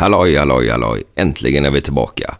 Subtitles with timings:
[0.00, 1.02] Halloj, halloj, halloj.
[1.16, 2.34] Äntligen är vi tillbaka.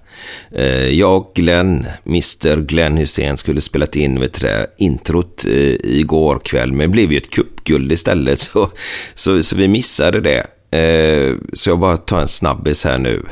[0.54, 6.38] Eh, jag och Glenn, Mr Glenn Hussein, skulle spelat in vet du, introt eh, igår
[6.44, 8.70] kväll, men det blev ju ett kuppguld istället, så,
[9.14, 10.46] så, så vi missade det.
[10.78, 13.24] Eh, så jag bara tar en snabbis här nu.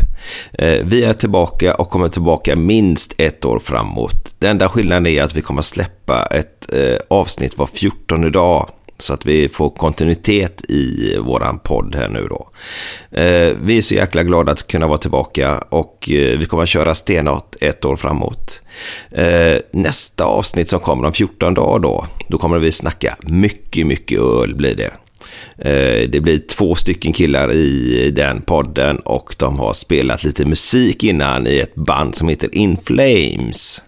[0.84, 4.34] Vi är tillbaka och kommer tillbaka minst ett år framåt.
[4.38, 6.74] Den enda skillnaden är att vi kommer släppa ett
[7.08, 12.50] avsnitt var 14 dag så att vi får kontinuitet i våran podd här nu då.
[13.10, 16.68] Eh, vi är så jäkla glada att kunna vara tillbaka och eh, vi kommer att
[16.68, 18.62] köra stenhårt ett år framåt.
[19.10, 24.20] Eh, nästa avsnitt som kommer om 14 dagar då, då kommer vi snacka mycket, mycket
[24.20, 24.92] öl blir det.
[25.58, 31.04] Eh, det blir två stycken killar i den podden och de har spelat lite musik
[31.04, 33.82] innan i ett band som heter In Flames.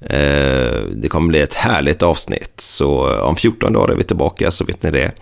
[0.00, 2.54] Eh, det kommer bli ett härligt avsnitt.
[2.56, 5.12] Så eh, om 14 dagar är vi tillbaka så vet ni det.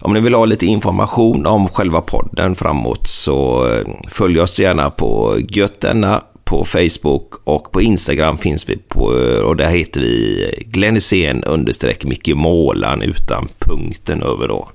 [0.00, 4.90] Om ni vill ha lite information om själva podden framåt så eh, följ oss gärna
[4.90, 9.00] på Götterna på Facebook och på Instagram finns vi på
[9.44, 14.68] och där heter vi Glenn Hysén understreck Micke Målan utan punkten över då.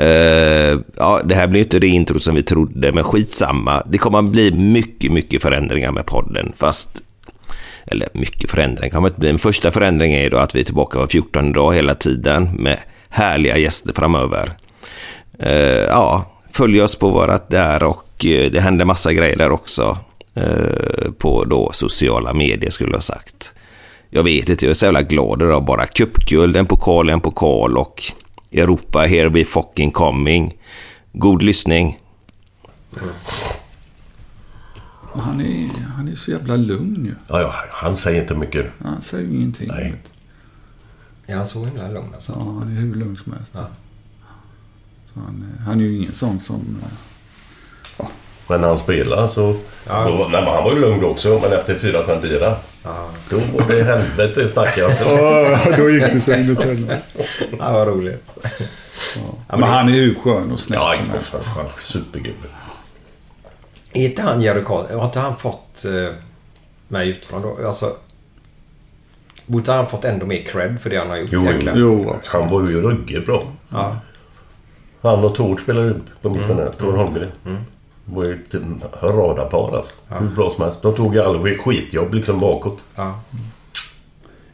[0.00, 3.82] Uh, ja, det här blir inte det intro som vi trodde, men skitsamma.
[3.86, 7.02] Det kommer att bli mycket, mycket förändringar med podden, fast
[7.86, 9.30] eller mycket förändring kan man inte bli.
[9.30, 12.78] En första förändring är då att vi är tillbaka var 14 dag hela tiden med
[13.08, 14.52] härliga gäster framöver.
[15.38, 15.52] Eh,
[15.88, 19.98] ja, följ oss på vårat där och eh, det händer massa grejer där också.
[20.34, 23.52] Eh, på då sociala medier skulle jag ha sagt.
[24.10, 25.86] Jag vet inte, jag är så jävla glad idag bara.
[25.86, 28.02] Cupguld, en pokal, en pokal och
[28.52, 30.54] Europa, here we fucking coming.
[31.12, 31.96] God lyssning.
[33.00, 33.14] Mm.
[35.20, 37.14] Han är, han är så jävla lugn ju.
[37.28, 38.66] Ja, ja, han säger inte mycket.
[38.84, 39.68] Han säger ingenting.
[39.68, 39.94] Nej.
[41.26, 42.32] Är han så himla lugn alltså?
[42.32, 43.50] Ja, han är hur lugn som helst.
[43.52, 43.66] Ja.
[45.14, 46.80] Så han, han är ju ingen sån som...
[46.82, 46.88] Eh,
[47.98, 48.08] ja.
[48.48, 49.56] Men när han spelar så...
[49.86, 50.04] Ja.
[50.04, 52.56] Då, nej, han var ju lugn då också, men efter fyra, fem bira.
[52.82, 53.08] Ja.
[53.30, 55.04] Då var det helvete snackade alltså.
[55.04, 57.02] Ja, då gick det så in i helvete.
[57.58, 58.30] Ja, vad roligt.
[59.48, 59.56] Ja.
[59.56, 61.36] men han är ju skön och snäll ja, som helst.
[61.80, 62.48] Supergubbe.
[63.92, 66.14] Är inte han Jerry Karlsson, har inte han fått eh,
[66.88, 67.66] mig utifrån då?
[67.66, 67.92] Alltså,
[69.46, 71.28] borde han fått ändå mer cred för det han har gjort?
[71.32, 71.78] Jo, egentligen?
[71.78, 73.42] jo han var ju ruggigt bra.
[73.68, 73.96] Ja.
[75.00, 76.56] Han och Tord spelade ju på mitten mm.
[76.56, 76.72] där.
[76.72, 77.28] Tord Holmgren.
[77.46, 77.62] Mm.
[78.04, 78.54] Det var ju ett
[79.02, 79.92] radarpar alltså.
[80.08, 80.18] Ja.
[80.18, 80.82] Hur bra som helst.
[80.82, 82.78] De tog ju aldrig skitjobb liksom bakåt.
[82.94, 83.20] Ja.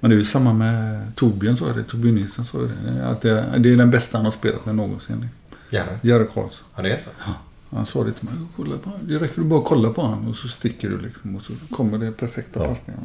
[0.00, 1.84] Men det är ju samma med Torbjörn sa det.
[1.84, 3.06] Torbjörn Nilsson sa det.
[3.06, 5.28] Att det, det är den bästa han har spelat med någonsin.
[5.70, 5.96] Jerry?
[6.02, 6.66] Jerry Karlsson.
[6.76, 7.10] Ja, det är så?
[7.26, 7.32] Ja.
[7.70, 8.34] Han sa det till mig.
[8.56, 8.90] Kolla på.
[9.02, 11.36] Det räcker att bara kolla på honom och så sticker du liksom.
[11.36, 12.66] Och så kommer det perfekta ja.
[12.66, 13.00] passningar.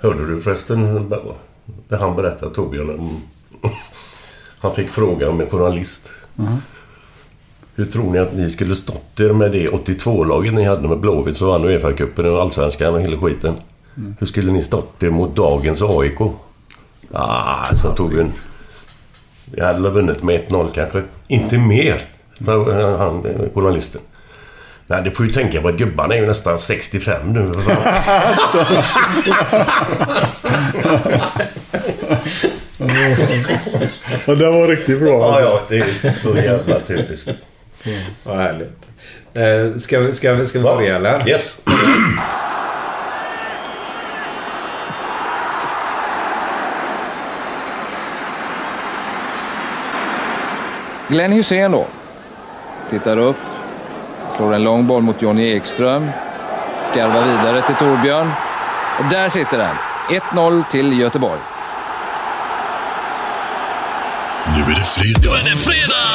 [0.00, 1.10] Hörde du förresten
[1.88, 3.20] det han berättade Torbjörn?
[4.58, 6.10] Han fick fråga om en journalist.
[6.38, 6.56] Uh
[7.74, 11.36] Hur tror ni att ni skulle stått er med det 82-laget ni hade med Blåvitt
[11.36, 13.54] som vann Uefa-cupen och Allsvenskan och hela skiten?
[13.96, 14.16] Mm.
[14.18, 16.20] Hur skulle ni stått er mot dagens AIK?
[17.12, 18.32] Ah, sa Torbjörn.
[19.44, 21.02] Vi hade vunnit med 1-0 kanske.
[21.28, 22.15] Inte mer.
[22.98, 24.00] Han, journalisten.
[24.86, 27.52] Nej, du får ju tänka på att gubbarna är ju nästan 65 nu.
[34.26, 35.10] ja, det var riktigt bra.
[35.10, 37.30] Ja, ja, det är så jävla typiskt.
[38.24, 38.88] Vad härligt.
[39.34, 41.28] Eh, ska, vi- ska, vi- ska vi börja eller?
[41.28, 41.60] Yes.
[51.08, 51.86] Glenn Hussein då.
[52.90, 53.36] Tittar upp.
[54.36, 56.10] Slår en lång boll mot Johnny Ekström.
[56.90, 58.30] Skarvar vidare till Torbjörn.
[58.98, 59.76] Och där sitter den.
[60.34, 61.40] 1-0 till Göteborg.
[64.54, 65.20] Nu är det fredag.
[65.22, 66.06] Nu är det fredag!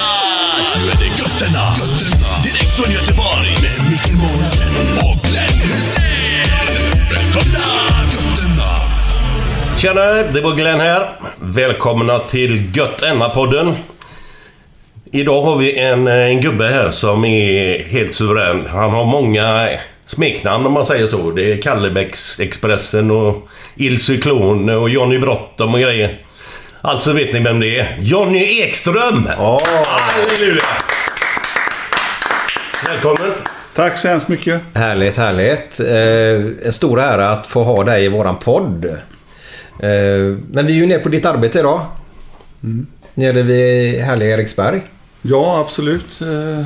[0.75, 1.65] Nu är det Götterna.
[1.77, 2.29] Götterna.
[2.43, 3.49] Direkt från Göteborg.
[3.63, 4.73] Med Micke Månaden
[5.05, 6.49] och Glenn Hysén.
[7.11, 7.67] Välkomna!
[8.11, 8.69] Götterna.
[9.77, 11.17] Tjena, det var Glenn här.
[11.39, 13.03] Välkomna till Gött
[13.33, 13.75] podden
[15.13, 18.65] Idag har vi en, en gubbe här som är helt suverän.
[18.65, 19.69] Han har många
[20.05, 21.31] smeknamn om man säger så.
[21.31, 26.25] Det är Kallebäcksexpressen och Il Cyklon och Johnny Bråttom och grejer.
[26.81, 27.97] Alltså vet ni vem det är?
[27.99, 29.29] Johnny Ekström!
[29.39, 29.61] Åh.
[29.85, 30.63] Halleluja!
[32.87, 33.31] Välkommen!
[33.75, 34.61] Tack så hemskt mycket.
[34.73, 35.79] Härligt, härligt.
[35.79, 38.85] Eh, en stor ära att få ha dig i våran podd.
[38.85, 41.85] Eh, men vi är ju nere på ditt arbete idag.
[43.13, 44.81] Nere vid härliga Eriksberg.
[45.21, 46.21] Ja, absolut.
[46.21, 46.65] Eh,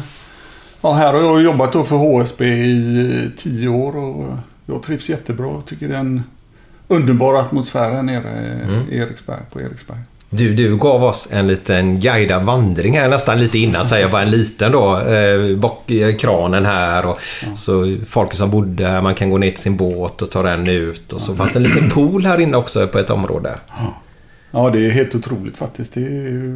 [0.85, 4.25] Ja, här har jag jobbat då för HSB i eh, tio år och
[4.65, 5.47] jag trivs jättebra.
[5.47, 6.23] Jag tycker det är en
[6.87, 8.29] underbar atmosfär här nere
[8.91, 9.97] i Eriksberg, på Eriksberg.
[10.29, 14.21] Du, du gav oss en liten guidad vandring här nästan lite innan, säger jag bara
[14.21, 14.99] en liten då.
[14.99, 17.17] Eh, bak eh, kranen här och
[17.55, 20.67] så folk som bodde här, man kan gå ner till sin båt och ta den
[20.67, 21.13] ut.
[21.13, 23.59] Och så fanns det en liten pool här inne också på ett område.
[23.67, 23.93] Ja,
[24.73, 25.93] det är helt otroligt faktiskt.
[25.93, 26.51] Det är ju,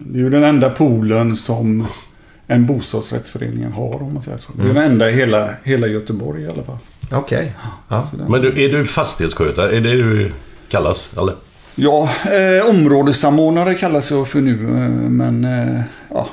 [0.00, 1.86] det är ju den enda poolen som
[2.46, 4.52] en bostadsrättsförening har om man säger så.
[4.56, 6.78] Det är den enda i hela, hela Göteborg i alla fall.
[7.12, 7.52] Okej.
[7.88, 8.08] Ja.
[8.10, 9.76] Så den- Men du, är du fastighetsskötare?
[9.76, 10.32] Är det du
[10.68, 11.08] kallas?
[11.18, 11.34] Eller?
[11.74, 12.08] Ja,
[12.58, 14.62] eh, områdessamordnare kallas jag för nu.
[14.62, 16.28] Eh, men eh, ja,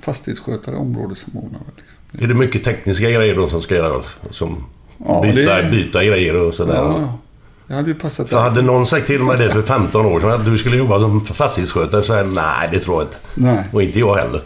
[0.00, 1.62] fastighetsskötare, områdessamordnare.
[1.76, 2.24] Liksom.
[2.24, 4.06] Är det mycket tekniska grejer då som ska göras?
[4.30, 4.64] Som
[5.06, 6.74] Ja, byta, det- byta grejer och sådär?
[6.74, 7.18] Ja, ja.
[7.66, 8.28] Det hade ju passat.
[8.28, 11.00] För hade någon sagt till mig det för 15 år sedan att du skulle jobba
[11.00, 13.16] som fastighetsskötare så jag, nej det tror jag inte.
[13.34, 13.64] Nej.
[13.72, 14.42] Och inte jag heller.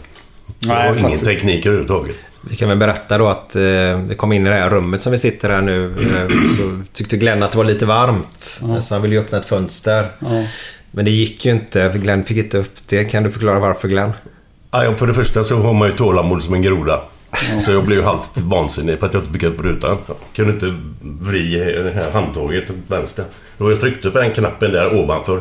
[0.61, 2.17] Jag Nej, har ingen teknik överhuvudtaget.
[2.51, 3.63] Vi kan väl berätta då att eh,
[4.09, 5.91] vi kom in i det här rummet som vi sitter här nu.
[5.91, 8.63] Eh, så tyckte Glenn att det var lite varmt.
[8.81, 10.09] Så han ville ju öppna ett fönster.
[10.19, 10.45] Ja.
[10.91, 11.91] Men det gick ju inte.
[11.93, 13.05] för Glenn fick inte upp det.
[13.05, 14.13] Kan du förklara varför Glenn?
[14.71, 17.01] Ja, ja, för det första så har man ju tålamod som en groda.
[17.65, 19.99] Så jag blev ju halvt vansinnig på att jag inte fick upp rutan.
[20.07, 23.25] Jag kunde inte vri det här handtaget åt vänster.
[23.59, 25.41] Då jag tryckte på den knappen där ovanför.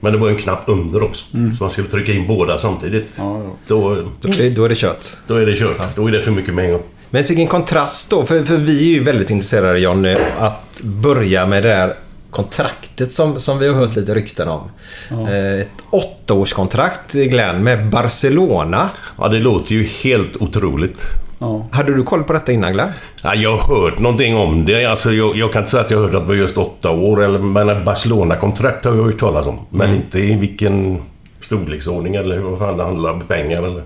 [0.00, 1.24] Men det var en knapp under också.
[1.58, 3.12] Så man skulle trycka in båda samtidigt.
[3.16, 3.56] Ja, ja.
[3.66, 5.06] Då, Då är, då är det kört.
[5.26, 5.96] då är det kört.
[5.96, 6.82] Då är det för mycket med en gång.
[7.10, 8.26] Men vilken kontrast då.
[8.26, 10.06] För, för vi är ju väldigt intresserade John
[10.38, 11.94] att börja med det där
[12.36, 14.70] kontraktet som, som vi har hört lite rykten om.
[15.10, 18.88] Eh, ett åttaårskontrakt Glenn med Barcelona.
[19.18, 21.00] Ja, det låter ju helt otroligt.
[21.38, 21.66] Ja.
[21.72, 22.88] Hade du koll på detta innan Glenn?
[23.22, 24.84] Ja, jag har hört någonting om det.
[24.84, 27.24] Alltså, jag, jag kan inte säga att jag hört att det var just åtta år.
[27.24, 29.58] Eller, men Barcelona-kontrakt har jag hört talas om.
[29.70, 31.02] Men inte i vilken
[31.40, 33.20] storleksordning eller vad fan det handlar om.
[33.20, 33.82] Pengar eller...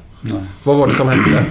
[0.63, 1.45] Vad var det som hände?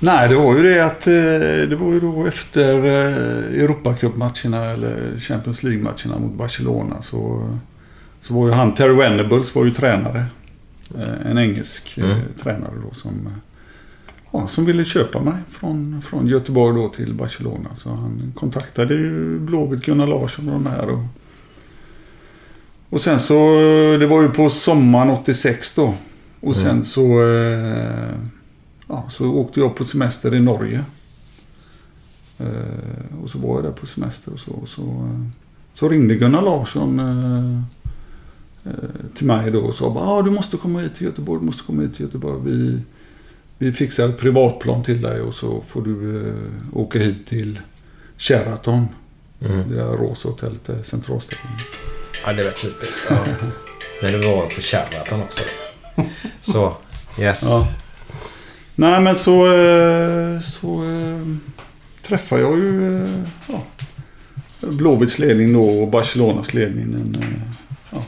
[0.00, 5.18] Nej, det var ju det att eh, det var ju då efter eh, Europacupmatcherna eller
[5.18, 7.50] Champions League-matcherna mot Barcelona så,
[8.22, 10.24] så var ju han, Terry Venables var ju tränare.
[10.98, 13.28] Eh, En engelsk eh, tränare då som,
[14.32, 17.68] ja, som ville köpa mig från, från Göteborg då till Barcelona.
[17.76, 20.88] Så han kontaktade ju Blåvitt, Gunnar Larsson och de här.
[20.90, 21.04] Och,
[22.90, 23.34] och sen så,
[24.00, 25.94] det var ju på sommaren 86 då.
[26.40, 28.14] Och sen så, eh,
[28.86, 30.84] ja, så åkte jag på semester i Norge.
[32.38, 34.50] Eh, och så var jag där på semester och så.
[34.50, 35.26] Och så, eh,
[35.74, 37.60] så ringde Gunnar Larsson eh,
[38.72, 41.62] eh, till mig då och sa ah, du måste komma hit till Göteborg, du måste
[41.62, 42.40] komma hit till Göteborg.
[42.44, 42.80] Vi,
[43.58, 46.34] vi fixar ett privatplan till dig och så får du eh,
[46.72, 47.60] åka hit till
[48.18, 48.86] Sheraton.
[49.38, 51.58] Det där rosa hotellet där, centralstationen.
[52.26, 53.06] Ja, det var typiskt.
[53.10, 53.18] Ja.
[54.02, 55.42] När du var på Sheraton också.
[56.40, 56.76] Så,
[57.18, 57.42] yes.
[57.42, 57.68] Ja.
[58.78, 61.36] Nej men så, eh, så eh,
[62.06, 63.10] träffade jag ju eh,
[63.48, 63.62] ja,
[64.60, 66.84] Blåvitts ledning då och Barcelonas ledning.
[66.84, 67.28] En, eh,
[67.90, 68.02] ja.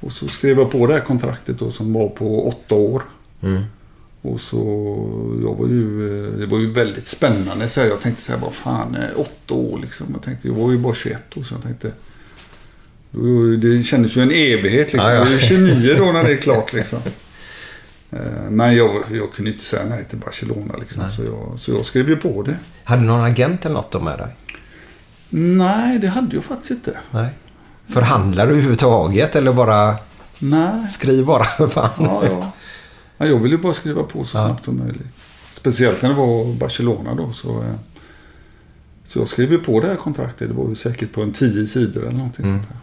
[0.00, 3.02] Och så skrev jag på det här kontraktet då som var på åtta år.
[3.42, 3.62] Mm.
[4.22, 4.58] Och så,
[5.42, 7.68] jag var ju, det var ju väldigt spännande.
[7.68, 10.06] Så jag tänkte så här, vad fan, åtta år liksom.
[10.12, 11.92] Jag tänkte, jag var ju bara 21 år så jag tänkte.
[13.58, 15.10] Det kändes ju en evighet liksom.
[15.10, 15.18] Ja, ja.
[15.18, 16.98] Jag är ju 29 då när det är klart liksom.
[18.14, 21.02] Eh, Men jag, jag kunde inte säga nej till Barcelona liksom.
[21.16, 22.56] Så jag, så jag skrev ju på det.
[22.84, 24.28] Hade du någon agent eller något då med dig?
[25.28, 26.98] Nej, det hade jag faktiskt inte.
[27.10, 27.28] Nej.
[27.88, 29.96] Förhandlar du överhuvudtaget eller bara
[30.38, 30.88] Nej.
[30.88, 31.90] skriv bara för fan?
[31.98, 32.52] Ja, ja.
[33.18, 35.06] ja, jag ville bara skriva på så snabbt som möjligt.
[35.50, 37.32] Speciellt när det var Barcelona då.
[37.32, 37.74] Så, eh,
[39.04, 40.48] så jag skrev ju på det här kontraktet.
[40.48, 42.56] Det var ju säkert på en tio sidor eller någonting Mm.
[42.58, 42.78] sånt där.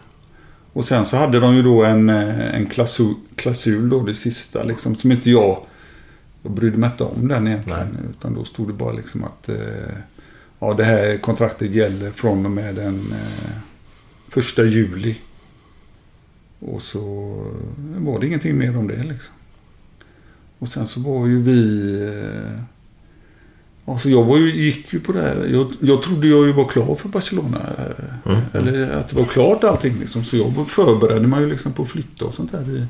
[0.72, 4.62] Och sen så hade de ju då en, eh, en klausul, klausul då, det sista
[4.62, 5.66] liksom, som inte jag...
[6.42, 7.98] Jag brydde mig inte om den egentligen.
[8.10, 9.96] Utan då stod det bara liksom att eh,
[10.58, 13.52] ja, det här kontraktet gäller från och med den eh,
[14.28, 15.16] första juli.
[16.58, 17.00] Och så
[17.96, 19.34] var det ingenting mer om det liksom.
[20.58, 21.92] Och sen så var ju vi...
[22.06, 22.62] eh,
[23.84, 25.48] Alltså jag var ju, gick ju på det här.
[25.52, 27.58] Jag, jag trodde jag ju var klar för Barcelona.
[28.24, 30.24] eh, Eller att det var klart allting liksom.
[30.24, 32.86] Så jag förberedde mig ju liksom på att flytta och sånt där i...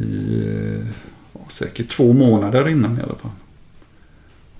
[0.00, 0.42] I
[0.80, 0.86] eh,
[1.32, 3.30] ja, säkert två månader innan i alla fall.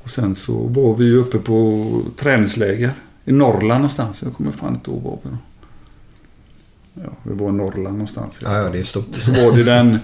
[0.03, 2.91] Och sen så var vi ju uppe på träningsläger
[3.25, 4.23] i Norrland någonstans.
[4.23, 5.37] Jag kommer fan inte ihåg var vi.
[6.95, 8.39] Ja, vi var i Norrland någonstans.
[8.43, 9.15] Ja, ja, det är stort.
[9.15, 9.99] Så var det den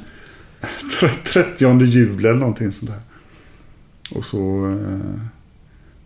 [1.32, 3.00] 30 juli eller någonting sånt där.
[4.14, 4.66] Och så...
[4.70, 5.20] eh,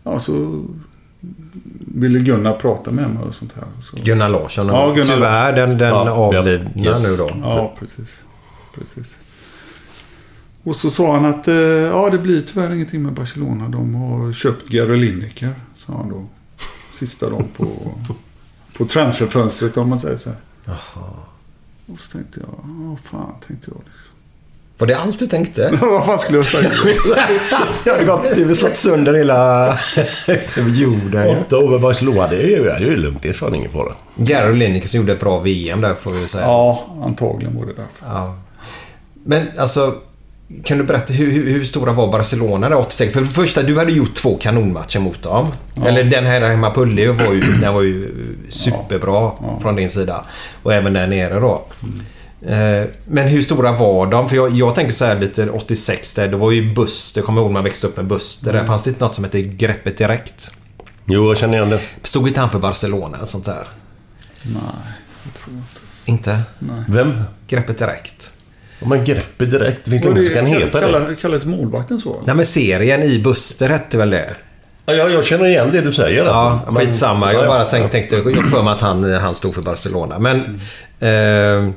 [0.07, 0.63] Ja, så
[1.79, 3.63] ville Gunnar prata med mig och sånt här.
[3.83, 4.67] Så, Gunnar Larsson.
[4.67, 7.03] Ja, Gunnar Tyvärr den, den Ja, avlidna ja, yes.
[7.03, 7.29] nu då.
[7.41, 8.23] Ja, precis.
[8.75, 9.17] precis.
[10.63, 13.69] Och så sa han att eh, ja, det blir tyvärr ingenting med Barcelona.
[13.69, 16.25] De har köpt Gary Lineker, sa han då.
[16.91, 17.67] Sista dagen på,
[18.77, 20.39] på transferfönstret om man säger så här.
[21.87, 22.49] Och så tänkte jag,
[22.81, 23.81] ja fan tänkte jag.
[24.77, 25.69] Var det allt du tänkte?
[25.81, 26.69] Vad fan skulle jag säga?
[27.85, 29.77] Jag hade gått, du slagit sönder hela
[30.75, 31.37] jorden.
[31.39, 33.21] Åtta år med Barcelona, det är ju, det är ju lugnt.
[33.21, 33.93] Det är fan ingen fara.
[34.15, 36.43] Gary Lineker som gjorde ett bra VM där får vi säga.
[36.43, 38.15] ja, antagligen var det därför.
[38.15, 38.35] Ja.
[39.25, 39.93] Men alltså,
[40.63, 43.13] kan du berätta hur, hur, hur stora var Barcelona där 86?
[43.13, 45.47] För det första, du hade gjort två kanonmatcher mot dem.
[45.85, 48.11] Eller den här hemma på Ullevi var ju, den var ju
[48.49, 50.25] superbra från din sida.
[50.63, 51.65] Och även där nere då.
[51.81, 51.87] Eh,
[53.05, 54.29] Men hur stora var de?
[54.29, 57.49] För jag, jag tänker så här lite 86 där, det var ju Buster, kommer ihåg
[57.49, 58.53] när man växte upp med Buster.
[58.53, 60.51] Där fanns det inte något som hette Greppet Direkt.
[61.05, 61.79] Jo, jag känner igen det.
[62.03, 63.67] Stod inte han för Barcelona och sånt där?
[64.41, 64.61] Nej,
[65.23, 65.69] jag tror inte.
[66.05, 66.41] Inte?
[66.87, 67.23] Vem?
[67.47, 68.31] Greppet Direkt.
[68.79, 69.79] Ja, Men greppet direkt.
[69.83, 71.15] Det finns Var ingen som kan heta det.
[71.21, 72.21] kallas målvakten så?
[72.25, 74.35] Nej men serien i Buster hette väl det?
[74.85, 76.25] Ja, jag, känner igen det du säger.
[76.25, 76.61] Ja.
[76.65, 77.33] Men- skitsamma.
[77.33, 80.19] Jag Ja, bara tänkte, tänkte jag för mig att han, han stod för Barcelona.
[80.19, 80.37] Men
[80.99, 81.73] eh,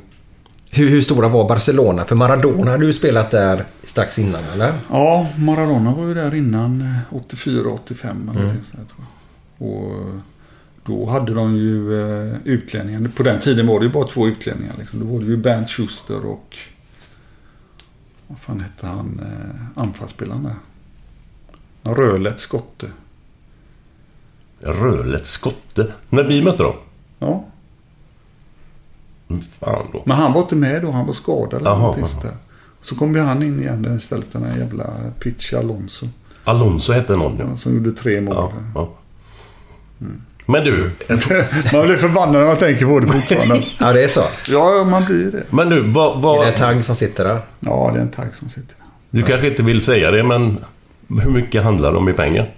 [0.71, 2.05] hur, hur stora var Barcelona?
[2.05, 4.73] För Maradona hade ju spelat där strax innan, eller?
[4.91, 9.07] Ja, Maradona var ju där innan eh, 84, 85 eller någonting sånt där, tror
[9.59, 9.69] jag.
[9.69, 10.15] Och eh,
[10.85, 13.11] då hade de ju eh, utlänningar.
[13.17, 14.75] På den tiden var det ju bara två utlänningar.
[14.79, 15.01] Liksom.
[15.01, 16.57] Då var det ju Bernt Schuster och...
[18.27, 19.21] Vad fan hette han?
[19.23, 20.55] Eh, anfallsspelaren där.
[21.95, 22.87] Rödlätt skotte.
[24.61, 25.87] Rölet skotte.
[26.11, 26.75] När vi mötte dem?
[27.19, 27.49] Ja, Mm,
[29.61, 30.03] Fan då.
[30.05, 30.91] men han var inte med då.
[30.91, 32.37] Han var skadad eller någonting sånt där.
[32.81, 34.33] Så kom ju han in igen istället.
[34.33, 34.87] Den här jävla
[35.21, 36.07] Pitch Alonso.
[36.45, 37.57] Alonso hette någon ja.
[37.57, 38.35] Som gjorde tre mål.
[38.35, 38.89] ja, ja.
[40.47, 40.73] Men du,
[41.73, 43.63] Man blir förbannad när man tänker på det fortfarande.
[43.81, 44.23] Ja, det är så.
[44.49, 45.45] Ja, man blir det.
[45.51, 46.13] men du, vad...
[46.13, 47.41] Det är vad en tagg som sitter där.
[47.61, 48.87] Ja, det är en tagg som sitter där.
[49.11, 50.59] du kanske inte vill säga det, men
[51.09, 52.51] hur mycket handlar det om i pengar?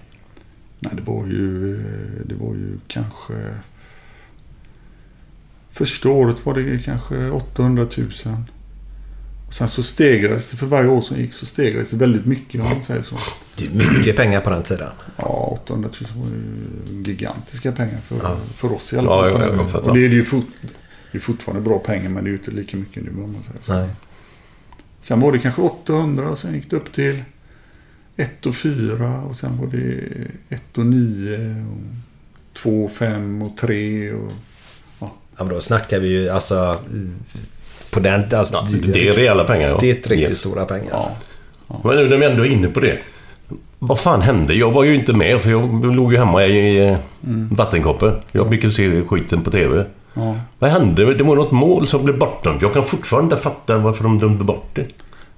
[0.79, 1.77] Nej, det var ju...
[2.25, 3.35] Det var ju kanske...
[5.81, 8.09] Första året var det kanske 800 000.
[9.47, 10.57] Och sen så stegrades det.
[10.57, 13.17] För varje år som gick så stegrades det väldigt mycket om man säger så.
[13.57, 14.89] Det är mycket pengar på den tiden.
[15.17, 15.25] Ja,
[15.63, 19.41] 800 000 var ju gigantiska pengar för, för oss i alla Ja, fall.
[19.41, 20.47] ja, jag och det är ju fort,
[21.13, 23.43] det är fortfarande bra pengar men det är ju inte lika mycket nu om man
[23.43, 23.73] säger så.
[23.75, 23.89] Nej.
[25.01, 27.23] Sen var det kanske 800 och sen gick det upp till
[28.17, 30.01] 1 och 4 och sen var det
[30.49, 34.33] 1 och 9 och 2 och 5 och 3 och...
[35.41, 36.77] Ja, men då snackar vi ju alltså...
[37.91, 38.25] På den...
[38.35, 39.77] Alltså, Ja, det är rejäla pengar ja.
[39.81, 40.39] Det är riktigt Yes.
[40.39, 40.89] stora pengar.
[40.91, 41.11] Ja.
[41.85, 42.99] Men nu när vi ändå är inne på det.
[43.79, 44.55] Vad fan hände?
[44.55, 46.97] Jag var ju inte med, så jag låg ju hemma i eh,
[47.51, 48.21] vattenkoppor.
[48.33, 49.85] Jag fick ju se skiten på TV.
[50.15, 50.37] ja.
[50.59, 51.15] Vad hände?
[51.15, 52.63] Det var något mål som blev bortdömt.
[52.63, 54.87] Jag kan fortfarande inte fatta varför de dömde bort det.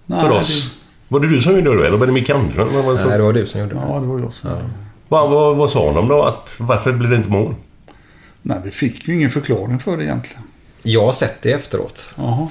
[0.06, 0.70] Nej, För oss.
[0.70, 2.68] Det, Var det du som gjorde det eller var det Micke Andersson?
[2.72, 2.82] Nej,
[3.18, 3.80] det var du som gjorde det.
[3.88, 4.68] ja, det var jag som gjorde det.
[5.08, 6.22] vad, vad, vad sa de då?
[6.22, 7.54] Att, varför blev det inte mål?
[8.42, 10.42] Nej, vi fick ju ingen förklaring för det egentligen.
[10.82, 12.14] Jag har sett det efteråt.
[12.16, 12.48] Jaha.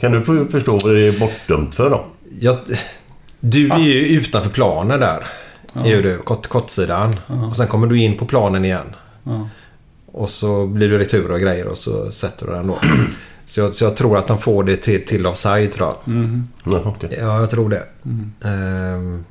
[0.00, 2.04] Kan du förstå vad det är bortdömt för då?
[2.40, 2.58] Jag,
[3.40, 5.26] du är ju utanför planen där.
[5.74, 7.20] Är ju du, kort, kortsidan.
[7.50, 8.94] Och sen kommer du in på planen igen.
[9.24, 9.48] Ja.
[10.06, 12.78] Och så blir du retur och grejer och så sätter du den då.
[13.46, 16.14] Så jag, så jag tror att de får det till, till offside tror jag.
[16.64, 17.16] Ja, okej.
[17.20, 17.82] Ja, jag tror det.
[18.48, 19.24] Ehm,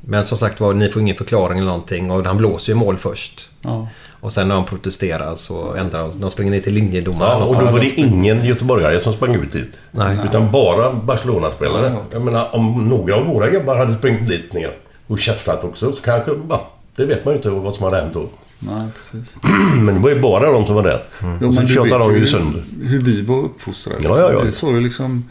[0.00, 2.96] Men som sagt var, ni får ingen förklaring eller någonting och han blåser ju mål
[2.98, 3.48] först.
[3.60, 3.88] Ja.
[4.20, 6.20] Och sen när han protesterar så ändrar de.
[6.20, 7.38] De springer ner till linjedomaren.
[7.40, 9.78] Ja, och då var det ingen göteborgare som sprang ut dit.
[9.90, 10.18] Nej.
[10.24, 11.96] Utan bara Barcelona-spelare.
[12.12, 14.70] Jag menar, om några av våra gubbar hade sprungit dit ner
[15.06, 16.30] och käftat också så kanske...
[16.48, 18.26] Ja, det vet man ju inte vad som hade hänt då.
[18.58, 19.34] Nej, precis.
[19.76, 21.02] Men det var ju bara de som var där.
[21.40, 22.62] Jo, och så tjatade de ju sönder.
[22.82, 23.98] Hur vi var uppfostrade.
[24.02, 24.40] Ja, ja, ja.
[24.42, 25.24] Det är så ju liksom...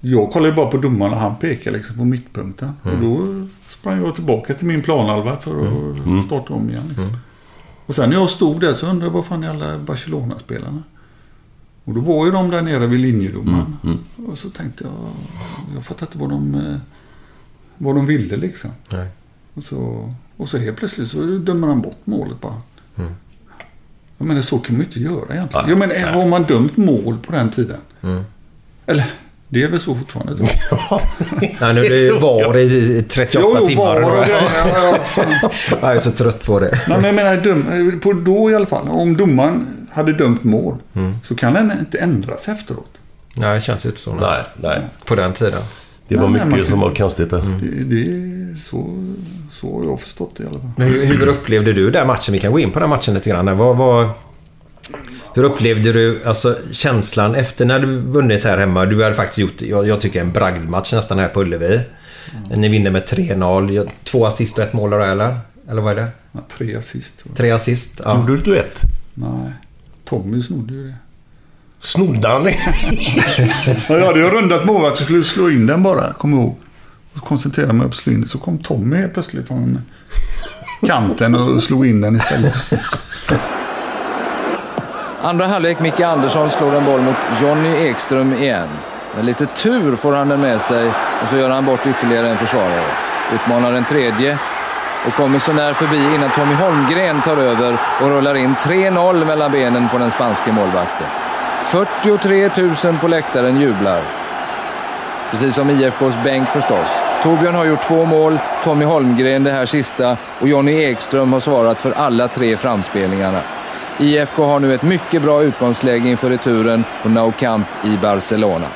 [0.00, 2.72] Jag kollade ju bara på domaren och han pekade liksom på mittpunkten.
[2.84, 2.96] Mm.
[2.96, 6.22] Och då sprang jag tillbaka till min planhalva för att Mm.
[6.22, 6.82] starta om igen.
[6.88, 7.16] Liksom.
[7.90, 10.82] Och sen när jag stod där så undrade jag vad fan är alla Barcelona-spelarna?
[11.84, 13.76] Och då var ju de där nere vid linjedomaren.
[13.84, 14.92] Mm, Och så tänkte jag,
[15.74, 16.76] jag fattar inte vad de, eh,
[17.78, 18.70] vad de ville liksom.
[18.92, 19.06] Nej.
[19.54, 22.60] Och så, och så helt plötsligt så dömer han bort målet bara.
[24.18, 25.66] Jag menar så kan man ju inte göra egentligen.
[25.66, 27.80] Nej, Jag menar, har man dömt mål på den tiden?
[28.86, 29.10] Eller,
[29.52, 30.32] det är väl så fortfarande?
[30.70, 31.00] jag.
[31.60, 33.84] Nej, nu är det var i 38 Jo, jo, timmar.
[33.84, 34.16] var och då.
[34.16, 34.40] Ja,
[34.92, 35.24] ja, fan.
[35.82, 36.70] Jag är så trött på det.
[36.88, 38.88] Nej, men jag menar, döm, på då i alla fall.
[38.88, 40.76] Om domaren hade dömt mål
[41.28, 42.90] så kan den inte ändras efteråt.
[43.34, 44.14] Nej, det känns inte så.
[44.14, 44.20] nej.
[44.22, 44.42] Nej,
[44.78, 44.88] nej.
[45.04, 45.62] På den tiden.
[46.08, 47.42] Det var Nej, mycket kan- som var konstigt där.
[47.62, 49.04] Det, det är så,
[49.50, 50.70] så har jag förstått det i alla fall.
[50.76, 52.32] Men hur, hur upplevde du den matchen?
[52.32, 53.58] Vi kan gå in på den matchen lite grann.
[53.58, 54.08] Vad, vad,
[55.34, 58.86] hur upplevde du alltså, känslan efter när du vunnit här hemma?
[58.86, 61.80] Du hade faktiskt gjort, jag, jag tycker, en bragdmatch nästan här på Ullevi.
[62.56, 63.72] Ni vinner med 3-0.
[63.72, 65.38] Jag- Två assist och ett mål då, eller?
[65.70, 66.08] Eller vad är det?
[66.32, 67.24] Ja, tre assist.
[67.36, 68.00] Tre assist?
[68.04, 68.16] Ja.
[68.20, 68.80] Gjorde du duett?
[69.14, 69.52] Nej,
[70.04, 70.94] Tommy snodde ju det.
[71.80, 72.56] Snodde han det?
[73.88, 76.56] Ja, jag hade ju rundat målet att jag skulle slå in den bara, kom ihåg.
[77.14, 78.28] Och koncentrerade mig på att slå in.
[78.28, 79.78] Så kom Tommy helt plötsligt från
[80.86, 82.54] kanten och slog in den istället.
[85.22, 88.68] Andra halvlek, Micke Andersson slår en boll mot Jonny Ekström igen.
[89.16, 90.86] Med lite tur får han den med sig
[91.22, 92.90] och så gör han bort ytterligare en försvarare.
[93.34, 94.38] Utmanar en tredje
[95.06, 99.52] och kommer så när förbi innan Tommy Holmgren tar över och rullar in 3-0 mellan
[99.52, 101.06] benen på den spanske målvakten.
[101.64, 102.50] 43
[102.84, 104.02] 000 på läktaren jublar.
[105.30, 106.88] Precis som IFKs bänk förstås.
[107.22, 111.80] Torbjörn har gjort två mål, Tommy Holmgren det här sista och Jonny Ekström har svarat
[111.80, 113.40] för alla tre framspelningarna.
[114.00, 118.66] IFK har nu ett mycket bra utgångsläge inför returen på Nou Camp i Barcelona.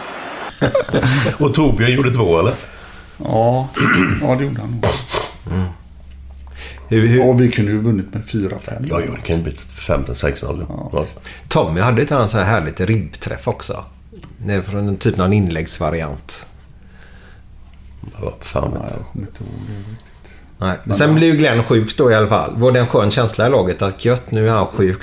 [1.38, 2.54] Och Torbjörn gjorde två eller?
[3.16, 3.68] Ja,
[4.22, 4.84] ja det gjorde han nog.
[6.88, 8.86] Hur, hur, Ja, vi kunde ju vunnit med 4-5.
[8.90, 10.90] Ja, jo, det kan ju bli 15-16.
[10.92, 11.04] Ja,
[11.48, 13.84] Tommy hade inte han så här härligt ribbträff också?
[14.38, 16.46] Det är från en typ någon inläggsvariant.
[18.22, 19.06] ja, fan vet jag.
[19.12, 19.50] kommer inte ihåg.
[20.64, 20.78] Nej.
[20.84, 22.52] Men sen blev ju Glenn sjuk då i alla fall.
[22.56, 25.02] Var det en skön känsla i laget att gött, nu är han sjuk?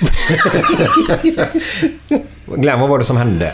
[2.46, 3.52] Glenn, vad var det som hände?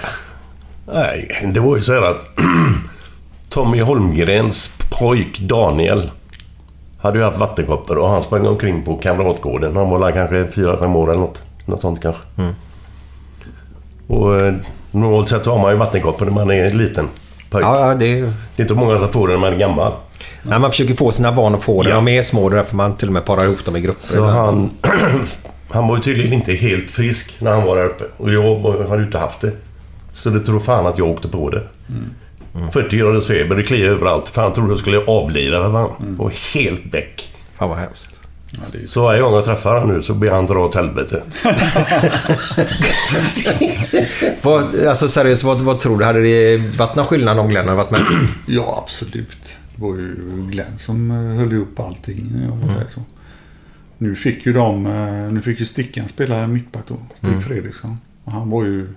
[0.93, 2.27] Nej, det var ju så här att
[3.51, 6.11] Tommy Holmgrens pojk Daniel
[7.01, 9.77] hade ju haft vattenkoppor och han sprang omkring på Kamratgården.
[9.77, 11.43] Han var kanske 4-5 år eller något.
[11.65, 12.23] Något sånt kanske.
[14.07, 14.55] Och eh,
[14.91, 17.09] normalt sett så har man ju vattenkoppor när man är liten
[17.51, 17.65] pojk.
[17.65, 18.21] Ja, det.
[18.21, 19.93] Det är inte många som får det när man är gammal.
[20.43, 21.89] Nej, man försöker få sina barn att få det.
[21.89, 21.95] Ja.
[21.95, 24.03] De är små, därför man till och med parar ihop dem i grupper.
[24.07, 24.71] Så han,
[25.71, 28.05] han var ju tydligen inte helt frisk när han var där uppe.
[28.17, 29.53] Och jag hade ju inte haft det.
[30.13, 31.63] Så det tror fan att jag åkte på det.
[32.73, 34.29] 40 graders feber, det kliade överallt.
[34.29, 36.17] Fan trodde jag skulle avlida för fan.
[36.19, 37.35] Och helt väck.
[37.59, 38.21] Fan vad hemskt.
[38.87, 41.23] Så varje gång jag träffar honom nu så ber han dra åt helvete.
[44.43, 46.05] Vad, alltså seriöst, vad, vad tror du?
[46.05, 48.01] Hade det varit någon skillnad om Glenn hade varit med?
[48.47, 49.29] Ja, absolut.
[49.79, 50.17] Det var ju
[50.51, 53.01] Glenn som eh, höll ihop allting, om man säger så.
[53.99, 57.97] Nu fick ju de, eh, nu fick ju Stickan spela mittback då, Stig Fredriksson.
[58.25, 58.89] Och han var ju,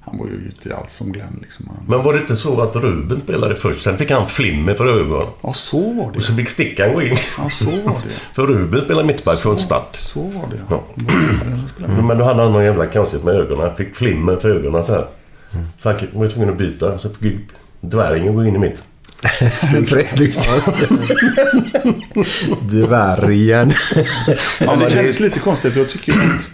[0.00, 1.66] han var ju inte alls som Glenn liksom.
[1.68, 3.82] Han, Men var det inte så att Ruben spelade först?
[3.82, 5.26] Sen fick han flimmer för ögonen.
[5.42, 6.20] ja, så var Och det.
[6.20, 7.16] så fick Stickan gå in.
[7.38, 8.10] Ja, så var det.
[8.34, 9.96] För Ruben spelade mittback från start.
[10.00, 10.82] Så var det, Ja.
[10.96, 11.02] ja.
[11.74, 12.02] Spelade.
[12.02, 13.66] Men då hade han någon jävla konstigt med ögonen.
[13.68, 15.06] Han fick flimmer för ögonen så här.
[15.82, 16.98] Så han var tvungen att byta.
[16.98, 17.36] Så fick
[17.80, 18.82] dvärgen gå in i mitt.
[19.62, 20.72] Stig Fredriksson.
[22.62, 23.72] Dvärgen.
[24.60, 25.76] Ja, det kändes lite konstigt.
[25.76, 26.48] Jag tycker att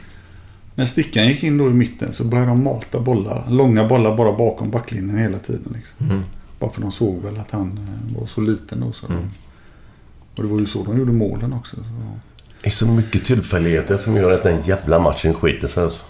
[0.74, 3.46] när Stickan gick in då i mitten så började de mata bollar.
[3.50, 5.74] Långa bollar bara bakom backlinjen hela tiden.
[5.74, 6.24] Liksom.
[6.58, 8.92] Bara för de såg väl att han eh, var så liten då.
[8.92, 9.06] Så.
[10.36, 11.76] Och det var ju så de gjorde målen också.
[11.76, 11.82] Så.
[12.62, 16.04] Det är så mycket tillfälligheter som gör att den jävla matchen skiter sig alltså.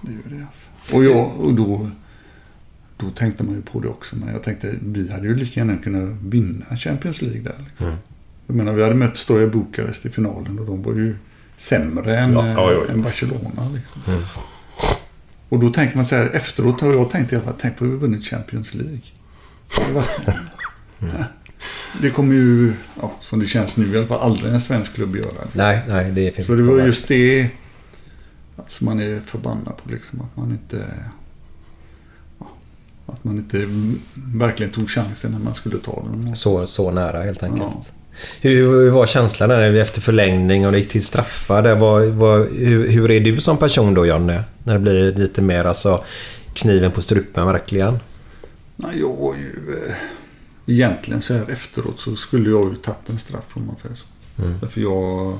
[0.00, 0.96] Det gör det alltså.
[0.96, 1.90] Och, jag, och då,
[2.98, 4.16] då tänkte man ju på det också.
[4.16, 7.54] Men jag tänkte vi hade ju lika gärna kunnat vinna Champions League där.
[7.68, 7.92] Liksom.
[8.46, 11.16] Jag menar vi hade mött Stoja Bukarest i finalen och de var ju
[11.56, 13.70] sämre än, Ja, ja, ja, än Barcelona.
[13.74, 14.02] Liksom.
[15.48, 17.84] Och då tänker man så här efteråt har jag tänkt i alla fall, tänk på
[17.84, 19.00] vi vunnit Champions League.
[19.86, 20.04] Det var-
[22.02, 25.16] det kommer ju, ja, som det känns nu i alla fall, aldrig en svensk klubb
[25.16, 25.48] göra.
[25.52, 27.50] Nej, nej, det finns Så det var just det
[28.56, 30.20] alltså man är förbannad på liksom.
[30.20, 30.84] Att man inte...
[33.08, 33.68] ja, Att man inte
[34.14, 36.36] verkligen tog chansen när man skulle ta den.
[36.36, 37.92] Så, så nära helt enkelt.
[38.40, 41.62] Hur, hur var känslan där efter förlängning och det gick till straffar?
[41.62, 44.44] Där var, var, hur, hur är du som person då Jonne?
[44.64, 46.04] När det blir lite mer alltså
[46.54, 47.98] kniven på strupen verkligen?
[48.76, 49.74] Nej, jag var ju...
[49.86, 49.94] eh,
[50.66, 54.06] Egentligen så här efteråt så skulle jag ju tagit en straff om man säger så.
[54.42, 54.54] Mm.
[54.60, 55.38] Därför jag...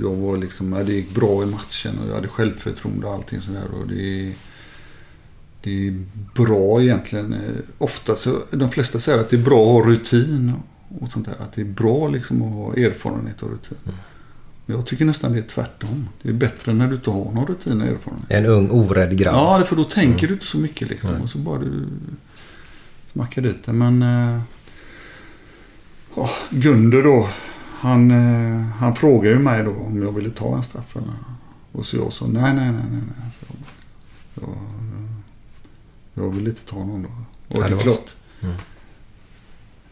[0.00, 0.72] Jag var liksom...
[0.72, 3.64] ja, Det gick bra i matchen och jag hade självförtroende och allting sådär.
[3.80, 4.32] Och det...
[5.62, 7.32] Det är bra egentligen.
[7.32, 7.40] eh,
[7.78, 8.42] Ofta så...
[8.50, 10.52] De flesta säger att det är bra att ha rutin
[11.00, 11.34] och sånt där.
[11.40, 13.78] Att det är bra liksom att ha erfarenhet och rutin.
[14.66, 16.08] Men jag tycker nästan det är tvärtom.
[16.22, 18.26] Det är bättre när du inte har någon rutin och erfarenhet.
[18.30, 19.34] En ung orädd grabb.
[19.34, 21.10] Ja, för då tänker du inte så mycket liksom.
[21.12, 21.22] Nej.
[21.22, 21.86] Och så bara du
[23.12, 23.72] smackar dit det.
[23.72, 24.02] Men
[26.16, 27.28] ja, Gunder då.
[27.80, 30.96] Han, eh, han frågade ju mig då om jag ville ta en straff.
[30.96, 31.08] Eller,
[31.72, 33.02] och så jag sa nej, nej, nej, nej.
[33.18, 33.30] nej.
[33.40, 33.54] Så,
[34.40, 34.48] jag,
[36.18, 37.08] jag vill inte ta någon då.
[37.56, 38.06] Och Ja, det är klart.
[38.42, 38.54] Mm.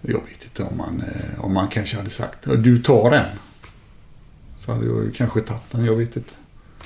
[0.02, 3.24] Jag vet inte om man, eh, om man kanske hade sagt "Ja, du tar en.
[4.58, 6.32] Så hade jag kanske tagit den, jag vet inte.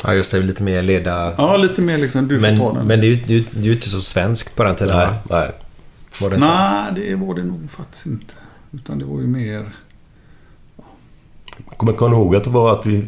[0.03, 0.41] Ja, just det.
[0.41, 1.35] Lite mer leda...
[1.39, 2.87] Ja, lite mer liksom, du men, får ta den.
[2.87, 5.51] Men det är ju det är det inte så svenskt på den tiden Nej, nej.
[6.21, 6.39] Var det?
[6.39, 8.35] Nej, det var det nog faktiskt inte.
[8.73, 9.77] Utan det var ju mer...
[11.69, 13.07] Jag kommer komma ihåg att det var att vi...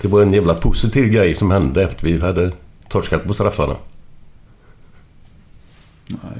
[0.00, 2.52] Det var en jävla positiv grej som hände efter vi hade
[2.88, 3.76] torskat på straffarna.
[6.22, 6.32] Nej,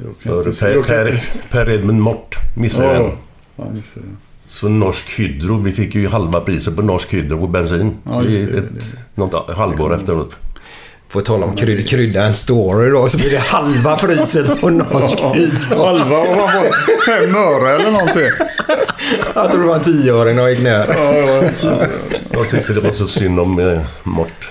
[0.75, 1.05] jag kan.
[1.51, 3.11] Per, jag Edmund Mort missade Ja, den.
[3.57, 4.17] ja, missade den.
[4.47, 7.97] Så Norsk Hydro, vi fick ju halva priset på Norsk Hydro på bensin.
[8.05, 10.37] Ja, I just det, ett, Något halvår efteråt.
[11.09, 15.19] Får tala om kryd, krydda en story då så blir det halva priset på norsk
[15.35, 15.85] Hydro.
[15.85, 16.73] Halva, vad var det?
[17.07, 18.31] Fem öre eller någonting.
[19.35, 20.87] Jag tror det var en tioöring och gick ner.
[20.89, 21.15] Ja,
[21.63, 21.87] ja,
[22.31, 24.51] Jag tyckte det var så synd om eh, Mort.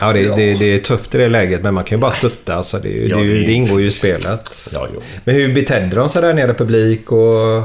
[0.00, 2.54] Ja, det, Det, det är tufft i det läget men man kan ju bara stötta.
[2.54, 4.68] Alltså, det, är Ja, det, är det- ingår ju i spelet.
[4.72, 4.88] Ja.
[5.24, 7.62] Men hur betedde de sig där nere publik och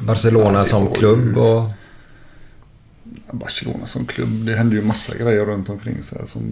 [0.00, 1.36] Barcelona Ja, som klubb?
[1.36, 1.70] ju- Och...
[3.32, 4.28] Barcelona som klubb.
[4.46, 6.42] Det hände ju massa grejer runt omkring så här som...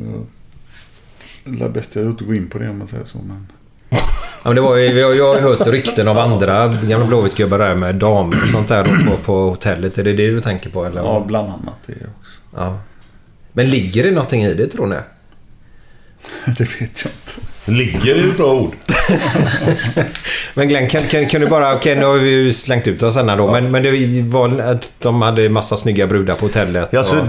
[1.44, 3.18] Jag, det är bäst jag inte gå in på det om man säger så.
[3.18, 3.46] Men...
[4.42, 7.74] Ja, men det var ju, jag har ju hört rykten av andra gamla Blåvitt-gubbar där
[7.76, 9.98] med damer och sånt där på, på hotellet.
[9.98, 10.84] Är det det du tänker på?
[10.84, 11.00] Eller?
[11.00, 12.40] Ja, bland annat det också.
[12.56, 12.78] Ja.
[13.56, 14.96] Men ligger det någonting i det tror ni?
[16.58, 17.40] det vet jag inte.
[17.64, 18.74] Ligger är ett bra ord.
[20.54, 21.74] Men Glenn, kan, kan, kan du bara...
[21.74, 23.52] Okej, nu har vi ju slängt ut oss här då.
[23.52, 26.88] Men, men det var att de hade massa snygga brudar på hotellet.
[26.92, 27.26] Ja, alltså, och...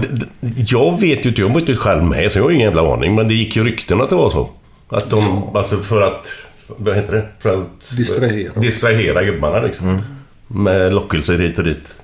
[0.66, 3.14] jag vet ju inte, jag var inte själv med så jag har ingen jävla aning.
[3.14, 4.50] Men det gick ju rykten att det var så.
[4.88, 6.26] Att de, alltså för att...
[6.66, 7.28] Vad heter det?
[7.40, 7.96] För att...
[7.96, 8.60] Distrahera.
[8.60, 9.88] Distrahera gubbarna liksom.
[9.88, 10.00] Mm.
[10.46, 11.94] Med lockelser hit och dit.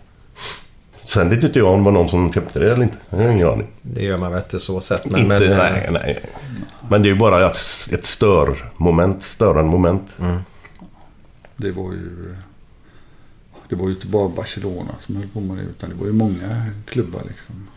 [1.05, 2.97] Sen vet inte jag om det var någon som köpte det eller inte.
[3.11, 3.67] Jag har ingen aning.
[3.83, 5.05] Det gör man väl inte så sett.
[5.11, 6.25] Men, inte, men, nej, nej.
[6.89, 7.57] Men det är ju bara ett,
[7.93, 10.03] ett störmoment, störande moment.
[10.21, 10.37] Mm.
[11.57, 12.37] Det var ju...
[13.69, 15.63] Det var ju inte bara Barcelona som höll på med det.
[15.63, 17.69] Utan det var ju många klubbar liksom.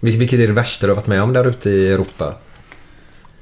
[0.00, 2.34] Vil- Vilket är det värsta du har varit med om där ute i Europa?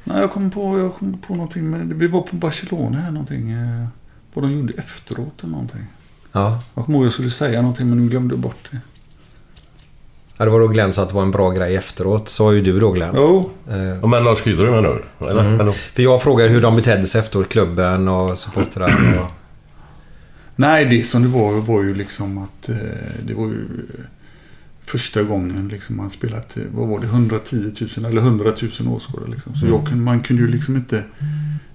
[0.04, 1.70] Nej, jag kom på, jag kom på någonting.
[1.70, 3.50] Men vi var på Barcelona här någonting.
[3.52, 3.87] eh,
[4.35, 5.87] Vad de gjorde efteråt eller någonting.
[6.32, 6.60] Ja.
[6.74, 8.78] Jag kommer ihåg jag skulle säga någonting men nu glömde jag bort det.
[10.36, 12.28] ja det var då Glenn sa att det var en bra grej efteråt.
[12.28, 13.12] Sa ju du då Glenn.
[13.16, 15.26] Jo, Eh, Och Men Lars Hydro menar du?
[15.26, 15.40] Eller?
[15.44, 15.60] Mm.
[15.60, 15.72] eller?
[15.72, 19.18] För jag frågade hur de betedde sig efteråt, klubben och supportrar.
[19.20, 19.30] Och...
[20.56, 22.76] Nej, det som det var var ju liksom att eh,
[23.22, 23.64] det var ju
[23.98, 24.04] eh,
[24.90, 29.57] första gången liksom man spelat, vad var det, 110 000 eller 100 000 åskådare liksom.
[29.57, 31.05] Så jag kunde, man kunde ju liksom inte,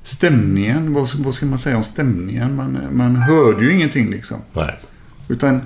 [0.04, 2.56] stämningen, vad, vad ska man säga om stämningen?
[2.56, 4.38] Man, man hörde ju ingenting liksom.
[4.54, 4.80] Nej.
[5.28, 5.62] Utan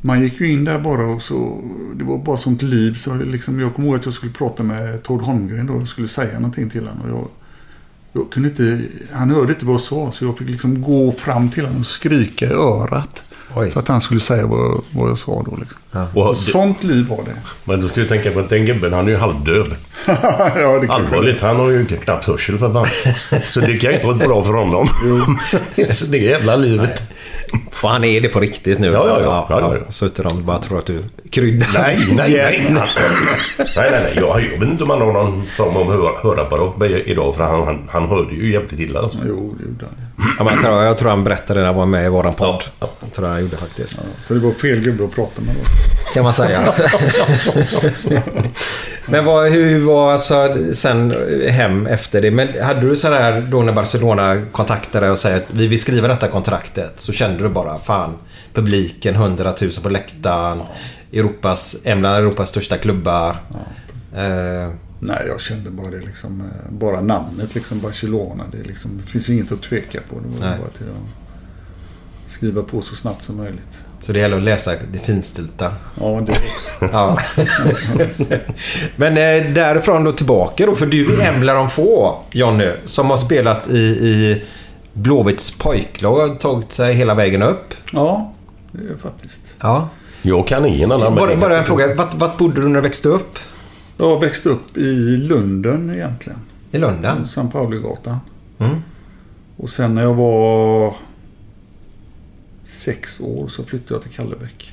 [0.00, 1.62] man gick ju in där bara och så,
[1.94, 2.94] det var bara sånt liv.
[2.94, 6.08] Så liksom, jag kommer ihåg att jag skulle prata med Tord Holmgren då och skulle
[6.08, 7.02] säga någonting till honom.
[7.04, 7.28] Och jag,
[8.12, 11.50] jag kunde inte, han hörde inte vad jag sa så jag fick liksom gå fram
[11.50, 13.22] till honom och skrika i örat.
[13.54, 13.70] Oj.
[13.70, 16.06] Så att han skulle säga vad, vad jag sa då liksom.
[16.14, 17.34] Och, Sånt liv var det.
[17.64, 19.76] Men du ska ju tänka på att den gubben, han är ju halvdöv.
[20.06, 23.40] ja, Allvarligt, han har ju knappt hörsel för fan.
[23.42, 24.88] Så det kan ju inte vara bra för honom.
[25.90, 27.02] Så det är jävla livet.
[27.82, 28.86] Och han är det på riktigt nu.
[28.86, 29.24] Ja, ja, alltså.
[29.24, 29.46] ja.
[29.50, 29.90] Ja, ja.
[29.90, 31.68] Så inte de bara tror att du kryddar.
[31.74, 32.74] Nej, nej, nej.
[33.58, 34.12] Nej, nej, nej.
[34.16, 37.34] Jag, jag vet inte om han har någon form av hör, hörapparat idag.
[37.34, 39.00] För han, han, han hörde ju jävligt illa.
[39.00, 39.18] Alltså.
[39.28, 40.08] Jo, det gjorde han.
[40.38, 42.64] Ja, men jag, tror, jag tror han berättade när han var med i våran podd.
[42.80, 44.00] Jag tror han gjorde faktiskt.
[44.26, 45.60] Så det var fel gubbe att prata med då.
[46.14, 46.74] Kan man säga.
[49.06, 51.14] men vad, hur var alltså sen
[51.48, 52.30] hem efter det?
[52.30, 56.08] Men hade du sådär då när Barcelona kontaktade dig och säger att vi vill skriva
[56.08, 56.92] detta kontraktet.
[56.96, 58.14] Så kände du bara fan
[58.54, 60.60] publiken, 100 000 på läktaren.
[61.12, 63.36] Europas, en bland Europas största klubbar.
[64.16, 64.70] Eh,
[65.00, 66.40] Nej, jag kände bara det liksom.
[66.40, 68.44] eh, Bara namnet liksom Barcelona.
[68.52, 70.20] Det, liksom, det finns inget att tveka på.
[70.20, 70.58] Det var Nej.
[70.58, 73.68] bara till att skriva på så snabbt som möjligt.
[74.00, 75.72] så det gäller att läsa det finstilta.
[76.00, 76.68] Ja, det också.
[76.92, 77.18] Ja.
[78.96, 80.74] Men eh, därifrån då tillbaka då.
[80.74, 84.42] För du är en bland de få, Jonny, som har spelat i, i
[84.98, 87.74] Blåvitts pojklag och tagit sig hela vägen upp.
[87.92, 88.32] Ja,
[88.72, 89.40] det är faktiskt.
[89.60, 89.88] Ja.
[90.22, 91.94] Jag kan ingen annan Bara, bara en fråga.
[91.94, 93.38] Vart, vart bodde du när du växte upp?
[93.96, 96.38] Jag växte upp i Lunden egentligen.
[96.70, 97.28] I Lunden?
[97.28, 98.16] San Pauligatan.
[98.58, 98.82] Mm.
[99.56, 100.94] Och sen när jag var
[102.64, 104.72] sex år så flyttade jag till Kallebäck.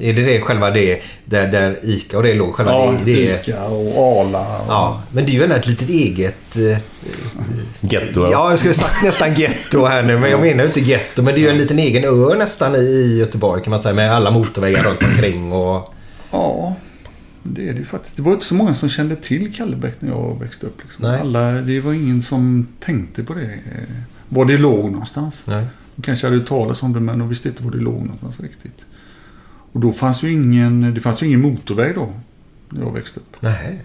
[0.00, 2.54] Är det det själva det där, där ICA och det låg?
[2.54, 4.58] Själva Ja, det, det, Ica och Arla.
[4.58, 6.56] Och, Ja, men det är ju ändå ett litet eget...
[6.56, 6.78] eh,
[7.80, 8.28] Getto.
[8.32, 11.22] Ja, jag skulle sagt nästan getto här nu, men jag menar ju inte getto.
[11.22, 13.94] Men det är ju en liten egen ö nästan i Göteborg kan man säga.
[13.94, 15.94] Med alla motorvägar runt omkring och...
[16.30, 16.76] Ja,
[17.42, 18.16] det är det ju faktiskt.
[18.16, 20.78] Det var inte så många som kände till Kallebäck när jag växte upp.
[20.82, 21.04] Liksom.
[21.10, 21.20] Nej.
[21.20, 23.42] Alla, det var ingen som tänkte på det.
[23.42, 23.94] eh,
[24.28, 25.42] Var det låg någonstans.
[25.46, 25.64] Nej.
[25.96, 28.40] De kanske hade hört talas om det men de visste inte var det låg någonstans
[28.40, 28.78] riktigt.
[29.72, 32.08] Och då fanns ju ingen, det fanns ju ingen motorväg då.
[32.68, 33.36] När jag växte upp.
[33.40, 33.82] Nej.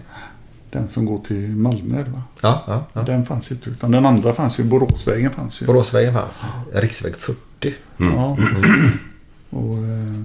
[0.70, 2.02] Den som går till Malmö.
[2.02, 2.22] Va?
[2.42, 3.02] Ja, ja, ja.
[3.02, 3.70] Den fanns ju inte.
[3.70, 4.64] Utan den andra fanns ju.
[4.64, 5.66] Boråsvägen fanns ju.
[5.66, 6.44] Boråsvägen fanns.
[6.72, 7.74] Riksväg 40.
[7.96, 8.38] Ja.
[9.50, 10.24] Och, eh,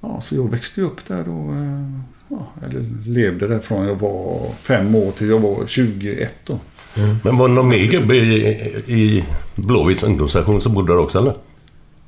[0.00, 1.90] ja, så jag växte ju upp där och eh,
[2.28, 6.58] ja, eller levde där från jag var fem år till jag var 21 då.
[7.24, 8.48] Men var det någon mer gubbe i,
[8.86, 11.34] i Blåvitts ungdomssektion som bodde där också eller?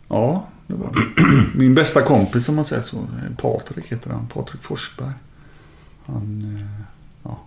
[0.09, 1.59] Ja, det var det.
[1.59, 3.07] Min bästa kompis om man säger så.
[3.37, 4.27] Patrik heter han.
[4.27, 5.13] Patrik Forsberg.
[6.07, 6.85] Han, eh,
[7.23, 7.41] ja,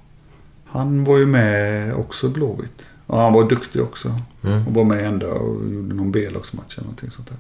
[0.66, 2.86] han var ju med också Blåvitt.
[3.08, 4.20] Och han var duktig också.
[4.44, 4.68] Mm.
[4.68, 7.38] Och var med ända och gjorde någon B-lagsmatch eller någonting sånt där.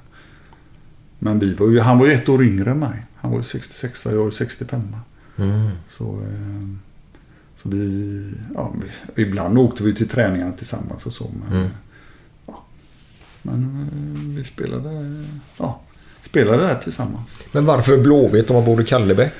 [1.19, 3.05] Men vi var ju, han var ju ett år yngre än mig.
[3.15, 4.95] Han var ju 66 jag var ju 65
[5.37, 5.69] Mm.
[5.89, 6.67] Så, eh,
[7.57, 8.73] så vi, ja,
[9.15, 11.31] vi, ibland åkte vi till träningarna tillsammans och så.
[11.39, 11.69] Men, Mm.
[13.43, 15.23] Men eh, vi spelade,
[15.57, 15.81] ja,
[16.25, 17.37] spelade där tillsammans.
[17.51, 19.33] Men varför Blåvitt om man bor i Kallebäck?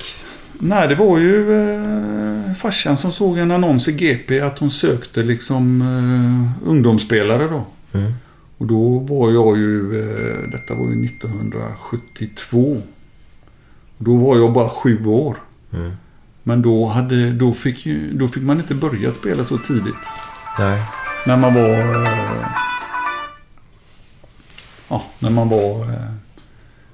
[0.58, 5.22] Nej, det var ju eh, farsan som såg en annons i GP att hon sökte
[5.22, 7.64] liksom eh, ungdomsspelare då.
[7.98, 8.12] Mm.
[8.58, 12.82] Och då var jag ju, eh, detta var ju 1972.
[13.98, 15.36] Då var jag bara sju år.
[15.72, 15.92] Mm.
[16.42, 19.94] Men då, hade, då, fick då fick man inte börja spela så tidigt.
[20.58, 20.82] Nej.
[21.26, 22.04] När man var...
[22.04, 22.46] Eh,
[24.94, 26.10] ja, när man var eh,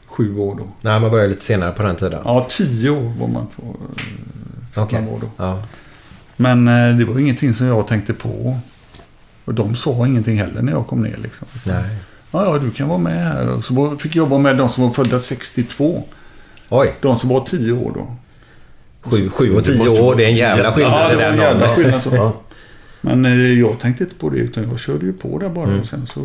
[0.07, 0.65] sju år då.
[0.81, 2.21] Nej, man började lite senare på den tiden.
[2.25, 3.63] Ja, tio år var man på.
[4.77, 5.01] Eh, Okej.
[5.01, 5.31] man var då.
[5.37, 5.63] Ja.
[6.37, 8.59] Men eh, det var ingenting som jag tänkte på.
[9.45, 11.49] Och de sa ingenting heller när jag kom ner liksom.
[11.65, 11.97] Nej.
[12.31, 13.49] Ja, ja, du kan vara med här.
[13.49, 16.05] Och så fick jag vara med de som var födda 62.
[16.69, 16.95] Oj.
[17.01, 18.17] De som var tio år då.
[19.03, 21.69] Sju, sju och tio år, det är en jävla skillnad Ja, det var en jävla
[21.69, 22.03] skillnad.
[22.03, 22.33] Så.
[23.01, 25.65] Men eh, jag tänkte inte på det utan jag körde ju på där bara.
[25.65, 25.81] Mm.
[25.81, 26.21] Och sen så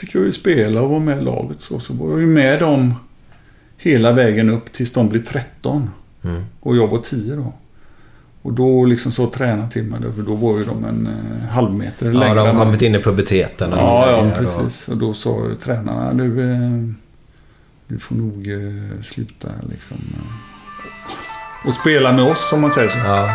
[0.00, 1.56] fick jag ju spela och vara med i laget.
[1.62, 2.94] Så, så var jag ju med dem
[3.76, 5.90] hela vägen upp tills de blev 13.
[6.24, 6.44] Mm.
[6.60, 7.52] Och jag var 10 då.
[8.42, 10.00] Och då liksom så tränade till mig.
[10.16, 12.34] För då var ju de en eh, halv meter Ja, längre.
[12.34, 13.70] de har kommit in i puberteten.
[13.70, 14.88] Ja, ja, grejer och- precis.
[14.88, 16.58] Och då sa ju tränarna, du, eh,
[17.86, 19.96] du får nog eh, sluta liksom.
[20.14, 22.98] eh, Och spela med oss, om man säger så.
[22.98, 23.30] Ja.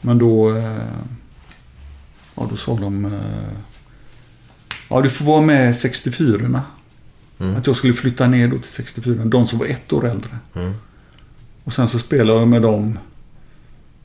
[0.00, 0.80] Men då, eh,
[2.34, 3.58] ja, då sa de, eh,
[4.90, 6.62] ja du får vara med 64
[7.38, 7.56] Mm.
[7.56, 10.30] Att jag skulle flytta ner då till 64 De som var ett år äldre.
[10.54, 10.72] Mm.
[11.64, 12.98] Och sen så spelade jag med dem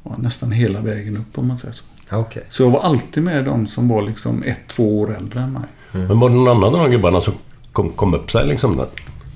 [0.04, 1.84] ja, nästan hela vägen upp om man säger så.
[2.12, 2.44] Okej.
[2.50, 5.64] Så jag var alltid med de som var liksom ett, två år äldre än mig.
[5.92, 7.34] Men var det någon annan av de gubbarna som
[7.72, 8.78] kom, kom upp sig liksom?
[8.78, 8.88] Där?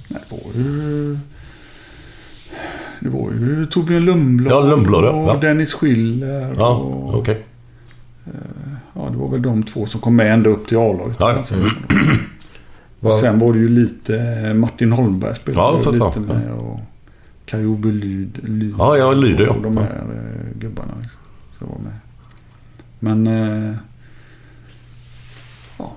[0.07, 1.17] Nej, det var ju...
[2.99, 5.09] Det var ju Torbjörn Lundblad Ja, Lundblad, ja.
[5.09, 5.39] och.
[5.39, 6.55] Dennis Schiller.
[6.57, 7.45] Ja, och, okej.
[8.93, 11.17] Ja, det var väl de två som kom med ända upp till A-laget.
[11.19, 11.55] Ja, ja.
[12.99, 16.21] Och Vad- sen var det ju lite Martin Holmberg spelade Ja, jag lite fan.
[16.25, 16.51] med.
[16.51, 16.79] Och
[17.45, 18.75] Kajobe Lyd, Lyd.
[18.77, 19.49] Ja, ja, Lyde, ja.
[19.51, 21.19] Och de här eh, gubbarna liksom.
[21.59, 21.99] Så jag var med.
[22.99, 23.27] Men...
[23.69, 23.75] Eh,
[25.77, 25.93] ja.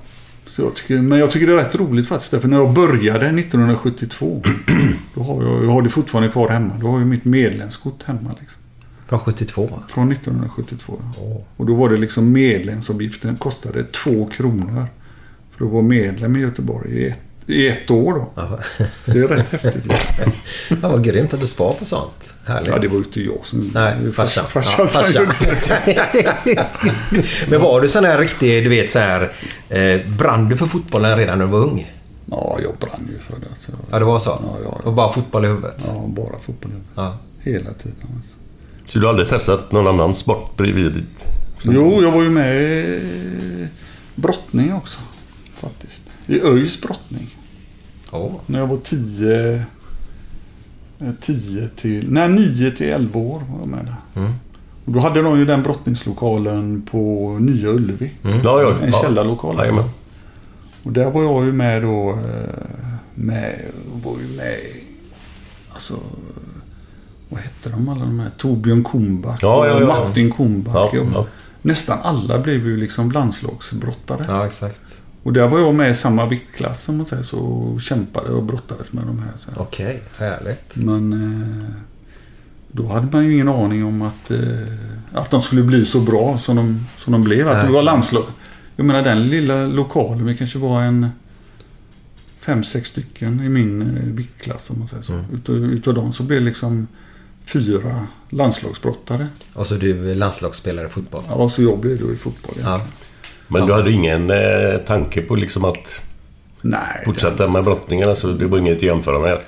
[0.46, 2.30] Så jag tycker, men jag tycker det är rätt roligt faktiskt.
[2.42, 4.42] För när jag började 1972.
[5.14, 6.74] då har jag, jag har det fortfarande kvar hemma.
[6.80, 8.34] Då har jag mitt medlemskort hemma.
[8.40, 8.62] Liksom.
[9.08, 9.68] Från 72?
[9.88, 11.00] Från 1972.
[11.16, 11.40] ja.
[11.56, 14.86] Och då var det liksom medlemsavgiften kostade två kronor.
[15.56, 18.32] För att vara medlem i Göteborg i ett, i ett år då.
[19.04, 19.86] Så det är rätt häftigt.
[19.86, 20.32] Liksom.
[20.82, 22.34] Ja, vad grymt att du spar på sånt.
[22.44, 22.68] Härligt.
[22.68, 23.70] Ja, det var ju inte jag som...
[23.74, 24.46] Nej, farsan.
[24.46, 25.26] farsan Ja, farsan.
[26.44, 26.66] det.
[27.50, 29.32] Men var du sån här riktig, du vet så här,
[29.68, 31.92] eh, brann du för fotbollen redan när du var ung?
[32.30, 33.46] Ja, jag brann ju för det.
[33.60, 33.72] Så.
[33.90, 34.30] Ja, det var så?
[34.42, 35.84] Ja, ja, Och bara fotboll i huvudet?
[35.86, 36.72] Ja, bara fotboll.
[36.94, 37.16] Ja.
[37.40, 38.08] Hela tiden.
[38.16, 38.34] Alltså.
[38.86, 41.24] Så du har aldrig testat någon annan sport bredvid ditt?
[41.62, 43.68] Jo, jag var ju med i
[44.14, 44.98] brottning också.
[45.60, 46.02] Faktiskt.
[46.26, 47.36] I ÖIS brottning.
[48.10, 48.32] Åh.
[48.46, 49.62] När jag var 10...
[51.20, 52.12] 10 till...
[52.12, 54.20] Nej, 9 till 11 år var jag med där.
[54.22, 54.32] Mm.
[54.84, 58.10] Och då hade de ju den brottningslokalen på Nya Ullevi.
[58.22, 58.74] Ja, ja.
[58.82, 59.02] En ja.
[59.02, 59.56] källarlokal.
[59.58, 59.84] Jajamän.
[60.82, 62.10] Och där var jag ju med då.
[62.10, 62.16] eh,
[63.14, 63.60] Med,
[64.02, 64.56] var ju med
[65.72, 65.94] Alltså...
[67.28, 68.30] Vad hette de alla de här?
[68.36, 69.86] Torbjörn Kumbak Ja, ja, och ja.
[69.86, 71.26] Martin och ja.
[71.62, 74.24] Nästan alla blev ju liksom landslagsbrottare.
[74.28, 75.02] Ja, exakt.
[75.22, 77.22] Och där var jag med i samma viktklass som man säger.
[77.22, 79.32] Så kämpade och brottades med de här.
[79.38, 79.50] Så.
[79.60, 80.76] Okej, härligt.
[80.76, 81.70] Men eh,
[82.72, 84.38] då hade man ju ingen aning om att, eh,
[85.12, 87.48] att de skulle bli så bra som de, som de blev.
[87.48, 88.24] Att det var landslag.
[88.76, 91.08] Jag menar den lilla lokalen, vi kanske var en
[92.40, 95.12] fem, sex stycken i min eh, viktklass om man säger så.
[95.12, 95.24] Mm.
[95.34, 96.86] Utav, utav dem så blev liksom
[97.46, 99.26] fyra landslagsbrottare.
[99.54, 101.22] Och så du är landslagsspelare i fotboll?
[101.28, 102.54] Ja, så jag blev då i fotboll.
[102.62, 102.80] Ja.
[103.48, 106.02] Men du hade ingen eh, tanke på liksom att
[106.60, 108.08] Nej, fortsätta med brottningen?
[108.08, 109.38] Alltså, det var inget att jämföra med?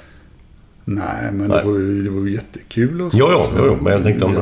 [0.84, 1.58] nej, men Nej.
[1.58, 3.02] Det, var ju, det var ju jättekul.
[3.02, 3.18] Och så.
[3.18, 4.36] Jo, jo, jo, jo, men jag tänkte om,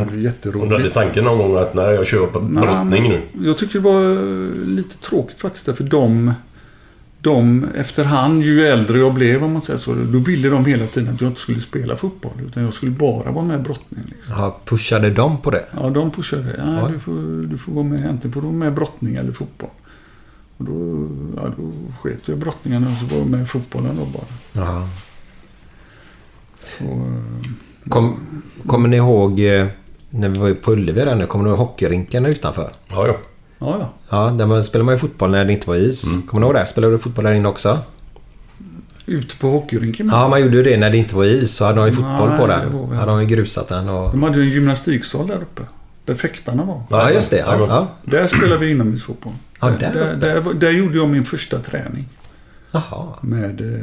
[0.63, 3.23] om du hade tanken någon gång att nej, jag kör på brottning nu.
[3.47, 4.25] Jag tycker det var
[4.67, 5.77] lite tråkigt faktiskt.
[5.77, 6.33] För de,
[7.27, 9.95] de efterhand, ju äldre jag blev om man säger så.
[9.95, 12.33] Då ville de hela tiden att jag inte skulle spela fotboll.
[12.47, 14.05] Utan jag skulle bara vara med i brottning.
[14.07, 14.35] Liksom.
[14.37, 15.65] Ja, pushade de på det?
[15.81, 16.55] Ja, de pushade.
[16.59, 16.93] Ja, Oj.
[16.93, 18.09] du, får, du får vara med.
[18.09, 19.71] Antingen får du vara med i brottning eller fotboll.
[20.57, 23.97] Och då, ja, då sket jag i brottningen och så var jag med i fotbollen
[23.97, 24.27] då bara.
[24.67, 24.89] Ja.
[26.63, 28.21] Så, eh, Kom,
[28.67, 29.67] kommer ni ihåg eh,
[30.11, 31.27] när vi var på Ullevi där nu?
[31.27, 32.71] Kommer ni ihåg hockeyrinken utanför?
[32.89, 33.17] Ja, ja.
[33.59, 33.89] Ja, ja.
[34.11, 36.15] Ja, där man spelade man ju fotboll när det inte var is.
[36.15, 36.27] Mm.
[36.27, 36.67] Kommer ni ihåg det?
[36.67, 37.79] Spelade du fotboll där inne också?
[39.07, 40.09] Ute på hockeyrinken.
[40.13, 41.55] Ja, man gjorde ju det när det inte var is.
[41.57, 44.11] Så hade de ju fotboll Nej, på väl- hade de ju grusat den och...
[44.11, 45.63] De hade ju en gymnastiksal där uppe.
[46.05, 46.83] Där fäktarna var.
[46.91, 47.37] Ja, just det.
[47.39, 47.89] Ja, ja.
[48.05, 49.33] Där spelade vi inomhusfotboll.
[49.61, 52.09] Ja, där, där där, där, där gjorde jag min första träning
[52.71, 53.07] Jaha.
[53.21, 53.81] med eh,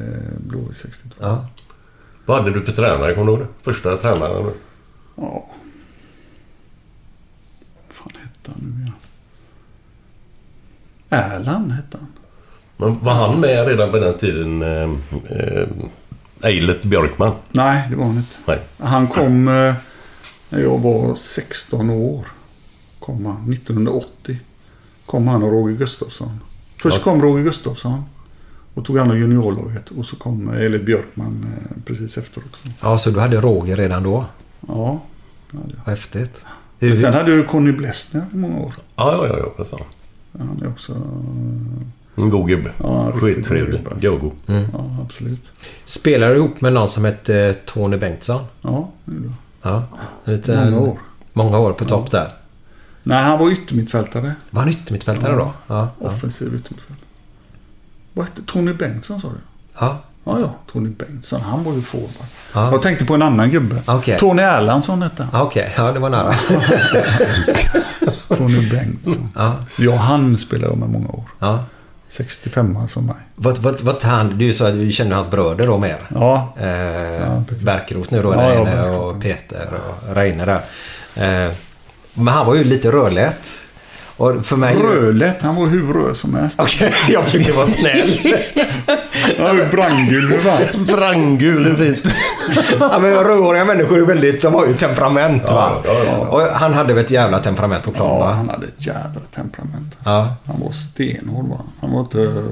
[0.47, 1.15] Blåvitt 62.
[1.19, 1.45] Ja.
[2.25, 3.13] Vad hade du för tränare?
[3.13, 3.47] Kommer du ihåg det?
[3.71, 4.43] Första tränaren?
[5.15, 5.45] Ja.
[7.87, 8.93] Vad fan hette han nu igen?
[11.13, 12.07] Erland hette han.
[12.77, 14.61] Men var han med redan på den tiden?
[14.61, 14.89] Eh,
[15.29, 15.67] eh,
[16.41, 17.31] Eilert Björkman?
[17.51, 18.35] Nej, det var han inte.
[18.45, 18.59] Nej.
[18.77, 19.73] Han kom eh,
[20.49, 22.25] när jag var 16 år.
[22.99, 23.53] Kom han.
[23.53, 24.39] 1980.
[25.05, 26.39] Kom han och Roger Gustafsson.
[26.81, 27.03] Först Ja.
[27.03, 28.03] kom Roger Gustafsson.
[28.73, 29.89] Och tog hand om juniorlaget.
[29.89, 32.57] Och så kom eh, Elit Björkman eh, precis efteråt.
[32.81, 34.25] ja, så du hade Roger redan då?
[34.67, 35.01] Ja.
[35.51, 35.91] det hade jag.
[35.91, 36.45] Häftigt.
[36.79, 38.73] Sen hade jag ju Conny Blessner i många år.
[38.95, 39.85] Ja, ja, ja, ja för fan.
[40.37, 40.91] Han är också...
[40.93, 42.71] eh, En god gubbe.
[42.83, 43.79] Ja, Skittrevlig.
[43.79, 44.11] gubbe, alltså.
[44.17, 44.31] Gogo.
[44.45, 45.41] Ja, absolut.
[45.85, 48.41] Spelade du ihop med någon som hette eh, Tony Bengtsson?
[48.61, 49.29] Ja, det gjorde.
[49.61, 49.83] Ja.
[50.23, 50.97] Lite, Många år.
[51.33, 52.33] Många år på topp där.
[53.03, 54.35] Nej, han var yttermittfältare.
[54.49, 55.51] Var han yttermittfältare då?
[55.67, 55.89] Ja.
[55.99, 56.07] ja.
[56.07, 56.97] Offensiv yttermittfältare.
[58.13, 59.35] Vad hette Tony Bengtsson sa du?
[59.79, 60.01] ja.
[60.23, 60.49] Ja, ja.
[60.71, 61.41] Tony Bengtsson.
[61.41, 62.09] Han var ju forward.
[62.53, 62.71] Ja.
[62.71, 63.75] Jag tänkte på en annan gubbe.
[63.85, 64.19] Okej.
[64.19, 65.41] Tony Erlandsson hette han.
[65.41, 66.33] Okej, ja det var nära.
[68.37, 69.29] Tony Bengtsson.
[69.35, 69.55] Ja.
[69.77, 71.23] Ja, han spelade jag med många år.
[71.39, 71.63] Ja.
[72.07, 73.15] 65 som mig.
[73.35, 75.97] Vad, vad, vad han, du sa att du kände hans bröder då mer?
[76.09, 76.53] Ja.
[76.59, 77.43] Eh, Ja.
[77.61, 78.89] Bärkroth nu då, Ja, Bärkroth.
[78.97, 80.61] och Peter och Reine där.
[81.45, 81.51] Eh,
[82.13, 83.47] men han var ju lite rödlätt.
[84.17, 84.75] Och för mig...
[84.75, 85.41] Rödlätt.
[85.41, 86.59] Han var hur röd som helst.
[86.59, 88.19] Okej, jag försöker vara snäll.
[89.39, 90.85] Var brandgul fan.
[90.85, 92.15] Brandgul är fint.
[92.79, 95.71] ja, men rödhåriga människor är väldigt, de har ju temperament va?
[95.85, 96.17] Ja, ja, ja.
[96.27, 98.31] Och han hade väl ett jävla temperament på plan Ja, va?
[98.31, 99.93] han hade ett jävla temperament.
[99.97, 100.09] Alltså.
[100.09, 100.35] Ja.
[100.45, 101.71] Han var stenhård han.
[101.81, 102.43] Han var inte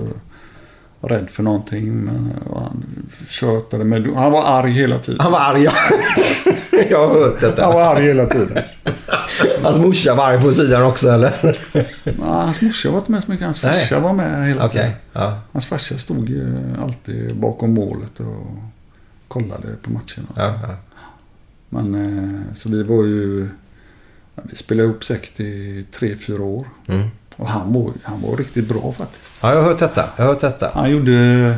[1.01, 1.93] rädd för någonting.
[1.95, 2.83] Men han
[3.27, 4.07] tjötade med...
[4.15, 5.19] Han var arg hela tiden.
[5.19, 5.71] Han var arg ja.
[6.89, 7.65] Jag har hört detta.
[7.65, 8.63] Han var arg hela tiden.
[9.63, 11.57] Hans morsa var arg på sidan också eller?
[12.03, 13.45] Ja, hans morsa var inte med så mycket.
[13.45, 13.73] Hans Nej.
[13.73, 14.81] farsa var med hela Okej.
[14.81, 14.93] tiden.
[15.13, 15.39] Ja.
[15.51, 18.47] Hans farsa stod ju alltid bakom målet och
[19.27, 20.27] kollade på matcherna.
[20.35, 20.75] Ja, ja.
[21.69, 23.49] Men eh, så vi var ju...
[24.43, 26.67] Vi spelade ihop säkert i tre, fyra år.
[26.87, 27.07] Mm.
[27.41, 29.31] Och han var, han var riktigt bra faktiskt.
[29.41, 30.09] ja, jag har hört detta.
[30.17, 30.71] Jag har hört detta.
[30.73, 31.55] Han gjorde...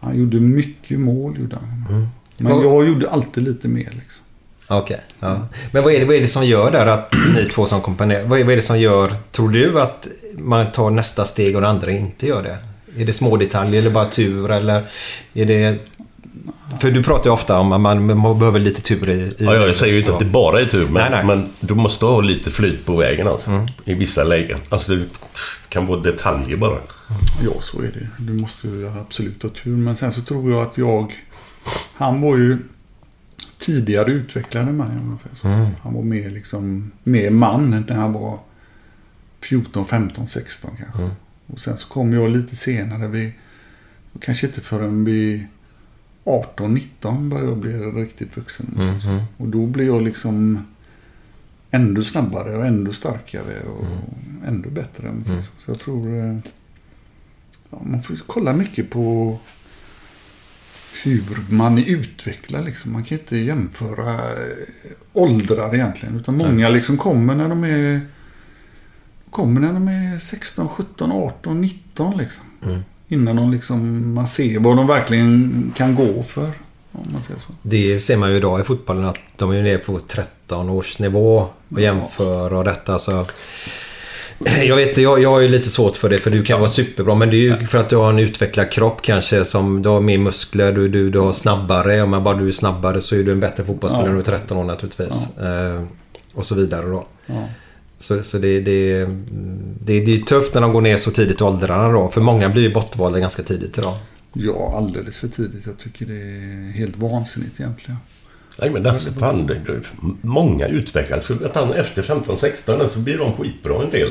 [0.00, 1.86] Han gjorde mycket mål gjorde han.
[1.88, 2.08] Mm.
[2.36, 4.22] Men jag gjorde alltid lite mer liksom.
[4.68, 5.00] Okej.
[5.20, 5.48] ja.
[5.72, 8.24] Men vad är, det, vad är det som gör där att ni två som komponerar,
[8.24, 11.60] vad är, vad är det som gör, tror du att man tar nästa steg och
[11.60, 12.58] den andra inte gör det?
[13.02, 14.84] Är det små detaljer eller bara tur eller
[15.34, 15.78] är det...
[16.80, 19.12] För du pratar ju ofta om att man, man behöver lite tur i...
[19.12, 21.24] i Ja, jag säger ju inte att det bara är tur, men, Nej, nej.
[21.24, 23.66] men du måste ha lite flyt på vägen alltså.
[23.84, 24.58] I vissa lägen.
[24.68, 25.06] Alltså det
[25.68, 26.78] kan vara detaljer bara.
[27.44, 28.08] Ja, så är det.
[28.18, 29.76] Du måste ju absolut ha tur.
[29.76, 31.12] Men sen så tror jag att jag...
[31.94, 32.58] Han var ju
[33.58, 35.48] tidigare utvecklad än mig om man säger så.
[35.48, 35.70] Mm.
[35.82, 36.92] Han var mer liksom...
[37.02, 38.38] Mer man när han var
[39.40, 41.02] 14, 15, 16 kanske.
[41.02, 41.14] Mm.
[41.46, 43.08] Och sen så kom jag lite senare.
[43.08, 43.32] Vi,
[44.20, 45.46] kanske inte förrän vi
[46.24, 48.66] 18, 19 började jag bli riktigt vuxen.
[49.02, 49.08] så.
[49.08, 49.20] Mhm.
[49.36, 50.66] Och då blev jag liksom
[51.70, 53.84] ännu snabbare och ännu starkare och
[54.46, 55.08] ännu bättre.
[55.08, 55.70] om man säger Så.
[55.70, 56.16] jag tror...
[56.18, 56.36] eh,
[57.70, 59.38] Ja, man får kolla mycket på
[61.04, 62.64] hur man är utvecklad.
[62.64, 62.92] Liksom.
[62.92, 66.16] Man kan inte jämföra eh, åldrar egentligen.
[66.20, 68.00] Utan många liksom kommer när de är
[69.30, 72.44] kommer när de är 16, 17, 18, 19 liksom.
[73.14, 76.50] Innan de liksom, man ser vad de verkligen kan gå för.
[76.92, 77.52] Om man säger så.
[77.62, 81.46] Det ser man ju idag i fotbollen att de är nere på 13 års nivå
[81.68, 83.26] och jämför och detta så...
[84.64, 87.14] Jag vet jag, jag har ju lite svårt för det för du kan vara superbra
[87.14, 90.00] men det är ju för att du har en utvecklad kropp kanske som du har
[90.00, 92.02] mer muskler, du, du, du har snabbare.
[92.02, 94.16] Om man bara du är snabbare så är du en bättre fotbollsspelare Ja.
[94.16, 95.38] när du är 13 år naturligtvis.
[95.38, 95.82] Eh,
[96.34, 97.06] och så vidare då.
[97.26, 97.48] Ja.
[97.98, 99.06] Så, så det, det,
[99.80, 102.08] det, det är tufft när de går ner så tidigt i åldrarna då.
[102.08, 103.96] För många blir ju bortvalda ganska tidigt idag.
[104.32, 105.66] Ja, alldeles för tidigt.
[105.66, 107.98] Jag tycker det är helt vansinnigt egentligen.
[108.60, 109.80] Nej men alltså, fan, det,
[110.20, 111.24] många utvecklas.
[111.24, 111.34] För
[111.74, 114.08] efter 15-16 så blir de skitbra en del.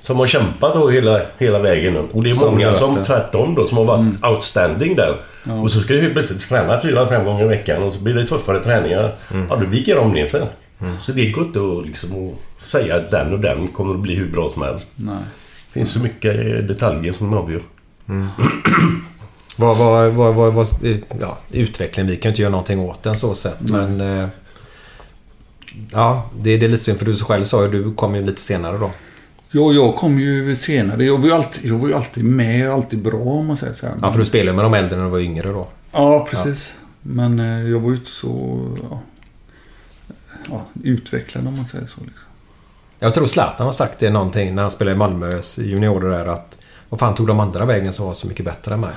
[0.00, 1.96] Som har kämpat då hela, hela vägen.
[1.96, 5.16] Och det är Som många som tvärtom då som har varit outstanding där.
[5.62, 8.24] Och så ska du plötsligt träna fyra, fem gånger i veckan och så blir det
[8.24, 9.14] tuffare träningar.
[9.48, 10.42] Ja, då viker de ner sig.
[11.02, 14.14] Så det går inte att, liksom, att säga att den och den kommer att bli
[14.14, 14.88] hur bra som helst.
[14.96, 15.16] Nej.
[15.66, 17.62] Det finns så mycket eh, detaljer som avgör.
[19.58, 20.66] Vad, vad, vad, vad, vad,
[21.20, 23.60] ja, utveckling, vi kan ju inte göra någonting åt den så sett.
[23.60, 24.00] Men...
[24.00, 24.28] eh,
[25.92, 28.40] Ja, det, det är lite synd för du själv sa ju du kom ju lite
[28.40, 28.90] senare då.
[29.50, 31.04] Ja, jag kom ju senare.
[31.04, 33.74] Jag var ju alltid, jag var ju alltid med och alltid bra om man säger
[33.74, 33.94] så här.
[34.02, 35.68] Ja, för du spelade med de äldre när du var yngre då.
[35.92, 36.74] Ja, precis.
[37.02, 38.60] Men eh, jag var ju inte så
[38.90, 39.00] ja,
[40.50, 42.00] ja, utvecklad om man säger så.
[42.00, 42.24] Liksom.
[42.98, 46.58] Jag tror Zlatan har sagt det någonting när han spelade i Malmös juniorer där att
[46.88, 48.94] vad fan tog de andra vägen som var så mycket bättre än mig?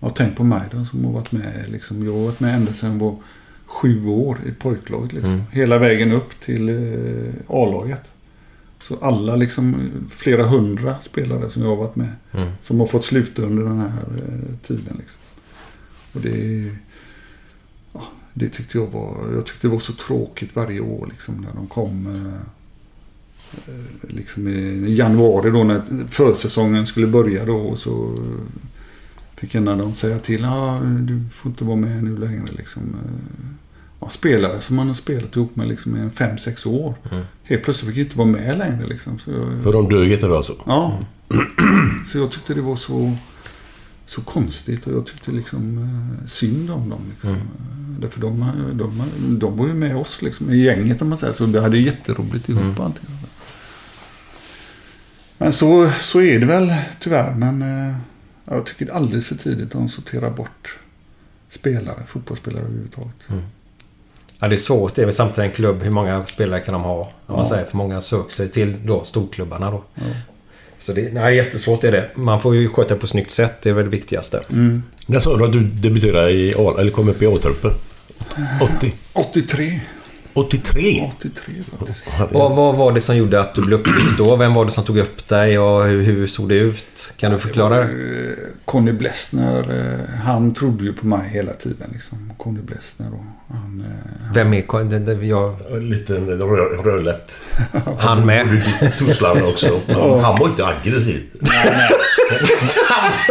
[0.00, 1.64] Ja, tänk på mig då som har varit med.
[1.68, 3.16] Liksom, jag har varit med ända sedan jag var
[3.66, 5.12] sju år i pojklaget.
[5.12, 5.42] Liksom.
[5.52, 8.02] Hela vägen upp till eh, A-laget.
[8.78, 12.12] Så alla liksom flera hundra spelare som jag har varit med.
[12.62, 14.96] Som har fått sluta under den här eh, tiden.
[14.98, 15.20] Liksom.
[16.12, 16.70] Och det,
[17.92, 18.02] ja,
[18.34, 21.66] det tyckte jag var, jag tyckte det var så tråkigt varje år liksom, när de
[21.66, 22.06] kom.
[22.06, 22.40] Eh,
[24.08, 27.56] liksom i januari då när försäsongen skulle börja då.
[27.56, 28.18] Och så
[29.36, 30.44] fick en av dem säga till.
[30.44, 32.46] Ah, du får inte vara med nu längre.
[32.56, 32.82] Liksom.
[32.82, 33.46] Eh,
[34.00, 36.94] Ja, spelare som man har spelat ihop med liksom, i fem sex år.
[37.42, 38.86] Helt plötsligt fick jag inte vara med längre.
[38.86, 39.18] Liksom.
[39.18, 40.54] Så jag, För de dög inte då alltså?
[40.66, 40.98] Ja.
[42.06, 43.16] Så jag tyckte det var så,
[44.06, 47.00] så konstigt och jag tyckte liksom eh, synd om dem.
[47.10, 47.30] Liksom.
[47.30, 47.40] Mm.
[47.42, 48.44] Eh, Därför de,
[48.74, 49.02] de,
[49.38, 51.44] de var ju med oss liksom, i gänget om man säger så.
[51.46, 52.80] Vi hade ju jätteroligt ihop Mm.
[52.80, 53.04] allting.
[55.38, 57.34] Men så, så är det väl tyvärr.
[57.34, 57.94] Men eh,
[58.44, 60.78] jag tycker det är alldeles för tidigt att sortera bort
[61.48, 63.14] spelare, fotbollsspelare överhuvudtaget.
[64.40, 64.94] Ja, det är svårt.
[64.94, 65.82] Det är väl samtidigt en klubb.
[65.82, 67.00] Hur många spelare kan de ha?
[67.26, 67.48] Om man Ja.
[67.50, 67.64] säger.
[67.64, 69.84] För många söker sig till då, storklubbarna då.
[70.78, 72.10] Så det nej, jättesvårt är det.
[72.14, 73.62] Man får ju sköta det på ett snyggt sätt.
[73.62, 74.40] Det är väl det viktigaste.
[75.06, 77.70] När sa du att du debuterade i eller kom upp i A-truppen?
[78.76, 78.94] 80?
[79.12, 79.80] 83.
[80.36, 81.12] 83?
[81.18, 82.04] 83 faktiskt.
[82.32, 84.36] Vad, vad var det som gjorde att du blev upplyft då?
[84.36, 87.12] Vem var det som tog upp dig och hur, hur såg det ut?
[87.16, 87.82] Kan du förklara det?
[87.82, 87.88] Eh,
[88.64, 91.90] Conny Blessner, eh, han trodde ju på mig hela tiden.
[91.92, 92.32] Liksom.
[92.36, 93.84] Conny Blessner och han...
[93.86, 94.84] eh, Vem är...
[94.84, 97.38] Den, jag, En liten rö- rödlätt.
[97.98, 98.46] han med.
[98.80, 99.80] Du Torslanda också.
[100.22, 101.22] Han var inte aggressiv.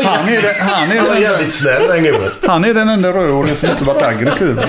[0.03, 2.31] Han är, han, är Han var den, jävligt snäll den gubben.
[2.47, 4.59] han är den enda rödhåriga som inte varit aggressiv.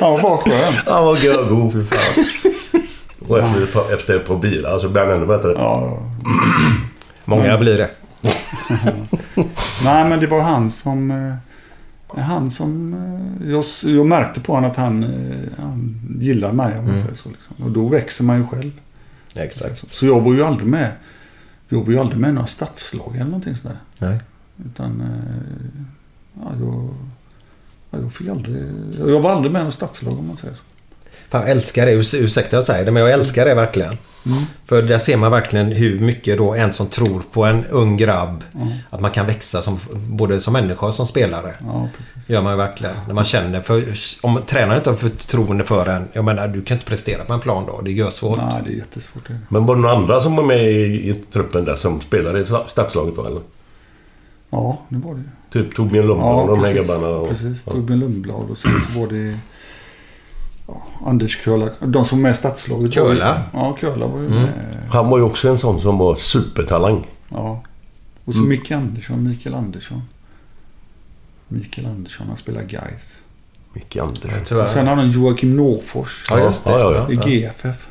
[0.00, 0.74] Han var skön.
[0.86, 2.24] Han var görgod för fan.
[3.28, 5.52] Och efter, på, efter på bilar så blev han ännu bättre.
[5.56, 5.98] Ja,
[7.24, 7.90] Många blir det.
[9.84, 11.10] nej, men det var han som...
[11.10, 12.94] eh, Han som...
[13.42, 17.14] eh, Jag, jag märkte på honom att han, eh, han gillar mig om man säger
[17.14, 17.28] så.
[17.28, 17.56] Liksom.
[17.64, 18.72] Och då växer man ju själv.
[19.34, 19.90] Exakt.
[19.90, 20.90] Så jag var ju aldrig med.
[21.68, 23.76] Jag var ju aldrig med i några stadslag eller någonting sådär.
[23.98, 24.18] Nej.
[24.66, 25.02] Utan...
[26.34, 26.88] Ja, jag, Ja,
[28.02, 28.64] jag fick aldrig...
[28.98, 30.60] Jag var aldrig med i något stadslag om man säger så.
[31.28, 31.92] Fan, jag älskar det.
[31.96, 33.96] Urs- Ursäkta jag säger det, men jag älskar det verkligen.
[34.26, 34.42] Mm.
[34.66, 38.44] För där ser man verkligen hur mycket då en som tror på en ung grabb.
[38.90, 41.54] Att man kan växa som, både som människa och som spelare.
[41.66, 42.30] Ja, precis.
[42.30, 42.94] gör man ju verkligen.
[43.06, 43.84] När man känner, för
[44.22, 46.08] om tränaren inte har förtroende för en.
[46.12, 47.80] Jag menar, du kan inte prestera på en plan då.
[47.80, 48.38] Det gör svårt.
[48.38, 49.28] Nej, det är jättesvårt.
[49.28, 49.38] Det.
[49.48, 52.44] Men var det några andra som var med i, i truppen där som spelade i
[52.66, 53.40] stadslaget då eller?
[54.50, 55.22] Ja, det var det.
[55.62, 56.88] Typ Torbjörn Lundblad Ja, och de här precis.
[56.90, 57.08] gubbarna?
[57.16, 57.62] Och, Precis.
[57.66, 57.72] ja.
[57.72, 59.38] Torbjörn Lundblad och sen så var det
[60.66, 61.70] ja, Anders Köhler.
[61.80, 62.92] De som var med i stadslaget.
[62.92, 63.42] Köhler?
[63.52, 64.42] Ja, Köhler var ju Mm.
[64.42, 64.52] med.
[64.90, 67.06] Han var ju också en sån som var supertalang.
[67.28, 67.62] Ja.
[68.24, 68.48] Och så Mm.
[68.48, 70.02] Micke Andersson, Mikael Andersson.
[71.48, 73.14] Mikael Andersson, han spelar Gais.
[73.72, 74.68] Micke Andersson.
[74.68, 76.26] Sen har de Joakim Norfors.
[76.30, 76.70] Ja, just det.
[76.70, 77.28] Ja, ja, ja.
[77.28, 77.86] I GFF.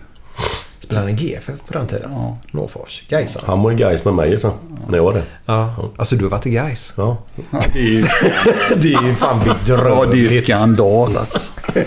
[0.86, 2.11] Spelade han i GFF på den tiden?
[2.13, 2.38] Ja.
[2.51, 3.03] Norrfors.
[3.09, 3.43] Gaisan.
[3.45, 4.51] Han var ju guys med mig så,
[4.89, 5.23] när jag var där.
[5.45, 5.75] Ja.
[5.97, 6.93] Alltså du har varit i Gais.
[6.97, 7.17] Ja.
[7.51, 8.01] Ja, det är ju
[8.75, 10.43] Det är ju fan ja, det är bedrövligt.
[10.43, 11.39] skandal alltså.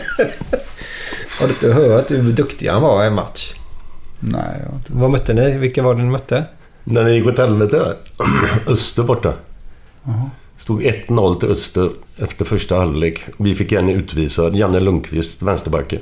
[1.40, 3.52] Har du inte hört hur duktig han var i en match?
[4.20, 4.92] Nej, jag har inte.
[4.92, 5.58] Vad mötte ni?
[5.58, 6.44] Vilka var det ni mötte?
[6.84, 7.96] När det gick åt helvete där.
[8.72, 9.32] Öster borta.
[10.58, 13.20] Stod 1-0 till Öster efter första halvlek.
[13.38, 14.56] Vi fick en utvisad.
[14.56, 16.00] Janne Lundqvist, vänsterbacken.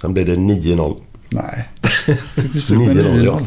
[0.00, 0.96] Sen blev det 9-0.
[1.32, 1.68] Nej.
[2.34, 3.40] Fick du slut med 9-0 ja.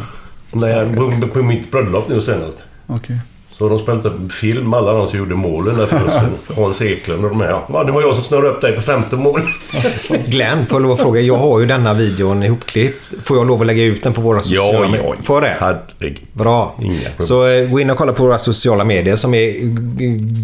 [0.51, 0.59] 9-0?
[0.59, 2.63] Nej, på, på mitt bröllop nu senast.
[2.87, 3.19] Okej.
[3.57, 6.55] Så de spelat upp film, alla de som gjorde målen där förlusten.
[6.63, 7.59] Hans Eklund och de här.
[7.73, 9.45] Ja, det var jag som snurrade upp dig på femte målet.
[10.25, 11.21] Glenn, får jag lov att fråga.
[11.21, 13.13] Jag har ju denna videon ihopklippt.
[13.23, 15.15] Får jag lov att lägga ut den på våra sociala medier?
[15.23, 15.57] Får jag det?
[15.59, 16.19] Herregud.
[16.33, 16.75] Bra.
[17.19, 19.53] Så eh, gå in och kolla på våra sociala medier som är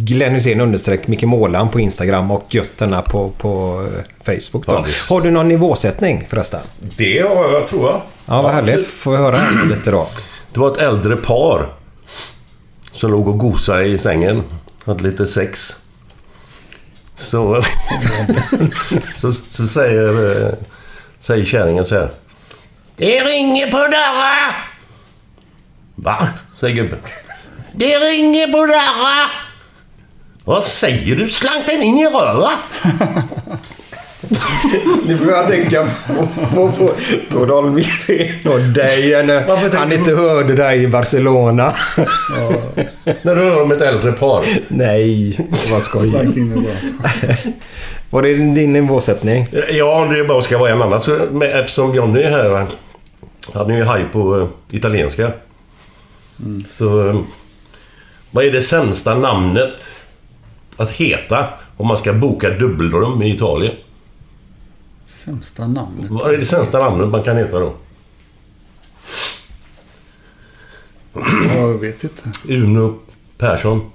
[0.06, 3.84] Glenn Hysén understreck Micke Målan på Instagram och Götterna på, på
[4.26, 4.66] eh, Facebook.
[4.66, 4.74] Då.
[4.74, 6.60] Ja, Har du någon nivåsättning förresten?
[6.98, 8.02] Det har jag, tror jag.
[8.26, 8.88] Ja, vad härligt.
[8.88, 10.08] Får vi höra lite då?
[10.54, 11.81] Det var ett äldre par.
[12.92, 14.44] Som låg och gosade i sängen.
[14.86, 15.76] Hade lite sex.
[17.16, 17.64] Så...
[19.16, 20.54] så, så säger, eh,
[21.20, 22.12] säger kärringen så här.
[22.96, 24.54] Det ringer på dörren!
[25.96, 26.28] Va?
[26.60, 27.00] Säger gubben.
[27.74, 29.30] Det ringer på dörren!
[30.46, 31.30] Vad säger du?
[31.30, 32.60] Slank den in i röret?
[35.06, 36.92] Nu får jag tänka på, på, på
[37.32, 39.14] Tord Almgren och dig.
[39.14, 41.74] eh, när Han inte hörde dig i Barcelona.
[43.22, 44.44] När du hör om ett äldre par.
[44.68, 45.38] Nej,
[45.82, 46.08] skoj.
[46.08, 47.46] In i röret.
[48.10, 49.48] Var det din nivåsättning?
[49.72, 51.02] Ja, det bara ska vara en annan.
[51.02, 52.66] Så, eftersom Johnny är här.
[53.54, 55.32] Han är ju haj på uh, italienska.
[56.72, 57.10] Så...
[57.10, 57.16] eh,
[58.32, 59.88] vad är det sämsta namnet
[60.78, 63.74] att heta om man ska boka dubbelrum i Italien?
[65.26, 66.12] Sämsta namnet.
[66.12, 67.74] Vad är det sämsta namnet man kan heta då?
[71.14, 72.22] Ja, jag vet inte.
[72.54, 73.00] Uno
[73.38, 73.92] Persson.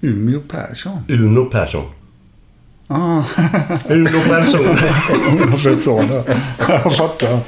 [0.00, 0.98] Umeå Persson.
[1.08, 1.84] Uno Persson.
[2.88, 3.22] Ah,
[3.88, 4.60] Uno Persson.
[5.64, 6.38] jag sa det.
[6.58, 7.38] Jag fattar.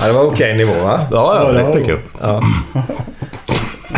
[0.00, 1.06] Ja, det var okej nivå va?
[1.10, 2.00] Ja, ja, det tycker jag.
[2.20, 2.42] Ja.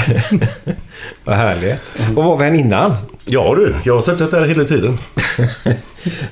[1.24, 1.94] Vad härligt.
[2.16, 2.96] Och var vi än innan?
[3.24, 4.98] Ja du, jag har suttit där hela tiden.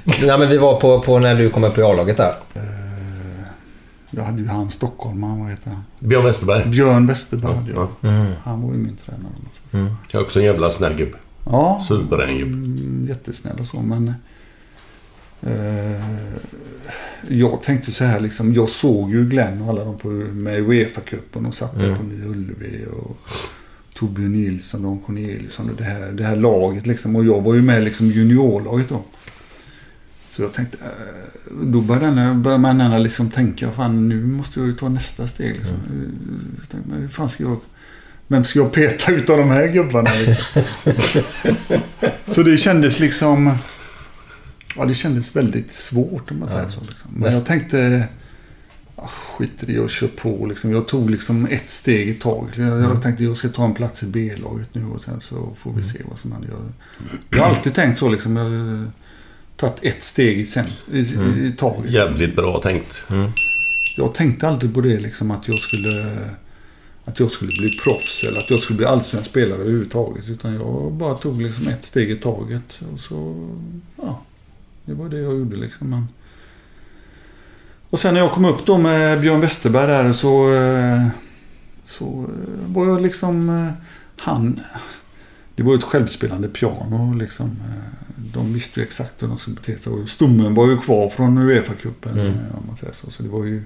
[0.05, 2.35] Nej, men vi var på, på när du kom upp i A-laget där.
[4.11, 5.85] Jag hade ju han stockholmaren, vad heter han?
[6.01, 6.69] Björn Westerberg.
[6.69, 7.89] Björn Westerberg hade jag.
[8.03, 8.33] Mm.
[8.45, 9.97] Han var ju min tränare.
[10.13, 11.19] Jag är också en jävla snäll gubbe.
[11.45, 12.53] Ja, Suverän gubbe.
[12.53, 14.15] mm, jättesnäll och så men...
[15.43, 16.01] Eh,
[17.29, 18.55] jag tänkte så här liksom.
[18.55, 22.27] Jag såg ju Glenn och alla de på, med Uefa-cupen och satt där på Nya
[22.27, 22.87] Ullevi.
[22.93, 23.17] Och
[24.01, 27.17] Torbjörn Nilsson, Don Corneliusson och det här, det här laget liksom.
[27.17, 29.05] Och jag var ju med liksom juniorlaget då.
[30.31, 34.75] Så jag tänkte, eh, då började, man gärna liksom tänka, fan nu måste jag ju
[34.75, 35.53] ta nästa steg.
[35.53, 35.77] Liksom.
[36.61, 37.57] Jag tänkte, hur fan ska jag,
[38.27, 40.11] vem ska jag peta utav de här gubbarna?
[40.27, 40.63] Liksom?
[42.35, 43.59] så det kändes liksom,
[44.77, 46.81] ja det kändes väldigt svårt om man säger så.
[46.89, 47.11] Liksom.
[47.15, 48.09] Men jag tänkte,
[49.03, 50.73] ah, skit i jag kör på liksom.
[50.73, 52.59] Jag tog liksom ett steg i taget.
[52.59, 55.73] Jag, jag tänkte jag ska ta en plats i B-laget nu och sen så får
[55.73, 56.49] vi se vad som händer.
[56.49, 56.61] Jag,
[57.31, 58.37] jag har alltid tänkt så liksom.
[58.37, 58.91] Jag har
[59.57, 61.91] tagit ett steg i, sen, i, i, i taget.
[61.91, 63.05] Jävligt bra tänkt.
[63.97, 66.21] Jag tänkte aldrig på det liksom att jag skulle
[67.05, 70.29] att jag skulle bli proffs eller att jag skulle bli allsvensk spelare överhuvudtaget.
[70.29, 72.79] Utan jag bara tog liksom ett steg i taget.
[72.93, 73.49] Och så,
[73.97, 74.23] ja,
[74.85, 75.91] det var det jag gjorde liksom.
[75.91, 76.09] Men...
[77.91, 81.07] Och sen när jag kom upp då med Björn Westerberg där så, eh,
[81.85, 83.71] så eh, var jag liksom, eh,
[84.17, 84.61] han,
[85.55, 87.57] det var ett självspelande piano liksom.
[88.17, 89.93] De visste ju exakt hur de skulle bete sig.
[90.09, 92.13] Stommen var ju kvar från Uefa-cupen.
[92.13, 92.33] Mm.
[92.33, 93.11] Om man säger så.
[93.11, 93.63] så det var ju,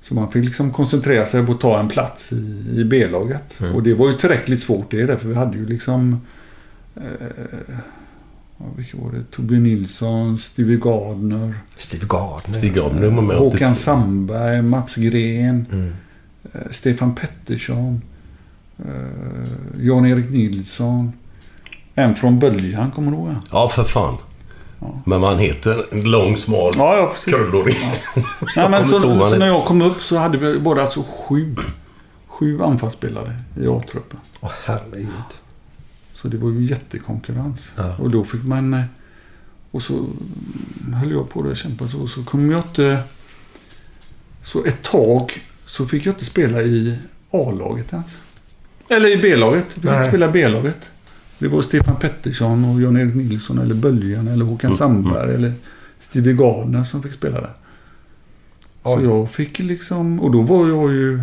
[0.00, 3.60] så man fick liksom koncentrera sig på att ta en plats i, i B-laget.
[3.60, 3.74] Mm.
[3.74, 5.06] Och det var ju tillräckligt svårt det.
[5.06, 6.20] Därför vi hade ju liksom...
[6.96, 7.02] Eh,
[8.76, 9.24] vilka var det?
[9.30, 11.54] Torbjörn Nilsson, Stevie Gardner.
[11.76, 12.58] Steve Gardner.
[12.58, 13.36] Stig Gardner var med.
[13.36, 15.66] Håkan Sandberg, Mats Gren.
[15.72, 15.92] Mm.
[16.52, 18.02] eh, Stefan Pettersson.
[18.78, 18.84] eh,
[19.80, 21.12] Jan-Erik Nilsson.
[21.94, 23.42] En från Böljan, kommer du ihåg han?
[23.52, 24.16] Ja, för fan.
[25.04, 27.34] Men man heter en lång, smal, Ja, ja, precis.
[28.56, 30.38] Nej, men kommer så, inte ihåg vad han så när jag kom upp så hade
[30.38, 31.56] vi bara alltså sju,
[32.26, 34.18] sju anfallsspelare i A-truppen.
[34.40, 35.08] Åh herregud.
[36.22, 37.72] Så det var ju jättekonkurrens.
[37.76, 37.96] Ja.
[37.98, 38.74] Och då fick man...
[38.74, 38.82] eh,
[39.70, 40.06] Och så
[40.94, 42.08] höll jag på det och kämpade så.
[42.08, 43.00] Så kom jag inte...
[44.42, 46.98] Så ett tag så fick jag inte spela i
[47.30, 48.18] A-laget ens.
[48.88, 49.64] Eller i B-laget.
[49.74, 49.96] Jag fick Nej.
[49.96, 50.78] inte spela B-laget.
[51.38, 55.52] Det var Stefan Pettersson och Jan-Erik Nilsson eller Böljan eller Håkan Sandberg eller
[56.00, 57.52] Stevie Gardner som fick spela där.
[58.82, 60.20] Så jag fick liksom...
[60.20, 61.22] Och då var jag ju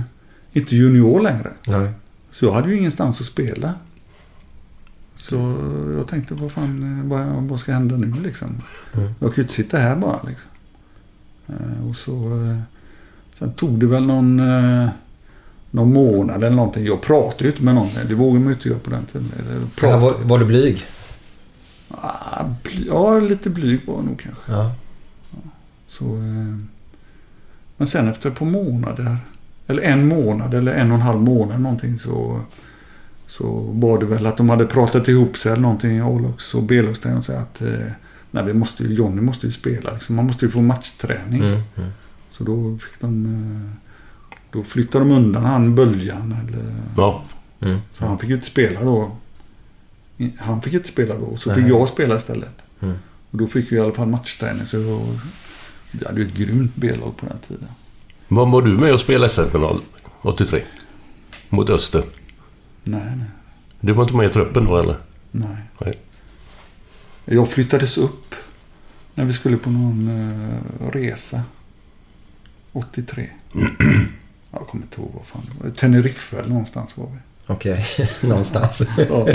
[0.53, 1.51] inte junior längre.
[1.67, 1.89] Nej.
[2.31, 3.73] Så jag hade ju ingenstans att spela.
[5.18, 5.36] Så
[5.97, 8.47] jag tänkte, vad fan, eh, vad, vad ska hända nu liksom?
[8.93, 9.13] Mm.
[9.20, 10.49] Jag ju inte sitta här bara liksom.
[11.47, 12.41] Eh, Och så...
[12.51, 12.57] eh,
[13.34, 14.41] Sen tog det väl någon,
[15.72, 16.86] någon månad eller någonting.
[16.86, 17.89] Jag pratade ju inte med någon.
[18.07, 19.32] Det vågade man ju inte göra på den tiden.
[19.82, 20.86] Ja, var, var du blyg?
[21.89, 24.51] Ah, bly, ja, lite blyg var jag nog kanske.
[24.51, 24.72] Ja.
[25.88, 26.05] Så,
[27.78, 29.18] men sen efter ett par månader,
[29.68, 32.41] eller en månad eller en och en halv månad någonting så,
[33.38, 37.17] så var det väl att de hade pratat ihop sig eller någonting, A-lags och B-lagstränaren
[37.17, 37.69] och sa att eh,
[38.31, 39.93] nej, vi måste ju, Johnny måste ju spela.
[39.93, 40.15] Liksom.
[40.15, 41.39] Man måste ju få matchträning.
[41.43, 41.61] Mm.
[41.75, 41.89] Mm.
[42.31, 43.71] Så då fick de, eh,
[44.51, 46.36] då flyttade de undan han Böljan.
[46.47, 47.23] Eller, Ja.
[47.59, 47.77] Mm.
[47.93, 49.17] så han fick ju inte spela då.
[50.38, 51.61] Han fick inte spela då, så Nej.
[51.61, 52.63] fick jag spela istället.
[52.81, 52.95] Mm.
[53.31, 54.65] Och då fick vi i alla fall matchträning.
[54.65, 55.01] Så jag,
[55.91, 57.67] vi hade ju ett grymt B-lag på den tiden.
[58.27, 59.81] Vad var du med och spelade SM-final
[60.21, 60.61] 83?
[61.49, 62.03] Mot Öster.
[62.88, 63.25] Nej, nej,
[63.79, 64.97] Du var inte med i truppen då eller?
[65.31, 65.57] nej.
[65.79, 65.99] Nej.
[67.25, 68.36] Jag flyttades upp
[69.15, 70.07] när vi skulle på någon
[70.81, 71.41] eh, resa.
[72.71, 73.29] 83.
[74.51, 75.71] jag kommer inte ihåg vad fan det var.
[75.71, 77.17] Teneriffa eller någonstans var vi.
[77.47, 77.86] Okej,
[78.21, 78.81] någonstans.
[79.09, 79.27] Ja.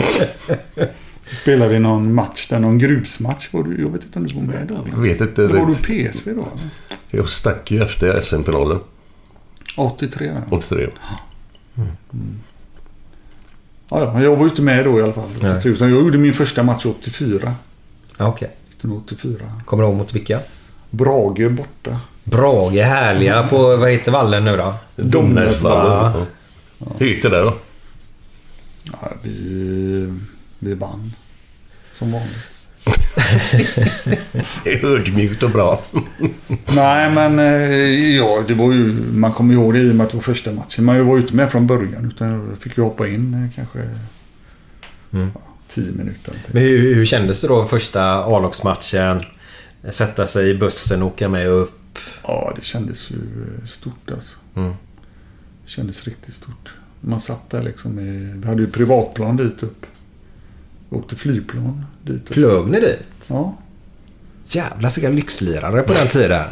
[1.42, 3.48] Spelade vi någon match där, någon grusmatch.
[3.53, 4.86] Var du, jag vet inte om du var med då?
[4.90, 5.44] Jag vet inte.
[5.44, 6.40] Eller var du PSV då?
[6.40, 6.68] eller?
[7.11, 8.80] jag stack ju efter SM-finalen
[9.76, 10.42] 83 där.
[10.51, 10.88] 83.
[11.74, 11.82] Ja,
[13.91, 15.30] ja, jag var ju inte med då i alla fall.
[15.41, 15.51] Nej.
[15.53, 17.55] 83, utan jag gjorde min första match 84.
[18.18, 18.51] Ja, Okej.
[18.68, 19.53] 1984.
[19.64, 20.41] Kommer du ihåg mot vilka?
[20.91, 22.01] Brage borta.
[22.24, 24.74] Brage, härliga på, vad heter vallen nu då?
[24.97, 26.26] Domnäsvallen.
[26.78, 26.86] Ja.
[26.99, 27.55] Hur gick det där då?
[28.93, 30.14] Ja, vi,
[30.59, 31.12] vi vann.
[31.95, 32.36] Som vanligt.
[34.64, 35.82] Det är ödmjukt och bra.
[36.66, 40.11] Nej, men eh, ja, det var ju, man kommer ihåg det i och med att
[40.11, 40.84] det var första matchen.
[40.84, 43.78] Man var ju inte med från början utan jag fick ju hoppa in eh, kanske
[45.12, 45.30] Mm.
[45.34, 46.34] ja, tio minuter.
[46.46, 49.20] Men hur, hur kändes det då första A-lagsmatchen?
[49.90, 51.98] Sätta sig i bussen, åka med upp?
[52.22, 54.36] Ja, det kändes ju eh, stort alltså.
[54.56, 54.70] Mm.
[55.64, 56.74] Det kändes riktigt stort.
[57.00, 59.86] Man satt där liksom i, vi hade ju privatplan dit upp.
[60.91, 62.28] Åkte flygplan dit.
[62.28, 62.99] Flög ni dit?
[63.26, 63.57] Ja.
[64.45, 66.45] Jävla vilka lyxlirare på den tiden.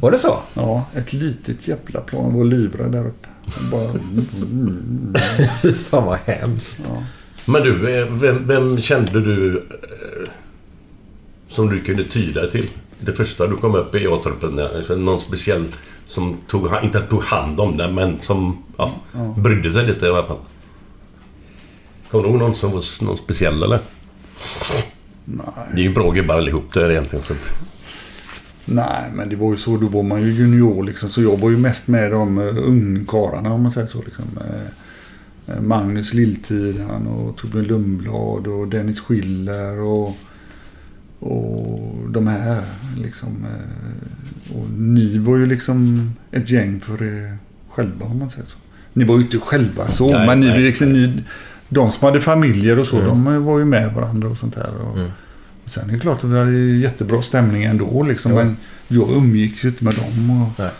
[0.00, 0.38] Var det så?
[0.54, 2.34] Ja, ett litet jävla plan.
[2.34, 3.28] var livrädd där uppe.
[3.70, 3.92] Bara,
[5.74, 6.80] fan vad hemskt.
[6.88, 7.02] ja.
[7.44, 10.30] Men du, eh, vem, vem kände du eh,
[11.48, 12.68] som du kunde tyda till?
[13.00, 14.06] Det första du kom upp i
[14.56, 15.64] där, alltså någon speciell
[16.06, 18.92] som tog, inte tog hand om det, men som ja,
[19.36, 20.38] brydde sig lite i alla fall.
[22.10, 23.80] Kommer du ihåg någon som var någon speciell eller?
[25.24, 25.46] Nej.
[25.74, 27.24] Det är ju bra gubbar allihop där egentligen.
[27.24, 27.68] Så att,
[28.70, 29.76] Nej, men det var ju så.
[29.76, 31.08] Då var man ju junior liksom.
[31.08, 34.02] Så jag var ju mest med de uh, ungkarlarna om man säger så.
[34.02, 34.24] Liksom.
[34.40, 40.16] Eh, eh, Magnus Lilltidan och Torbjörn Lundblad och Dennis Schiller och,
[41.18, 42.62] och de här
[42.96, 43.44] liksom.
[43.44, 47.38] Eh, och ni var ju liksom ett gäng för er
[47.68, 48.56] själva om man säger så.
[48.92, 51.06] Ni var ju inte själva så, Nej, men ni, nej, liksom, nej.
[51.06, 51.22] ni,
[51.68, 53.08] de som hade familjer och så, Mm.
[53.24, 54.70] de var ju med varandra och sånt där.
[54.90, 55.10] Och, Mm.
[55.64, 58.02] och Sen är det klart att vi hade jättebra stämning ändå.
[58.02, 58.36] Liksom, Ja.
[58.44, 58.56] Men
[58.88, 60.42] jag umgicks ju inte med dem.
[60.42, 60.70] Och, Nej.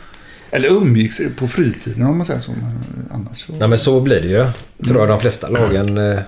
[0.51, 2.51] eller umgicks på fritiden om man säger så.
[2.51, 2.79] Men
[3.13, 3.53] annars så.
[3.53, 4.47] Nej men så blir det ju.
[4.89, 6.19] Tror jag de flesta lagen eh,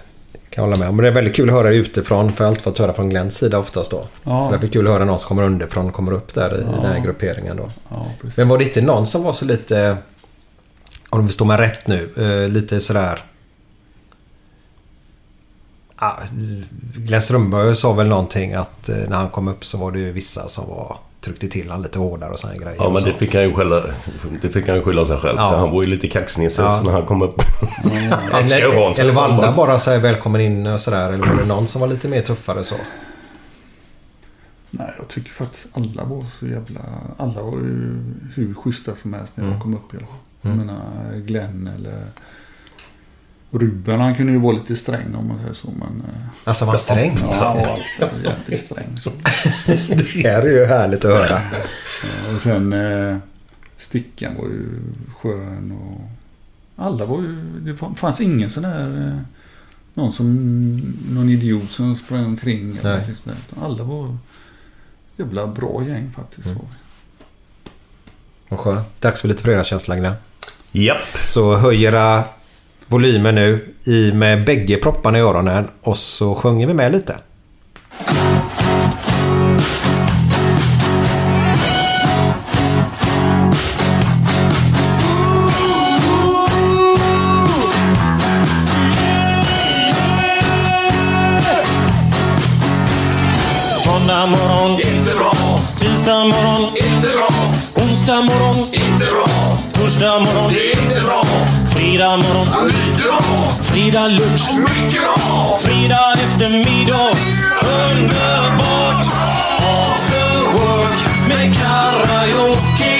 [0.51, 0.97] kan hålla med om.
[0.97, 2.33] Men det är väldigt kul att höra utifrån.
[2.33, 4.09] För jag har alltid fått höra från Glens sida oftast då.
[4.25, 4.51] Ja.
[4.53, 6.65] Så det är kul att höra någon som kommer underifrån och kommer upp där i,
[6.67, 6.83] Ja.
[6.83, 7.69] den här grupperingen då.
[7.89, 8.07] Ja.
[8.37, 9.97] Men var det inte någon som var så lite,
[11.11, 13.25] om vi står med rätt nu, eh, lite sådär...
[16.03, 16.17] Ah,
[16.97, 20.13] Glenn Strömberg sa väl någonting att eh, när han kom upp så var det ju
[20.13, 22.77] vissa som var tryckte till han lite hårdare och sådana grejer.
[22.79, 23.83] ja, men det fick han ju skälla,
[24.43, 25.37] det fick han ju skylla sig själv.
[25.39, 25.57] Ja.
[25.57, 26.81] Han var ju lite kaxnäsig Ja.
[26.85, 27.43] när han kom upp.
[28.33, 31.09] han ska vara Eller, eller som Valla bara- bara säger välkommen in och sådär.
[31.13, 32.75] Eller var det någon som var lite mer tuffare så?
[34.71, 36.81] Nej, jag tycker faktiskt alla var så jävla...
[37.17, 38.03] Alla var ju
[38.35, 39.61] hur schyssta som helst när jag Mm.
[39.63, 40.17] kom upp i alla fall.
[40.43, 40.59] Mm.
[40.59, 42.05] Jag menar Glenn eller
[43.51, 45.71] Ruben, han kunde ju vara lite sträng om man säger så.
[45.71, 47.19] Men, eh, Alltså var han sträng?
[47.23, 48.97] Ja, han var alltid jävligt sträng.
[48.97, 49.11] Så.
[50.23, 51.37] Det här är ju härligt att höra.
[51.37, 53.17] Eh, Och sen eh,
[53.79, 54.67] Stickan var ju
[55.17, 56.01] skön och
[56.85, 57.37] alla var ju...
[57.61, 59.07] Det fanns ingen sån där...
[59.09, 59.19] Eh,
[59.95, 60.37] någon som...
[61.11, 62.61] Någon idiot som sprang omkring.
[62.77, 62.93] Eller Nej.
[62.93, 63.65] någonting sånt där.
[63.65, 64.17] Alla var
[65.17, 66.47] jävla bra gäng faktiskt.
[66.47, 66.59] Mm.
[68.49, 69.01] Vad skönt.
[69.01, 70.15] Dags för lite fredagskänsla Glenn.
[70.73, 71.19] Japp.
[71.27, 71.93] Så höjer
[72.91, 77.17] volymen nu i med bägge propparna i öronen och så sjunger vi med lite.
[93.87, 95.59] Måndag morgon, inte bra.
[95.79, 97.29] Tisdag morgon, inte bra.
[97.85, 99.50] Onsdag morgon, inte bra.
[99.81, 101.25] Torsdag morgon, det är inte bra.
[101.75, 103.45] Fredag morgon, lite bra.
[103.63, 105.59] Fredag lunch, mycket bra.
[105.61, 107.11] Fredag eftermiddag,
[107.63, 109.05] underbart.
[109.59, 112.95] After work med karaoke.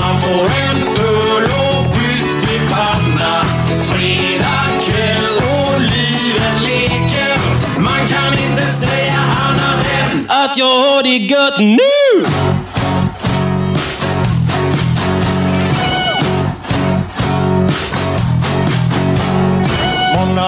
[0.00, 3.44] Man får en öl och pyttipanna.
[3.92, 7.38] Fredag kväll och livet leker.
[7.78, 12.55] Man kan inte säga annat än att jag har det gött nu!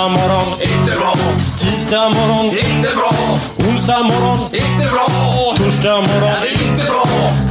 [0.08, 1.14] Morgon, inte bra.
[1.56, 3.12] Tisdag morgon, inte bra.
[3.68, 5.06] Onsdag morgon, inte bra.
[5.56, 6.32] Torsdag morgon,
[6.62, 7.06] inte bra.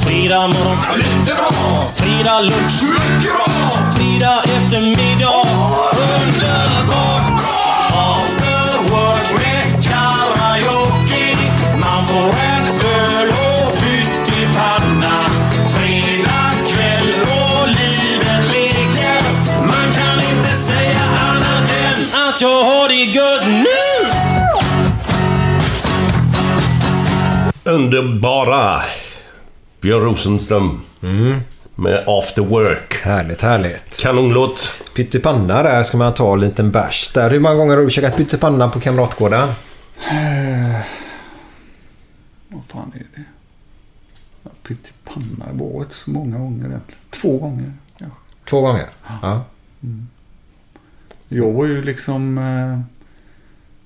[0.06, 1.52] Fredag morgon, lite bra.
[1.96, 3.72] Fredag lunch, mycket bra.
[3.96, 5.47] Fredag eftermiddag,
[22.38, 23.66] än att jag har det gött nu!
[27.72, 28.82] Underbara
[29.82, 30.82] Björn Rosenström.
[31.76, 32.94] Med After Work.
[33.04, 34.00] Härligt, härligt.
[34.02, 34.72] Kanonlåt.
[34.96, 37.30] Pyttipanna där ska man ta en liten bärs där.
[37.30, 39.48] Hur många gånger har du käkat pyttipanna på Kamratgården?
[42.48, 43.24] Vad fan är det?
[44.68, 47.02] Pyttipanna, det var inte så många gånger egentligen.
[47.10, 48.20] Två gånger kanske.
[48.50, 48.90] Två gånger?
[49.22, 49.46] Ja.
[51.30, 52.38] Jag var ju liksom...
[52.38, 52.80] eh,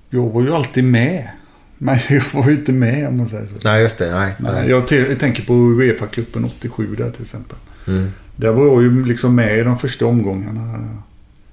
[0.09, 1.29] Jag var ju alltid med.
[1.77, 3.67] Men jag var ju inte med om man säger så.
[3.67, 4.11] Nej, just det.
[4.11, 4.33] Nej.
[4.39, 7.57] Nej, jag, jag tänker på Uefa-cupen 87 där till exempel.
[7.87, 8.11] Mm.
[8.35, 10.89] Där var jag ju liksom med i de första omgångarna.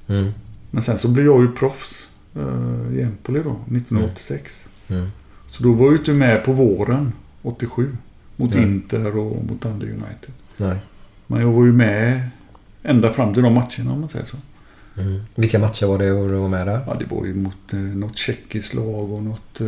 [0.07, 0.33] Mm.
[0.71, 4.69] Men sen så blev jag ju proffs eh, i Empoli då, 1986.
[4.89, 5.09] Mm.
[5.51, 7.13] Så då var jag ju inte med på våren
[7.43, 7.97] 87.
[8.37, 8.63] Mot Nej.
[8.63, 10.31] Inter och mot andra United.
[10.57, 10.77] Nej.
[11.27, 12.29] Men jag var ju med
[12.83, 14.37] ända fram till de matcherna om man säger så.
[15.01, 15.23] Mm.
[15.35, 16.81] Vilka matcher var det du var med där?
[16.87, 19.61] Ja, det var ju mot eh, något tjeckiskt lag och något...
[19.61, 19.67] Eh,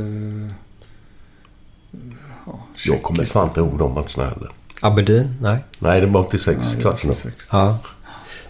[2.47, 4.51] ja, Jag kommer fan inte ihåg de matcherna heller.
[4.81, 5.37] Aberdeen?
[5.41, 5.59] Nej.
[5.79, 7.17] Nej, det var 86 Nej, det var kvartsfinal.
[7.17, 7.49] 86.
[7.51, 7.79] Ja.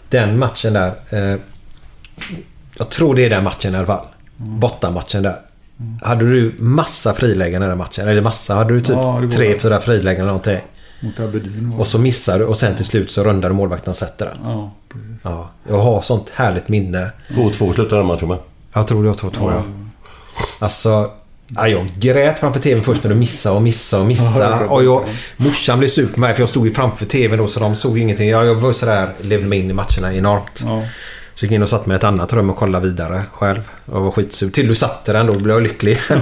[0.09, 0.95] Den matchen där.
[1.11, 1.39] Eh,
[2.79, 4.07] jag tror det är den matchen i alla fall.
[4.37, 5.41] Bortamatchen där.
[6.03, 8.09] Hade du massa frilägen i den matchen?
[8.09, 8.55] Eller massa?
[8.55, 10.59] Hade du typ Ja, tre, fyra frilägen eller någonting?
[11.01, 13.97] Mot Aberdeen Och så missar du och sen till slut så rundar du målvakten och
[13.97, 14.39] sätter den.
[14.45, 15.17] Ja, precis.
[15.23, 17.11] Ja, jag har sånt härligt minne.
[17.29, 18.39] 2-2 slutade den matchen med.
[18.73, 19.63] Jag tror det var 2-2 ja.
[20.59, 21.11] Alltså,
[21.49, 24.67] ja, jag grät framför tvn först när du missade och missade och Ja, missade.
[24.67, 25.05] Och jag,
[25.37, 27.99] morsan blev sur på mig för jag stod ju framför tvn då så de såg
[27.99, 28.29] ingenting.
[28.29, 30.63] Jag, jag var sådär, levde mig in i matcherna enormt.
[30.65, 30.83] Ja.
[31.35, 33.71] Så gick in och satt mig i ett annat rum och kollade vidare själv.
[33.93, 34.51] Jag var skitsur.
[34.51, 35.99] Till du satte den då blev jag lycklig.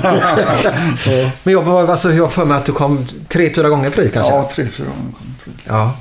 [1.43, 4.33] Men jag var alltså, jag för mig att du kom tre, fyra gånger fri kanske?
[4.33, 5.53] Ja, tre, fyra gånger kom fri.
[5.65, 5.93] Ja.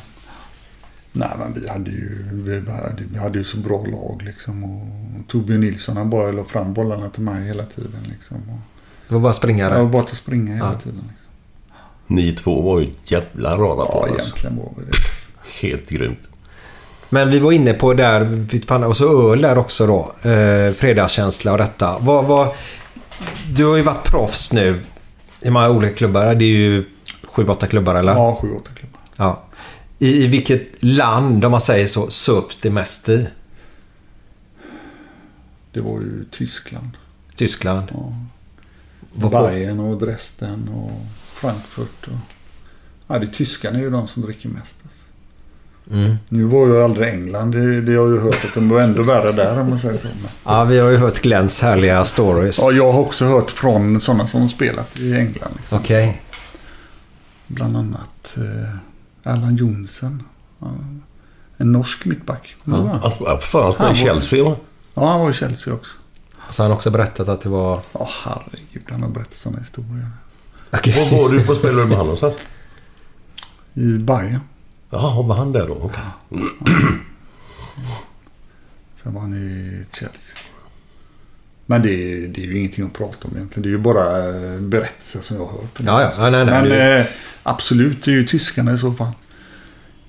[1.11, 4.63] Nej, men vi hade ju, vi hade, vi hade ju så bra lag liksom.
[4.63, 4.87] Och
[5.27, 8.37] Torbjörn Nilsson han bara la fram bollarna till mig hela tiden liksom.
[8.37, 8.59] Och,
[9.07, 9.91] Det var bara springa jag var rätt.
[9.91, 10.79] bara att springa hela Ja.
[10.79, 11.03] tiden.
[11.07, 12.15] Liksom.
[12.15, 14.15] Ni två var ju jävla rara Ja, på alltså.
[14.19, 15.67] egentligen var vi det.
[15.67, 16.19] Helt grymt.
[17.09, 18.45] Men vi var inne på där,
[18.87, 20.29] och så öl där också då.
[20.29, 21.97] Eh, fredagskänsla och detta.
[21.99, 22.47] Vad, vad,
[23.55, 24.79] du har ju varit proffs nu
[25.41, 26.35] i många olika klubbar.
[26.35, 26.85] Det är ju
[27.23, 28.13] sju, åtta klubbar eller?
[28.13, 28.99] Ja, sju, åtta klubbar.
[29.15, 29.43] Ja.
[29.99, 33.27] I, I vilket land, om man säger så, söps det mest i?
[35.71, 36.89] Det var ju Tyskland.
[37.35, 37.87] Tyskland.
[37.93, 38.13] Ja.
[39.13, 40.91] Vad- Bayern och Dresden och
[41.33, 42.07] Frankfurt.
[42.07, 42.13] Och...
[43.07, 44.77] Ja, det tyskarna är ju de som dricker mest.
[44.83, 45.01] Alltså.
[45.91, 46.15] Mm.
[46.29, 47.51] Nu var jag aldrig i England.
[47.51, 49.97] Det, det har jag ju hört att de var ändå värre där om man säger
[49.99, 50.07] så.
[50.07, 50.31] Men...
[50.43, 52.57] Ja, vi har ju hört Glenns härliga stories.
[52.59, 55.51] Ja, jag har också hört från sådana som spelat i England.
[55.57, 55.77] Liksom.
[55.79, 56.21] Okej.
[57.47, 58.69] bland annat eh,
[59.27, 60.23] Allan Jonsson.
[60.59, 60.67] Ja,
[61.57, 62.55] En norsk mittback.
[62.65, 62.99] Honom?
[63.19, 64.55] Ja, fan, han spelade i Han var- Chelsea va?
[64.93, 65.91] Ja, han var i Chelsea också.
[66.49, 67.81] Så han har också berättat att det var...
[67.93, 68.83] Ja, herregud.
[68.89, 70.09] Han har berättat sådana historier.
[70.71, 72.35] Var var du på spelade du med han någonstans?
[73.73, 74.39] I Bayern.
[74.89, 75.73] Jaha, var han där då?
[75.73, 76.03] Okej.
[79.03, 80.35] Sen var han i Chelsea.
[81.69, 83.63] Men det är, det är ju ingenting att prata om egentligen.
[83.63, 85.79] Det är ju bara eh, berättelser som jag har hört.
[85.85, 86.11] Ja, ja.
[86.17, 87.05] Ja, nej, nej, Men det- eh,
[87.43, 89.11] absolut, det är ju tyskarna i så fall.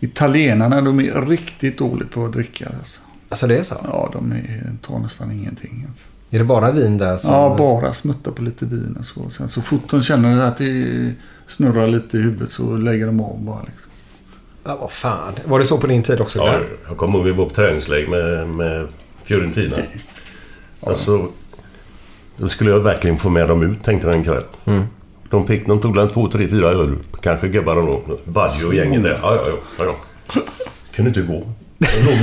[0.01, 2.67] Italienarna, de är riktigt dåligt på att dricka.
[2.79, 3.01] Alltså.
[3.29, 3.75] Alltså det är så?
[3.85, 5.87] Ja, de är, tar nästan ingenting.
[5.91, 6.05] Alltså.
[6.31, 7.31] Är det bara vin där som...
[7.35, 9.31] Ja, bara smutta på lite vin och så.
[9.31, 11.13] Sen så fort de känner att det
[11.47, 13.61] snurrar lite i huvudet så lägger de av bara.
[13.63, 13.91] Liksom.
[14.65, 15.33] Ja, vad fan.
[15.45, 16.39] Var det så på din tid också?
[16.39, 16.63] Ja, Glenn?
[16.89, 18.89] jag kommer ihåg vi var på träningsläger med, med
[19.25, 19.77] Fiorentina.
[20.81, 21.29] Alltså,
[22.39, 24.45] då skulle jag verkligen få med dem ut tänkte jag en kväll.
[24.65, 24.83] Mm.
[25.31, 26.97] De fick, de tog en två, tre, fyra öl.
[27.23, 28.19] Kanske gubbarna då.
[28.25, 29.19] Budgie och gänget där.
[29.23, 29.85] Ja, ja, ja.
[29.85, 30.43] ja.
[30.95, 31.53] Kunde inte gå.
[31.79, 32.15] Jag låg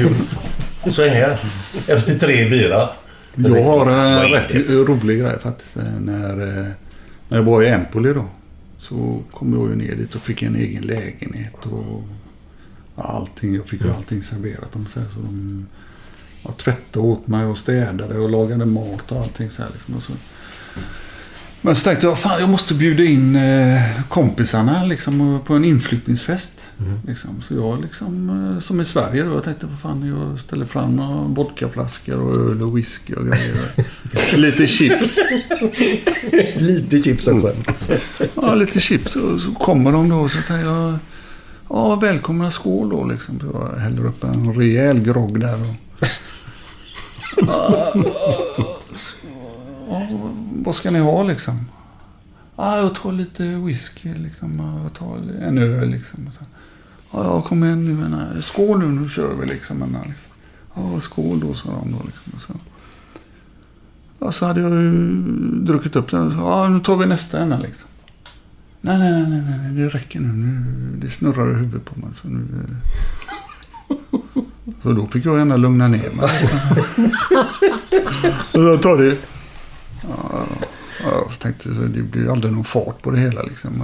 [0.86, 1.40] ju så här.
[1.88, 2.90] Efter tre bira.
[3.36, 5.78] Jag har en är rätt rolig grej faktiskt.
[5.78, 6.66] Eh, När, eh,
[7.30, 8.26] när jag var i Empoli då.
[8.78, 11.66] Så kom jag ju ner dit och fick en egen lägenhet.
[11.66, 12.04] Och
[12.96, 14.76] allting, jag fick ju allting serverat.
[14.76, 15.66] Om man säger så de
[16.46, 19.70] ja, tvättade åt mig och städade och lagade mat och allting så här.
[19.74, 19.96] Liksom.
[19.96, 20.14] Och så.
[21.66, 26.52] Men så tänkte jag, fan jag måste bjuda in eh, kompisarna liksom, på en inflyttningsfest.
[27.08, 27.44] Liksom.
[27.48, 30.96] Så jag liksom, eh, som i Sverige då, jag tänkte, vad fan jag ställer fram
[30.96, 34.38] några vodkaflaskor och öl och whisky och grejer.
[34.38, 35.20] lite chips.
[36.56, 37.54] lite chips också.
[38.36, 39.16] Ja, lite chips.
[39.16, 40.98] Och så kommer de då och så tänker jag,
[41.70, 43.40] ja välkomna skål då liksom.
[43.40, 45.62] Så jag häller upp en rejäl grogg där.
[45.62, 45.76] Och,
[50.66, 51.66] vad ska ni ha liksom?
[52.56, 54.60] Ah, jag tar lite whisky liksom.
[54.60, 56.30] Ah, jag tar en öl liksom.
[57.12, 58.18] Ja, kom igen nu.
[58.36, 59.78] Eh, skål nu, nu kör vi liksom.
[59.78, 61.02] Men, eh, liksom.
[61.02, 62.40] Skål då, sa de då liksom.
[62.40, 62.54] Så.
[64.20, 64.92] Ja, så hade jag ju
[65.66, 66.32] druckit upp den.
[66.38, 67.88] Ja, nu tar vi nästa ena liksom.
[68.82, 70.28] Nej, nej, nej, nej, nej, det räcker nu.
[70.28, 70.66] nu.
[71.02, 72.10] Det snurrar i huvudet på mig.
[72.22, 72.68] Så, nu
[74.86, 76.30] så då fick jag gärna lugna ner mig.
[78.52, 79.18] och så tar det...
[80.02, 80.46] Ja,
[81.04, 83.84] jag tänkte så det blir aldrig någon fart på det hela liksom.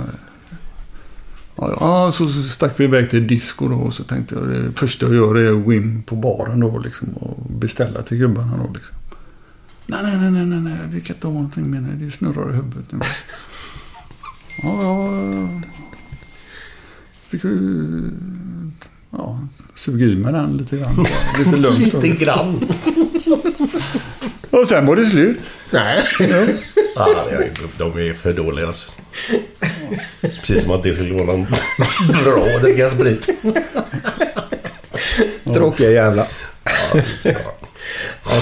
[1.56, 5.06] Ja, ja, så stack vi iväg till disco då och så tänkte jag det första
[5.06, 8.74] jag gör är att gå in på baren då liksom och beställa till gubbarna då
[8.74, 8.96] liksom.
[9.86, 12.06] Nej, nej, nej, nej, nej, vi kan inte ha någonting med det.
[12.06, 13.00] det snurrar i huvudet nu.
[14.64, 15.62] Ja, ja.
[17.28, 18.12] Fick ju
[19.12, 19.40] ja,
[19.76, 21.06] suga i mig den lite grann.
[21.38, 21.94] Lite lugnt.
[22.04, 22.68] Lite grann.
[24.50, 25.40] Och sen var det slut.
[25.74, 26.04] Nej.
[26.96, 27.08] Ja,
[27.78, 28.92] de är för dåliga alltså.
[30.22, 31.46] Precis som att det skulle vara någon
[32.24, 33.30] bra att dricka sprit.
[35.54, 36.28] Tråkiga jävla.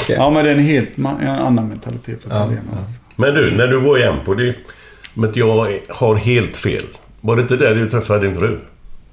[0.08, 2.82] Ja, men det är en helt en annan mentalitet på italienarna.
[2.86, 3.00] alltså.
[3.16, 4.54] Men du, när du var i Empoli.
[5.14, 6.84] Men jag har helt fel.
[7.22, 8.60] Var det inte där du träffade din fru?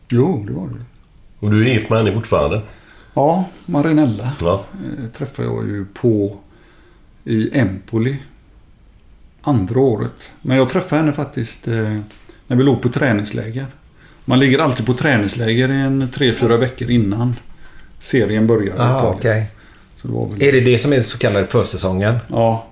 [0.09, 0.85] Jo, det var det.
[1.39, 2.63] Och du är gift med henne fortfarande?
[3.15, 4.65] Ja, Marinella Ja.
[4.75, 6.37] eh, träffade jag ju på
[7.25, 8.17] i Empoli.
[9.43, 10.13] Andra året.
[10.43, 11.99] Men jag träffade henne faktiskt eh,
[12.47, 13.67] när vi låg på träningsläger.
[14.25, 17.37] Man ligger alltid på träningsläger en tre, fyra veckor innan
[17.99, 18.77] serien börjar.
[18.79, 19.47] Ah, okej.
[19.97, 20.43] Så det var väl...
[20.43, 22.17] Är det det som är så kallade försäsongen?
[22.29, 22.67] Ja.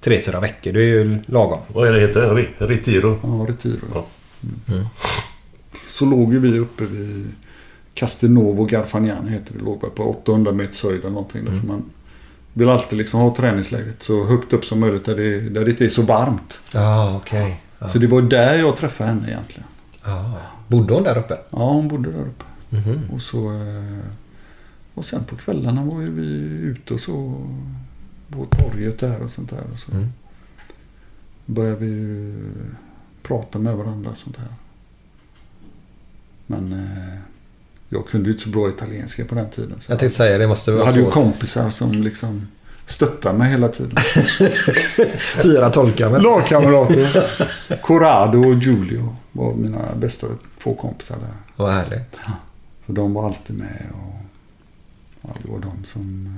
[0.00, 0.72] Tre, fyra veckor.
[0.72, 1.58] Det är ju lagom.
[1.68, 2.20] Vad är det heter?
[2.20, 3.18] Re- Retiro?
[3.22, 3.80] Ja, Retiro.
[3.94, 4.06] Ja.
[4.68, 4.86] Mm.
[5.86, 7.28] Så låg ju vi uppe vid
[7.94, 9.64] Castelnovo Garfagnani heter det.
[9.64, 11.40] Låg på 800 meters höjd eller någonting.
[11.46, 11.66] Mm.
[11.66, 11.82] Man
[12.52, 15.84] vill alltid liksom ha träningsläget så högt upp som möjligt där det, där det inte
[15.84, 16.60] är så varmt.
[16.72, 17.60] Ja, okej.
[17.78, 17.88] Ja.
[17.88, 19.68] Så det var där jag träffade henne egentligen.
[20.04, 20.38] Ja.
[20.68, 21.38] Bodde hon där uppe?
[21.50, 22.44] Ja, hon bodde där uppe.
[22.68, 23.00] Mhm.
[23.12, 23.48] Och så...
[23.52, 23.98] eh,
[24.94, 26.26] Och sen på kvällarna var ju vi
[26.66, 27.46] ute och så...
[28.28, 29.64] På torget där och sånt där.
[29.72, 30.08] Och så Mm.
[31.46, 32.34] började vi
[33.22, 34.48] prata med varandra och sånt här.
[36.46, 37.18] Men eh,
[37.92, 39.74] jag kunde ju inte så bra italienska på den tiden.
[39.88, 41.14] Jag tänkte säga det måste jag vara hade ju svårt.
[41.14, 42.48] kompisar som liksom
[42.86, 43.96] stöttade mig hela tiden.
[45.42, 46.22] Fyra tolkar med.
[46.22, 47.26] Lagkamrater.
[47.82, 50.26] Corrado och Giulio var mina bästa
[50.62, 51.34] två kompisar där.
[51.56, 52.16] Vad härligt.
[52.86, 54.14] Så de var alltid med och
[55.22, 56.34] ja, det var de som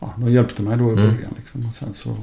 [0.00, 1.02] ja, de hjälpte mig då i Mm.
[1.14, 1.34] början.
[1.36, 1.68] Liksom.
[1.68, 2.16] Och sen så,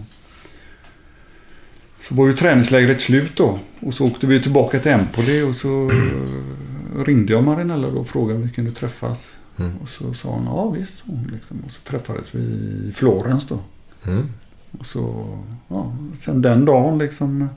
[2.02, 3.60] så var ju träningslägret slut då.
[3.80, 5.98] Och så åkte vi tillbaka till Empoli och så eh,
[6.96, 9.34] ringde jag Marinella då och frågade vi kunde träffas.
[9.58, 9.78] Mm.
[9.78, 10.94] Och så sa hon ja visst.
[11.06, 11.64] Hon, liksom.
[11.66, 13.60] Och så träffades vi i Florens då.
[14.08, 14.30] Mm.
[14.80, 15.38] Och så,
[15.68, 17.50] ja, sen den dagen liksom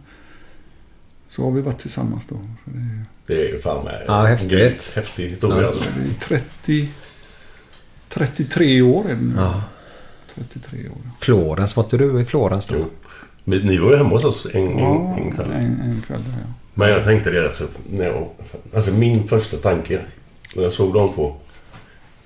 [1.29, 2.35] så har vi varit tillsammans då.
[2.35, 4.93] Så det, är, Det är ju fan med Ja, häftigt.
[4.97, 5.61] häftig historia.
[5.63, 5.67] Ja.
[5.69, 5.91] alltså.
[6.29, 6.89] det är 30,
[8.09, 9.35] 33 år är det nu.
[9.37, 9.63] Ja.
[10.35, 10.97] 33 år.
[11.21, 12.75] Florens, var inte du i Florens då?
[12.79, 12.91] Jo.
[13.45, 15.51] Ni var ju hemma hos oss en, Ja, en, en kväll.
[15.53, 16.53] en, en kväll ja.
[16.75, 18.29] Men jag tänkte det alltså, när jag,
[18.75, 20.01] alltså min första tanke
[20.55, 21.37] när jag såg de två.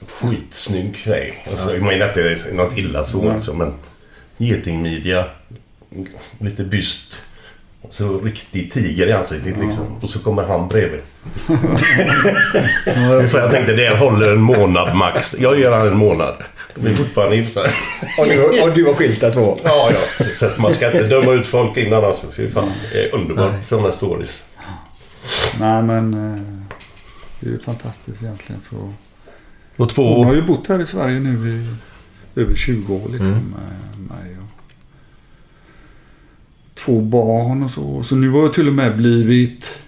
[0.07, 1.45] Skitsnygg tjej.
[1.51, 3.31] Alltså, Jag menar inte det är något illa så Nej.
[3.35, 3.75] alltså, men
[4.37, 5.25] getingmidja,
[6.39, 7.19] lite byst.
[7.91, 9.97] Så riktig tiger i ansiktet liksom.
[10.01, 11.01] Och så kommer han bredvid.
[13.31, 15.37] För jag tänkte det håller en månad max.
[15.39, 16.35] Jag ger han en månad.
[16.83, 17.61] Vi är fortfarande gifta.
[18.19, 19.59] Och du, och du var skilta två?
[19.65, 20.25] Ja, ja.
[20.25, 22.27] Så man ska inte döma ut folk innan alltså.
[22.31, 22.73] Fy fan.
[22.93, 23.65] Det är underbart.
[23.65, 24.45] Sådana stories.
[25.61, 26.41] Nej men eh,
[27.41, 28.63] det är ju fantastiskt egentligen.
[28.63, 28.77] Så.
[28.77, 28.95] Och
[29.77, 30.25] Hon två...
[30.25, 31.75] har ju bott här i Sverige nu i
[32.41, 33.27] över 20 år liksom.
[33.27, 33.55] Mm.
[33.99, 34.59] Med mig och
[36.75, 38.03] två barn och så.
[38.03, 39.79] Så nu har jag till och med blivit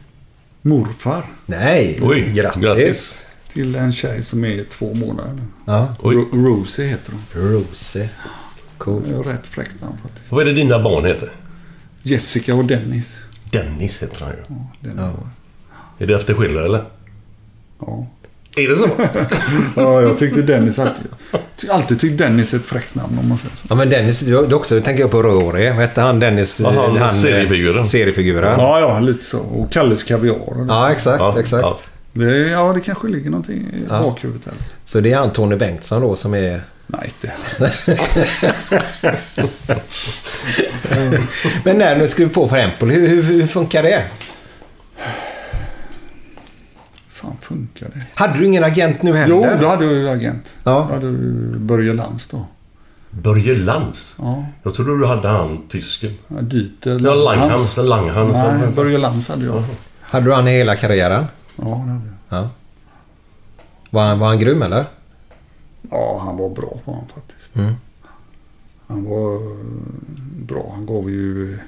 [0.63, 2.63] morfar Nej, Oj, grattis.
[2.63, 3.27] grattis.
[3.53, 5.39] Till en tjej som är två månader.
[5.65, 5.95] Ja,
[6.33, 7.43] Rosie heter hon.
[7.53, 8.09] Rosie.
[8.79, 9.07] Coolt.
[9.07, 10.33] Det är rätt fräckt namn faktiskt.
[10.33, 11.33] Vad är det dina barn heter?
[12.03, 13.19] Jessica och Dennis.
[13.51, 14.37] Dennis heter han ju.
[14.49, 15.13] Ja, den Ja.
[15.99, 16.85] Är det efter Schiller eller?
[17.81, 18.07] ja.
[18.57, 18.89] Är det så?
[19.81, 21.07] ja, jag tyckte Dennis alltid...
[21.71, 23.67] Alltid tyckt Dennis är ett fräckt namn om man säger så.
[23.71, 25.67] Ja men Dennis, du, du också tänker jag på Rory.
[25.69, 26.61] Vad hette han Dennis?
[26.61, 27.85] Ja, han eh, seriefiguren.
[27.85, 28.53] Seriefiguren.
[28.61, 29.39] Ja, Ja, ja, lite så.
[29.39, 30.35] Och Kalles Kaviar.
[30.49, 30.93] Och det.
[30.93, 31.63] exakt, Ja, exakt.
[31.63, 31.79] ja.
[32.13, 34.03] Det, ja, det kanske ligger någonting i Ja.
[34.03, 34.55] bakhuvudet här.
[34.85, 36.61] Så det är han Tony Bengtsson då som är...
[36.87, 37.33] Nej, inte.
[41.65, 44.05] Men när du skrev på för Empoli, hur, hur, hur funkar det?
[47.09, 48.03] fan funkar det?
[48.15, 49.35] Hade du ingen agent nu heller?
[49.35, 50.45] Jo, då hade jag ju agent.
[50.65, 50.87] Ja.
[50.89, 51.13] Då hade
[51.59, 52.47] Börje Lantz då.
[53.11, 54.15] Börje Lantz?
[54.19, 56.15] Ja, Jag trodde du hade han tysken.
[56.29, 57.77] ja Dieter Ja, Langhans.
[57.77, 58.37] Langhans.
[58.37, 59.63] Nej, Börje Lantz hade jag.
[60.01, 61.25] Hade du han i hela karriären?
[61.61, 62.39] Ja, det hade jag.
[62.39, 62.51] Ja.
[63.91, 64.85] Var han, var han grym eller?
[65.91, 67.57] Ja, han var bra var han faktiskt.
[67.57, 67.75] Mm.
[68.87, 69.57] Han var eh,
[70.47, 70.73] bra.
[70.75, 71.59] Han gav ju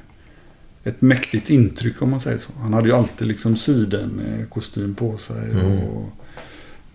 [0.84, 2.52] ett mäktigt intryck om man säger så.
[2.60, 5.50] Han hade ju alltid liksom sidenkostym på sig.
[5.50, 5.88] Mm.
[5.88, 6.04] Och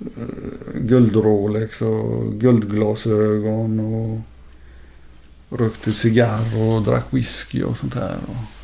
[0.01, 3.79] uh, guld-Rolex och guldglasögon.
[3.79, 4.19] Och
[5.59, 8.17] rökte cigarr och drack whisky och sånt här.
[8.27, 8.56] Och,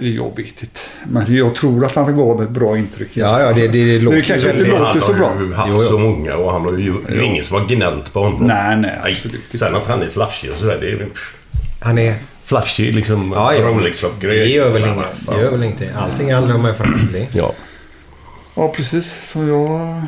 [0.00, 0.80] det jag vet inte.
[1.08, 3.16] Men jag tror att han gav ett bra intryck.
[3.16, 5.28] Ja, ja, det, det, det låter kanske inte låter så bra.
[5.28, 5.88] Han har ju haft Jo, jo.
[5.88, 6.94] så många och han har ju...
[7.06, 8.46] Det är ju ingen som har gnällt på honom.
[8.46, 9.58] Nej, nej, absolut inte.
[9.58, 10.78] Sen att han är flashig och sådär.
[10.80, 11.08] Det är.
[11.80, 12.14] Han är...
[12.44, 13.32] Flashig liksom.
[13.32, 13.60] Ja, ja.
[13.60, 14.28] Rolex-klockor.
[14.28, 15.26] Det gör väl inget.
[15.26, 15.88] Det gör väl ingenting.
[15.96, 17.28] Allting handlar om en förhandling.
[17.32, 17.52] Ja.
[18.54, 19.30] Ja, precis.
[19.30, 20.02] Så jag,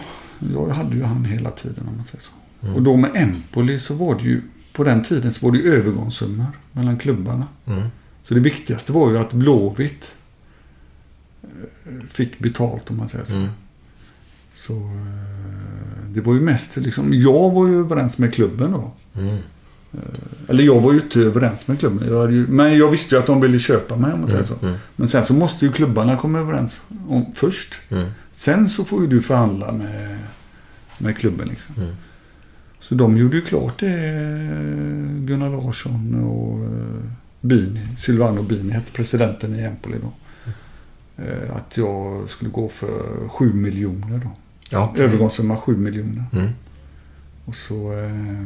[0.54, 2.32] jag hade ju han hela tiden om man säger så.
[2.74, 4.42] Och då med Empoli så var det ju,
[4.72, 7.46] på den tiden så var det ju övergångssummor mellan klubbarna.
[7.66, 7.82] Mm.
[8.30, 10.14] Så det viktigaste var ju att Blåvitt
[11.42, 11.48] eh,
[12.08, 13.34] fick betalt om man säger så.
[13.34, 13.48] Mm.
[14.56, 18.92] Så eh, det var ju mest liksom, jag var ju överens med klubben då.
[19.20, 19.36] Mm.
[20.48, 22.08] Eller jag var ju inte överens med klubben.
[22.08, 24.76] Jag ju, men jag visste ju att de ville köpa mig om man säger så.
[24.96, 27.74] Men sen så måste ju klubbarna komma överens om, först.
[27.88, 28.08] Mm.
[28.32, 30.18] Sen så får ju du förhandla med,
[30.98, 31.74] med klubben liksom.
[31.78, 31.94] Mm.
[32.80, 33.88] Så de gjorde ju klart det.
[35.18, 37.10] Gunnar Larsson och eh,
[37.40, 37.80] Bini.
[37.98, 40.12] Silvano Bini hette presidenten i Empoli då.
[41.22, 44.30] Eh, Att jag skulle gå för 7 miljoner då.
[44.70, 45.04] Ja, okej.
[45.04, 46.24] Övergångssumma 7 miljoner.
[46.32, 46.48] Mm.
[47.44, 48.44] Och så, eh,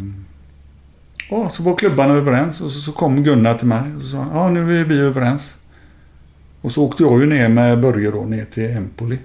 [1.30, 4.48] ja, så var klubbarna överens och så, så kom Gunnar till mig och sa ja
[4.50, 5.54] nu är vi överens.
[6.60, 9.18] Och så åkte jag ju ner med Börje då ner till Empoli.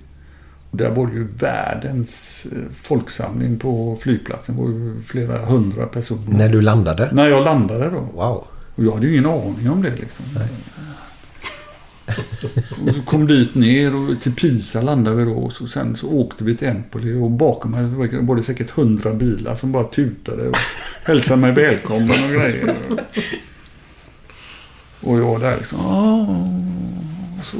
[0.72, 4.56] Och där var det ju världens eh, folksamling på flygplatsen.
[4.56, 6.38] Det var ju flera hundra personer.
[6.38, 7.10] När du landade?
[7.14, 8.00] När jag landade då.
[8.00, 8.44] Wow.
[8.80, 10.26] Och jag hade ju ingen aning om det liksom.
[12.88, 15.38] Och så kom dit ner och till Pisa landade vi då.
[15.38, 19.14] Och så, sen så åkte vi till Empoli och bakom mig var det säkert hundra
[19.14, 20.56] bilar som bara tutade och
[21.06, 22.76] hälsade mig välkommen och grejer.
[25.02, 25.80] Och jag där liksom.
[25.80, 26.22] "Ah."
[27.40, 27.58] Och så,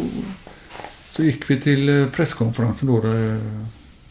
[1.12, 3.02] så gick vi till eh, presskonferensen då.
[3.02, 3.40] Där,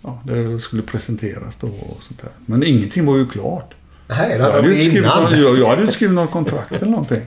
[0.02, 2.30] ja, där det skulle presenteras då och sånt där.
[2.46, 3.74] Men ingenting var ju klart.
[4.08, 5.22] Nej, det Jag hade hade, ju de inte innan.
[5.22, 7.22] någon, jag, jag hade inte skrivit något kontrakt eller någonting.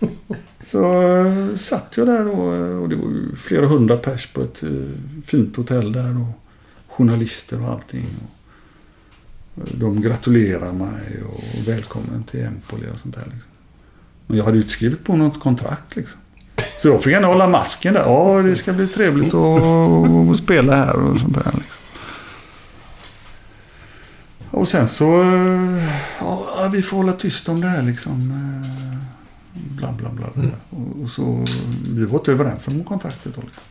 [0.62, 4.42] Så eh, satt jag där då, eh, och det var ju flera hundra pers på
[4.42, 4.68] ett eh,
[5.26, 6.40] fint hotell där och
[6.88, 8.06] journalister och allting.
[8.22, 13.24] Och, de gratulerar mig och välkommen till Empoli och sånt där.
[13.24, 13.50] Liksom.
[14.26, 16.20] Men jag hade ju inte skrivit på något kontrakt liksom.
[16.78, 18.02] Så jag fick gärna hålla masken där.
[18.02, 19.62] Ja, det ska bli trevligt att,
[20.30, 21.52] att spela här och sånt där.
[21.54, 21.82] Liksom.
[24.50, 25.84] Och sen så, eh,
[26.20, 28.30] ja, vi får hålla tyst om det här liksom.
[28.30, 28.98] Eh,
[29.76, 30.26] bla bla bla.
[30.70, 31.44] Och, och så,
[31.88, 33.42] vi var inte överens om kontraktet då.
[33.42, 33.62] Liksom.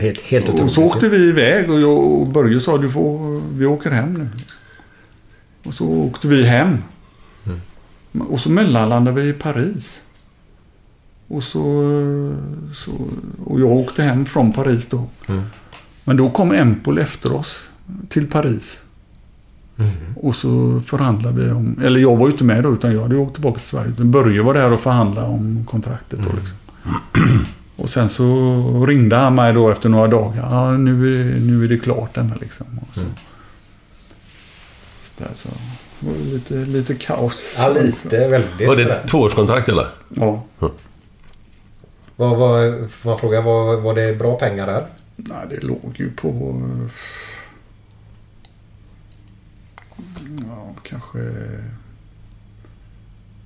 [0.00, 3.66] Helt, helt Och så åkte vi iväg och, jag, och Börje sa du får, vi
[3.66, 4.28] åker hem nu.
[5.64, 6.78] Och så åkte vi hem.
[8.28, 10.02] Och så mellanlandade vi i Paris.
[11.28, 11.60] Och så,
[12.74, 12.90] så
[13.44, 15.08] och jag åkte hem från Paris då.
[16.04, 17.62] Men då kom Empol efter oss
[18.08, 18.83] till Paris.
[20.16, 23.16] Och så förhandlade vi om, eller jag var ju inte med då utan jag hade
[23.16, 23.92] åkt tillbaka till Sverige.
[23.96, 26.58] Men Börje var där och förhandlade om kontraktet då liksom.
[27.76, 30.48] Och sen så ringde han mig då efter några dagar.
[30.50, 32.66] Ja, nu är, nu är det klart denna liksom.
[32.78, 33.00] Och så.
[35.00, 35.48] Så, där, så
[36.00, 37.56] det var lite, lite kaos.
[37.58, 38.28] Ja, lite.
[38.28, 38.68] Väldigt.
[38.68, 39.88] Var det ett tvåårskontrakt eller?
[40.08, 40.44] Ja.
[42.16, 44.86] Vad, vad, får man fråga, var, var det bra pengar där?
[45.16, 46.62] Nej, det låg ju på...
[50.48, 51.18] Ja, kanske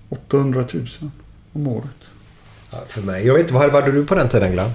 [0.09, 0.87] 800 000
[1.53, 1.89] om året.
[2.71, 3.27] Ja, för mig.
[3.27, 4.71] Jag vet inte, vad hade du på den tiden Glenn?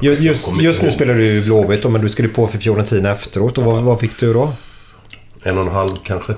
[0.00, 3.58] Just, just, just inte nu spelar du Blåvitt men du skulle på för Fiorentina efteråt.
[3.58, 4.52] Och vad, vad fick du då?
[5.42, 6.34] En och en halv kanske.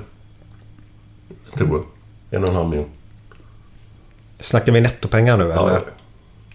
[1.51, 1.85] Jag tror jag.
[2.39, 2.89] En och en halv miljon.
[4.41, 5.55] Snackar vi nettopengar nu eller?
[5.55, 5.81] Ja,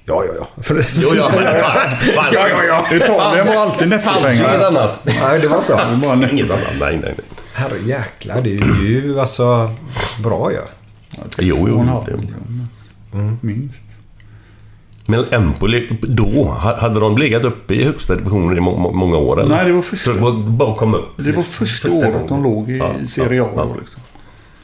[0.06, 0.34] ja, ja.
[0.58, 0.64] ja.
[0.64, 1.44] För- Jo, ja, men.
[2.34, 2.96] Ja, ja, ja.
[2.96, 4.54] Italien var alltid Fanns nettopengar.
[4.54, 5.00] inget annat.
[5.06, 5.76] Nej, det var så.
[5.76, 6.64] Det var net- Inget annat.
[6.80, 7.26] Nej, nej, nej.
[7.62, 9.70] Herre jäklar, det är ju alltså
[10.24, 10.58] bra ju.
[11.40, 11.80] Jo, och en jo.
[11.84, 12.18] halv Det.
[12.18, 12.68] miljon.
[13.14, 13.38] Mm.
[13.42, 13.84] Minst.
[15.06, 19.42] Men Empoli, då, hade de legat uppe i högsta divisionen i må, må, många år?
[19.42, 19.56] Eller?
[19.56, 21.14] Nej, det var första- Så det var bara att komma upp.
[21.18, 22.16] Det var första gången.
[22.16, 23.48] året de låg i Ja, Serie A.
[23.56, 23.76] ja, ja.
[23.80, 24.02] Liksom.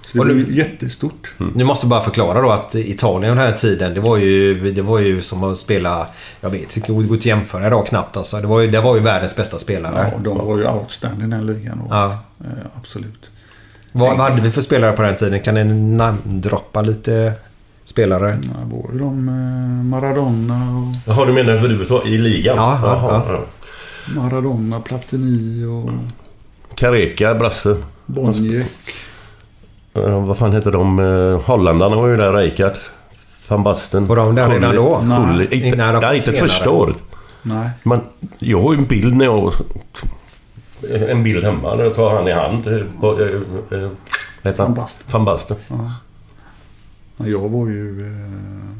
[0.08, 1.34] Så det Och var nu- ju jättestort.
[1.56, 4.82] Nu måste jag bara förklara då att Italien den här tiden, det var ju, det
[4.82, 6.08] var ju som att spela...
[6.42, 8.38] Jag vet inte, det går att jämföra idag knappt alltså.
[8.38, 10.12] Det var ju, det var ju världens bästa spelare.
[10.14, 11.80] Ja, de var ju outstanding den ligan.
[11.80, 12.18] Och, Ja.
[12.40, 12.48] eh,
[12.78, 13.26] absolut.
[13.92, 15.40] Vad, vad hade vi för spelare på den tiden?
[15.42, 15.64] Kan ni
[15.96, 17.34] namndroppa lite
[17.86, 18.38] spelare?
[18.42, 22.56] Det var ju de eh, Maradona och Jaha, du menar överhuvudtaget i ligan?
[22.58, 23.46] Ja, ja, Jaha, ja.
[24.22, 25.90] Maradona, Platini och
[26.76, 27.78] Kareka, Brasse.
[28.06, 28.66] Bonjek.
[30.06, 31.00] Eh, vad fan heter de?
[31.00, 32.74] Uh, holländarna var ju där, Rijkaard.
[33.48, 34.08] Van Basten.
[34.08, 35.02] Var de där redan då?
[35.06, 35.48] Nej.
[35.52, 36.96] Inte, Nej, de kom nej, inte första året.
[37.42, 37.70] Nej.
[37.84, 38.02] Men
[38.40, 39.54] jag har ju en bild när jag...
[41.10, 42.68] En bild hemma när jag tar han i hand.
[42.68, 43.90] eh, eh, eh,
[44.44, 44.66] vad heter han?
[44.66, 45.06] Van Basten.
[45.12, 45.58] Van Basten.
[47.18, 48.02] Ja, Jag var ju...
[48.06, 48.76] Eh,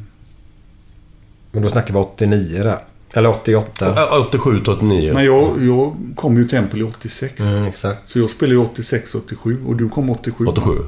[1.50, 2.78] Men då snackar vi 89 där.
[3.18, 3.92] Eller 88.
[3.96, 5.14] Ja, 87 till 89.
[5.14, 7.40] men jag, jag kom ju till Empoli 86.
[7.40, 8.08] Mm, exakt.
[8.08, 10.46] Så jag spelade ju 86, 87 och du kom 87.
[10.46, 10.78] 87.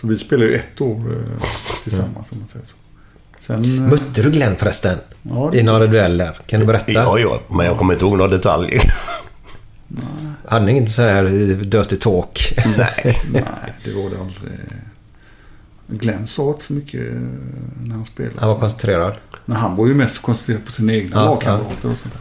[0.00, 1.42] Så vi spelade ju ett år eh,
[1.82, 2.74] tillsammans om man säger så.
[3.38, 3.64] Sen...
[3.84, 4.98] eh, Mötte du Glenn förresten?
[5.22, 6.38] Ja, I några dueller?
[6.46, 6.92] Kan du berätta?
[6.92, 8.82] Ja, ja, men jag kommer inte ihåg några detaljer.
[10.48, 11.24] Hade ni inte så här
[11.64, 12.52] dirty talk?
[12.78, 13.18] Nej.
[13.32, 13.42] Nej,
[13.84, 14.52] det var det aldrig.
[15.90, 17.12] Glenn sa inte så mycket eh,
[17.84, 18.40] när han spelade.
[18.40, 19.14] Han var koncentrerad.
[19.44, 22.14] Men han var ju mest koncentrerad på sina egna Ja, lagkamrater och sånt.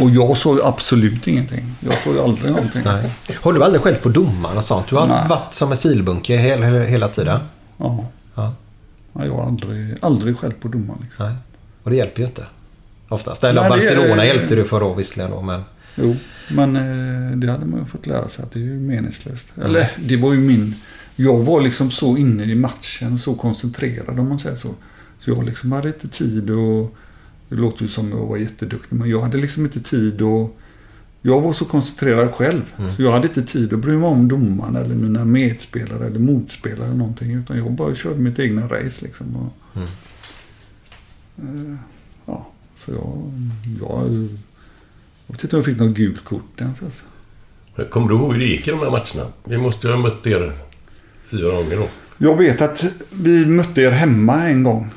[0.00, 1.74] Och jag såg absolut ingenting.
[1.80, 2.82] Jag såg aldrig någonting.
[2.84, 3.12] Nej.
[3.40, 4.88] Har du aldrig skällt på domaren och sånt?
[4.88, 5.28] Du har Nej.
[5.28, 7.40] varit som en filbunke hela, hela, tiden?
[7.76, 8.04] Ja.
[8.34, 8.54] Ja.
[9.12, 11.00] Ja, jag har aldrig, aldrig skällt på domaren.
[11.02, 11.26] Liksom.
[11.26, 11.34] Nej.
[11.82, 12.46] Och det hjälper ju inte.
[13.08, 13.44] Oftast.
[13.44, 15.62] Eller Nej, Barcelona hjälpte du för då visserligen då, men...
[15.94, 16.16] Jo,
[16.50, 19.46] men eh, det hade man ju fått lära sig att det är ju meningslöst.
[19.64, 20.74] Eller det var ju min...
[21.20, 24.74] Jag var liksom så inne i matchen, så koncentrerad om man säger så.
[25.18, 26.96] Så jag liksom hade inte tid och...
[27.48, 30.58] Det låter ju som jag var jätteduktig, men jag hade liksom inte tid och...
[31.22, 32.74] Jag var så koncentrerad själv.
[32.96, 36.86] Så jag hade inte tid att bry mig om domaren eller mina medspelare eller motspelare
[36.86, 37.32] eller någonting.
[37.34, 39.36] Utan jag bara körde mitt egna race liksom.
[39.36, 39.80] Och,
[41.42, 41.74] Eh,
[42.26, 43.32] ja, så jag...
[43.80, 44.28] jag
[45.26, 46.78] jag vet inte om jag fick något gult kort ens.
[46.82, 47.04] Alltså.
[47.90, 49.32] Kommer du ihåg hur det gick i de här matcherna?
[49.44, 50.52] Vi måste ju ha mött er
[51.30, 51.88] fyra gånger då.
[52.18, 54.90] Jag vet att vi mötte er hemma en gång.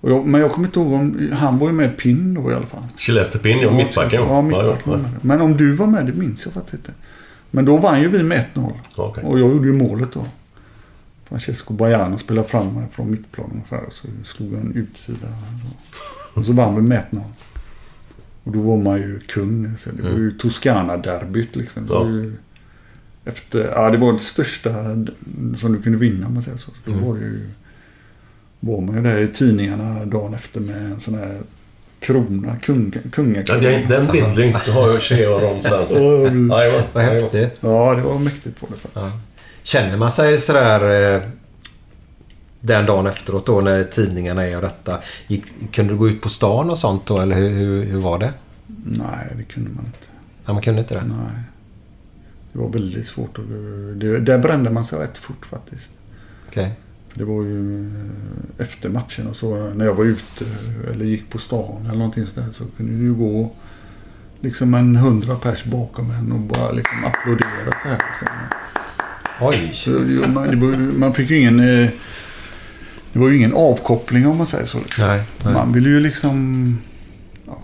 [0.00, 1.30] Jag, men jag kommer inte ihåg om...
[1.32, 2.82] Han var ju med Pinn då i alla fall.
[2.96, 4.22] Celeste Pin, ja, mittbacken.
[4.22, 5.10] Ja, mittbacken med.
[5.22, 6.92] Men om du var med, det minns jag faktiskt inte.
[7.50, 8.72] Men då vann ju vi med 1-0.
[8.96, 9.24] Okej.
[9.24, 10.26] Och jag gjorde ju målet då.
[11.28, 13.80] Francesco Bajano spelade fram mig från mittplan ungefär.
[13.90, 15.28] Så slog jag en utsida.
[16.34, 17.22] Och så vann vi med 1-0.
[18.44, 19.78] Och då var man ju kung.
[19.78, 21.86] Så det var ju Toscana-derbyt liksom.
[21.90, 22.06] Ja.
[23.26, 24.70] Efter, ja, det var det största
[25.56, 26.70] som du kunde vinna om man säger så.
[26.84, 27.48] Då var det ju...
[28.60, 31.38] Var man ju där i tidningarna dagen efter med en sån här
[32.00, 33.60] krona, kung, Ja, kungakrona.
[33.60, 35.90] det, den bilden har jag jag någonstans.
[35.92, 37.50] Ja, Vad häftigt.
[37.60, 39.22] Ja, det var mäktigt på det faktiskt.
[39.62, 41.22] Känner man sig sådär eh,
[42.60, 44.98] den dagen efteråt då när tidningarna är och detta.
[45.26, 48.18] Gick, kunde du gå ut på stan och sånt då eller hur, hur, hur var
[48.18, 48.32] det?
[48.84, 50.06] Nej, det kunde man inte.
[50.46, 51.04] Ja, man kunde inte det?
[51.04, 51.42] Nej.
[52.56, 53.44] Det var väldigt svårt att...
[54.00, 55.90] Det, där brände man sig rätt fort faktiskt.
[57.08, 58.02] För det var ju eh,
[58.58, 60.44] efter matchen och så när jag var ute
[60.92, 63.52] eller gick på stan eller någonting sådär så kunde det ju gå
[64.40, 68.00] liksom en hundra pers bakom en och bara liksom applådera så här.
[69.40, 69.70] Oj!
[69.74, 69.90] Så
[70.34, 71.60] man, var, man fick ju ingen...
[71.60, 71.88] eh,
[73.12, 74.78] Det var ju ingen avkoppling om man säger så.
[74.78, 75.06] Liksom.
[75.06, 75.54] Nej, nej.
[75.54, 76.78] Man vill ju liksom
[77.46, 77.58] ja,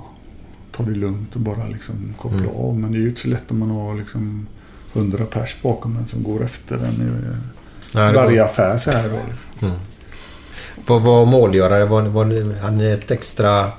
[0.72, 2.50] ta det lugnt och bara liksom koppla Mm.
[2.50, 2.78] av.
[2.78, 4.46] Men det är ju inte så lätt om man har liksom
[4.92, 7.36] hundra pers bakom en som går efter en i
[7.94, 9.08] Nej, varje var- affär så här.
[9.08, 9.68] Då, liksom.
[9.68, 9.80] Mm.
[10.86, 11.84] Vad var målgörare?
[11.84, 13.72] Var, var, hade ni ett extra...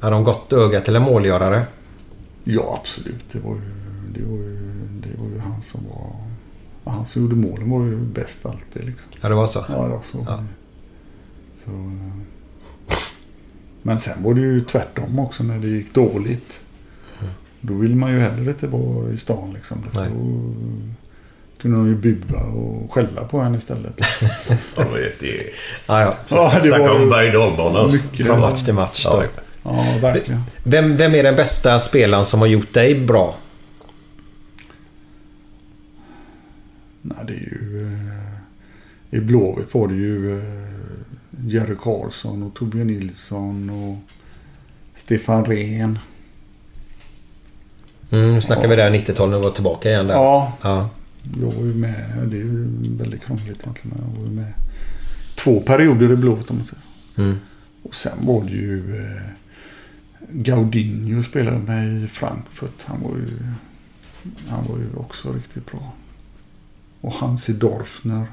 [0.00, 1.62] Hade de gått öga till en målgörare?
[2.44, 3.24] Ja, absolut.
[3.32, 3.60] Det var ju,
[4.14, 4.58] det var ju,
[5.02, 6.10] det var ju han som var...
[6.84, 8.84] ja, Han som gjorde målen var ju bäst alltid.
[8.84, 9.08] Liksom.
[9.20, 9.64] Ja, det var så?
[9.68, 10.24] Ja, ja, så.
[11.64, 12.96] så eh,
[13.82, 16.59] men sen var det ju tvärtom också när det gick dåligt.
[17.60, 19.84] Då vill man ju hellre inte vara i stan liksom.
[19.92, 20.00] Då
[21.62, 24.00] kunde de ju bua och skälla på henne istället.
[24.76, 25.50] Ja, det, det,
[25.86, 26.14] Ja, ja.
[26.28, 29.22] Ja, det Snacka var om berg och Från match till match då.
[29.22, 29.42] Ja.
[29.62, 30.42] Ja, verkligen.
[30.64, 33.36] Vem, vem är den bästa spelaren som har gjort dig bra?
[37.02, 37.82] Nej, det är ju...
[39.10, 40.44] Eh, I Blåvitt var det ju eh,
[41.46, 43.98] Jerry Karlsson och Torbjörn Nilsson och
[44.94, 45.98] Stefan Rehn.
[48.10, 50.14] Mm, snackar vi där 90-talet och var tillbaka igen där.
[50.14, 50.52] Ja.
[50.62, 50.90] ja.
[51.40, 52.68] Jag var ju med, det är ju
[52.98, 53.98] väldigt krångligt egentligen.
[53.98, 54.52] Jag var ju med
[55.34, 56.82] två perioder i Blåvitt om man säger.
[57.16, 57.40] Mm.
[57.82, 59.22] Och sen var det ju eh,
[60.28, 62.82] Gaudinho spelade med i Frankfurt.
[62.84, 63.38] Han var ju,
[64.48, 65.92] han var ju också riktigt bra.
[67.00, 68.26] Och Hansi Dorfner.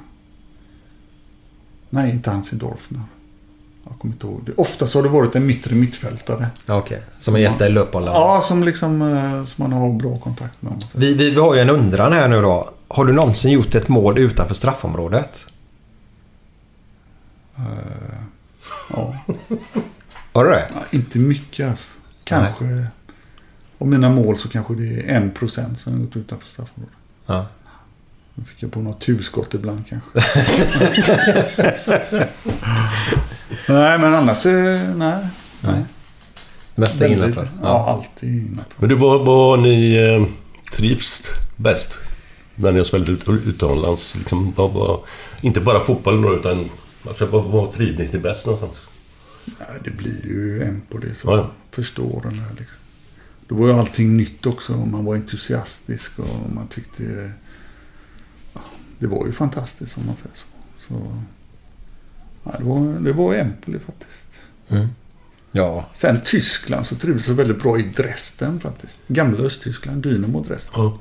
[1.89, 3.01] Nej, inte Hansi Dorfner.
[3.89, 4.41] Jag kommer inte ihåg.
[4.45, 4.51] Det.
[4.57, 6.47] Oftast har det varit en mittre mittfältare.
[6.67, 8.13] Okej, som har gett dig löpbollar.
[8.13, 10.83] Ja, som liksom eh, som man har bra kontakt med.
[10.95, 12.69] Vi, vi, vi har ju en undran här nu då.
[12.87, 15.45] Har du någonsin gjort ett mål utanför straffområdet?
[17.55, 17.63] Eh,
[18.89, 19.15] ja.
[20.33, 20.71] Har du det?
[20.73, 21.97] Ja, inte mycket alltså.
[22.23, 22.87] Kanske.
[23.77, 26.95] Av mina mål så kanske det är en procent som har gått utanför straffområdet.
[27.25, 27.45] Ja.
[28.39, 30.09] Då fick jag på något turskott ibland kanske.
[33.67, 35.27] nej, men annars eh, nej.
[35.61, 35.85] nej.
[36.75, 37.49] Mest Väldigt- innanför?
[37.61, 38.73] Ja, alltid innanför.
[38.77, 40.25] Men du, var, var ni eh,
[40.71, 41.21] trivs
[41.55, 41.97] bäst?
[42.55, 44.15] När ni har spelat ut, utomlands?
[44.15, 44.99] Liksom, var, var,
[45.41, 46.69] inte bara fotbollen då, utan
[47.07, 48.77] alltså, var, var trivdes ni bäst någonstans?
[49.45, 51.51] Nej, det blir ju en på det som Ja, ja.
[51.71, 52.77] förstår den här liksom.
[53.47, 57.31] Då var ju allting nytt också man var entusiastisk och man tyckte...
[58.99, 60.45] Det var ju fantastiskt om man säger så.
[60.87, 60.93] så
[62.43, 64.27] ja, det, var, det var Empoli faktiskt.
[64.69, 64.87] Mm.
[65.51, 65.85] Ja.
[65.93, 68.97] Sen Tyskland så trivdes jag väldigt bra i Dresden faktiskt.
[69.07, 70.83] Gamla Östtyskland, Dynamo Dresden.
[70.83, 70.99] Ja.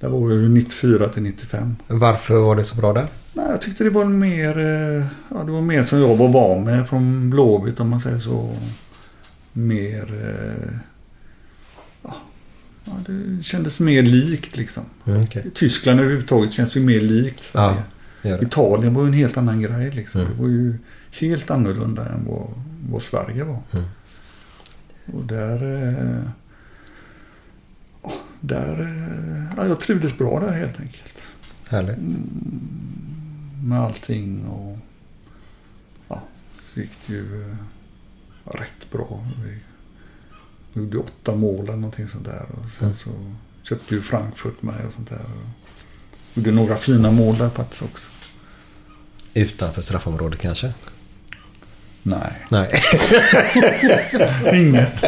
[0.00, 1.76] Där var jag ju 94 till 95.
[1.86, 3.08] Varför var det så bra där?
[3.32, 6.64] Nej, jag tyckte det var mer, eh, ja, det var mer som jag var van
[6.64, 8.56] med från Blåvitt om man säger så.
[9.52, 10.72] Mer, eh,
[12.84, 14.84] ja, det kändes mer likt liksom.
[15.06, 15.50] Mm, okej.
[15.54, 17.82] Tyskland överhuvudtaget känns ju mer likt Sverige.
[18.22, 18.42] Ja, det.
[18.42, 20.20] Italien var ju en helt annan grej liksom.
[20.20, 20.32] Mm.
[20.32, 20.78] Det var ju
[21.10, 22.48] helt annorlunda än vad,
[22.90, 23.62] vad Sverige var.
[23.72, 23.84] Mm.
[25.12, 25.88] Och där...
[25.88, 26.30] Eh,
[28.40, 31.22] där eh, ja, jag trivdes bra där helt enkelt.
[31.68, 31.98] Härligt.
[33.64, 34.78] Med allting och...
[36.08, 36.22] Ja,
[36.74, 37.56] så gick det ju eh,
[38.44, 39.26] rätt bra.
[39.44, 39.58] Vi
[40.74, 42.42] gjorde åtta mål eller någonting sånt där.
[42.52, 42.96] Och sen Mm.
[42.96, 43.10] så
[43.68, 45.18] köpte ju Frankfurt med och sånt där.
[45.18, 48.10] Och gjorde några fina mål där faktiskt också.
[49.34, 50.72] Utanför straffområdet kanske?
[52.02, 52.32] Nej.
[52.48, 52.70] Nej.
[54.54, 55.04] Inget.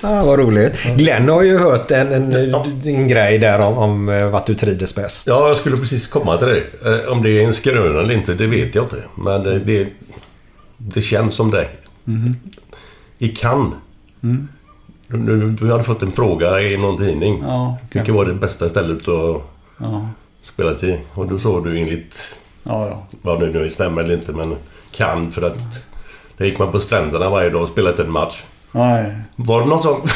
[0.00, 0.82] ah, vad roligt.
[0.96, 2.54] Glenn har ju hört en, en,
[2.84, 5.26] en grej där om, om eh, vart du trivdes bäst.
[5.26, 6.62] Ja, jag skulle precis komma till det.
[7.02, 9.04] Eh, Om det är en skröna eller inte, det vet jag inte.
[9.18, 9.88] Men eh, det,
[10.78, 11.68] det känns som det.
[12.04, 12.36] Mhm.
[13.18, 13.74] I Cannes.
[14.24, 14.48] Mm.
[15.08, 17.42] Du, du, hade fått en fråga i någon tidning.
[17.46, 19.42] Ja, Vilket var det bästa stället att
[19.78, 20.08] Ja.
[20.42, 21.00] spela i?
[21.14, 23.06] Och då såg du enligt, Ja, ja.
[23.22, 24.56] vad det nu stämmer eller inte, men
[24.90, 25.58] Cannes för att
[26.36, 28.42] där gick man på stränderna varje dag och spelade en match.
[28.72, 29.14] Nej.
[29.36, 30.14] Var det något sånt?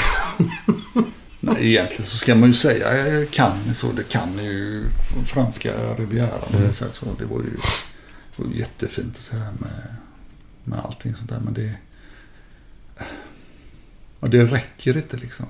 [1.41, 3.87] Nej, egentligen så ska man ju säga jag kan så.
[3.93, 4.87] Det kan ju
[5.27, 6.31] franska rivieran.
[6.53, 6.73] Mm.
[6.73, 6.85] Så,
[7.19, 7.51] det var ju,
[8.37, 9.95] det var ju jättefint och så här med,
[10.65, 11.41] med allting sånt där.
[11.45, 11.73] Men det...
[14.21, 15.47] Ja, det räcker inte liksom.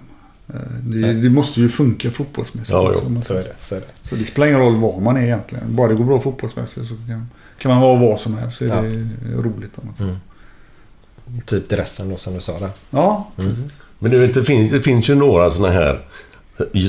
[0.48, 2.70] Eh, Det, det måste ju funka fotbollsmässigt.
[2.72, 3.52] Ja, också, jo, Så är det.
[3.60, 3.86] Så är det.
[4.08, 5.76] Så det spelar ingen roll var man är egentligen.
[5.76, 7.28] Bara det går bra fotbollsmässigt så kan,
[7.58, 8.56] kan man vara vad som helst.
[8.56, 8.82] Så är Ja.
[8.82, 9.70] det roligt.
[9.74, 10.08] Om man.
[10.08, 10.20] Mm.
[11.46, 12.70] Typ dressen då som du sa där.
[12.90, 13.30] Ja,
[13.98, 16.00] Men du vet, det finns, det finns ju några sådana här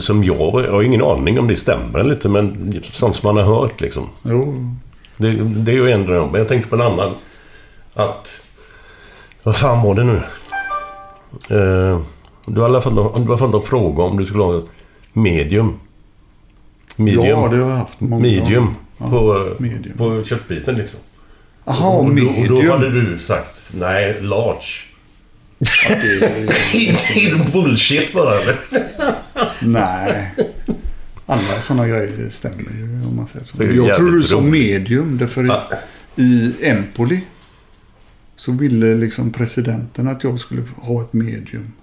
[0.02, 3.56] som jag, jag har ingen aning om det stämmer inte, men sånt som man har
[3.62, 4.10] hört liksom.
[4.24, 4.76] jo.
[5.18, 5.32] Det,
[5.64, 6.32] det är ju en dröm.
[6.32, 7.16] Men jag tänkte på en annan.
[7.94, 8.42] Att...
[9.44, 10.22] Vad fan var det nu?
[11.50, 12.02] Eh,
[12.46, 14.62] du har i alla fall en fråga om du skulle ha
[15.14, 15.80] medium.
[16.96, 17.26] Medium.
[17.26, 18.76] Ja, det har jag haft många Medium.
[18.98, 19.98] Ja, på, medium.
[19.98, 21.00] på köttbiten liksom.
[21.66, 22.72] Jaha, och, då, och då medium.
[22.72, 24.84] hade du sagt nej, large.
[25.60, 25.66] det
[25.96, 28.58] är det bullshit bara eller?
[29.60, 30.36] Nej.
[31.26, 33.64] Alla sådana grejer stämmer ju om man säger så.
[33.64, 35.18] Jag tror du sa medium.
[35.18, 35.62] Därför
[36.16, 37.22] i, i Empoli
[38.40, 41.74] så ville liksom presidenten att jag skulle ha ett medium.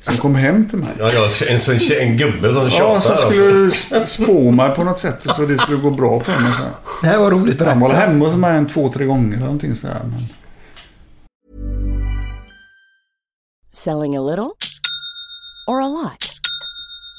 [0.00, 0.88] Som kom hem till mig.
[0.98, 1.60] Ja, jag, en,
[2.00, 3.30] en, en gubbe som Ja, tjatar som alltså.
[3.30, 6.52] skulle sp- spå mig på något sätt så det skulle gå bra för mig.
[6.52, 6.70] Så här.
[7.02, 7.60] Det här var roligt.
[7.60, 8.06] Han var Berätta.
[8.06, 10.00] hemma hos mig en två, tre gånger eller någonting sådär.
[10.04, 10.22] Men...
[13.72, 14.50] Selling a little
[15.66, 16.35] or a lot?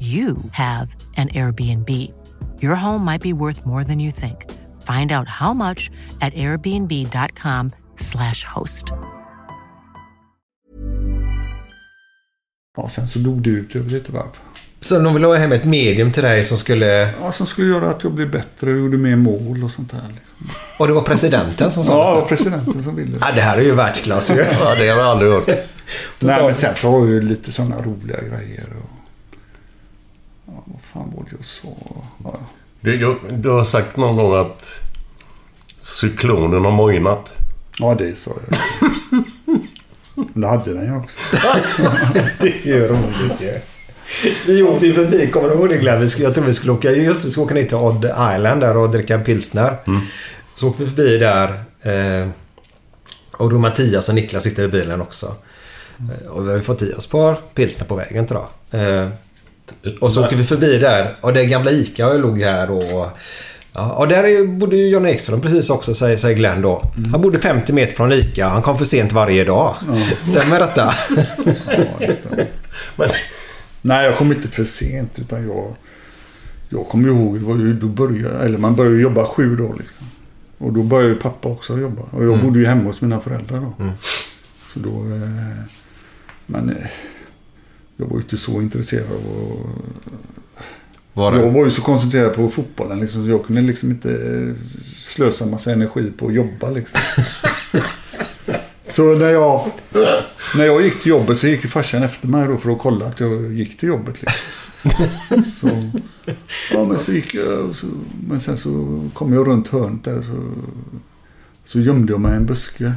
[0.00, 1.88] you have an Airbnb.
[2.62, 4.36] Your home might be worth more than you think.
[4.82, 5.90] Find out how much
[6.20, 8.84] at airbnb.com/slash host.
[12.76, 14.28] Ja, sen så dog det ut över lite varv.
[14.80, 17.12] Så de ville ha hem ett medium till dig som skulle...
[17.20, 19.98] Ja, som skulle göra att jag blev bättre och gjorde mer mål och sånt där.
[20.08, 20.48] Liksom.
[20.76, 23.18] Och det var presidenten som sa Ja, det var presidenten som ville.
[23.20, 24.34] Ja, det här är ju världsklass ju.
[24.36, 24.44] Ja,
[24.74, 25.46] det har jag aldrig hört.
[26.18, 28.66] Nej, men sen så har jag ju lite sådana roliga grejer.
[28.82, 28.90] Och...
[30.92, 31.68] Fan var det jag sa?
[32.24, 32.34] Ja.
[32.80, 34.80] Du, du har sagt någon gång att
[35.80, 37.32] cyklonen har mojnat.
[37.78, 38.58] ja, det sa jag.
[40.14, 41.18] Men det hade den ju också.
[42.40, 43.60] det är ju roligt ju.
[44.46, 46.00] Vi åkte ju förbi, kommer du ihåg det Glenn?
[46.00, 48.60] Vi skulle- Jag tror vi skulle åka, just vi skulle åka ner till Odd Island
[48.60, 49.76] där och dricka pilsner.
[50.54, 51.64] Så åkte vi förbi där.
[51.82, 52.28] Eh,
[53.32, 55.34] och då Mattias och Niklas sitter i bilen också.
[55.98, 58.80] Eh, och vi har ju fått i oss ett par pilsner på vägen tror jag.
[59.02, 59.08] Eh,
[60.00, 63.08] och så åker vi förbi där och det gamla ICA låg här och
[63.72, 66.82] Ja, och där är- bodde ju John Ekström precis också, säger, säger Glenn då.
[67.12, 68.48] Han bodde 50 meter från ICA.
[68.48, 69.74] Han kom för sent varje dag.
[70.24, 70.94] Stämmer detta?
[72.96, 73.08] Men,
[73.82, 75.18] Nej, jag kom inte för sent.
[75.18, 75.74] Utan jag,
[76.68, 79.74] jag kommer ihåg, det var ju, då började, eller man började jobba sju då.
[79.78, 80.06] Liksom.
[80.58, 82.02] Och då började ju pappa också jobba.
[82.10, 82.46] Och jag Mm.
[82.46, 83.74] bodde ju hemma hos mina föräldrar då.
[84.72, 84.88] Så då...
[84.90, 85.64] Eh,
[86.46, 86.86] men eh,
[88.00, 90.12] jag var ju inte så intresserad av att...
[91.12, 91.36] Var?
[91.36, 94.54] Jag var ju så koncentrerad på fotbollen liksom, så jag kunde liksom inte eh,
[94.94, 97.00] slösa massa energi på att jobba liksom.
[98.86, 99.70] så när jag,
[100.56, 103.06] när jag gick till jobbet så gick ju farsan efter mig då för att kolla
[103.06, 104.22] att jag gick till jobbet.
[104.22, 104.92] Liksom.
[105.52, 105.68] så,
[106.72, 107.86] ja, men så gick jag, så,
[108.26, 110.52] men sen så kom jag runt hörnet där så,
[111.64, 112.92] så gömde jag mig i en buske.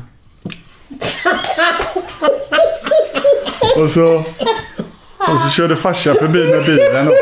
[3.78, 4.24] och så,
[5.32, 7.08] och så körde farsan förbi med bilen.
[7.08, 7.14] Och,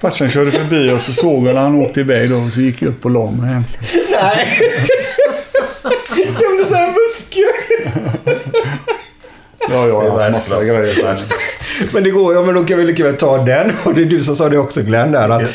[0.00, 2.36] Farsan körde förbi och så såg jag när han åkte iväg då.
[2.36, 3.86] Och så gick jag upp och la mig en stund.
[4.22, 4.60] Nej!
[6.40, 7.44] Gömde sig i en buske.
[9.68, 11.18] Ja, jag Det är har haft massa grejer.
[11.92, 13.72] Men det går ja, men då kan vi lika väl ta den.
[13.84, 15.28] Och det är du som sa det också Glenn där.
[15.28, 15.50] Att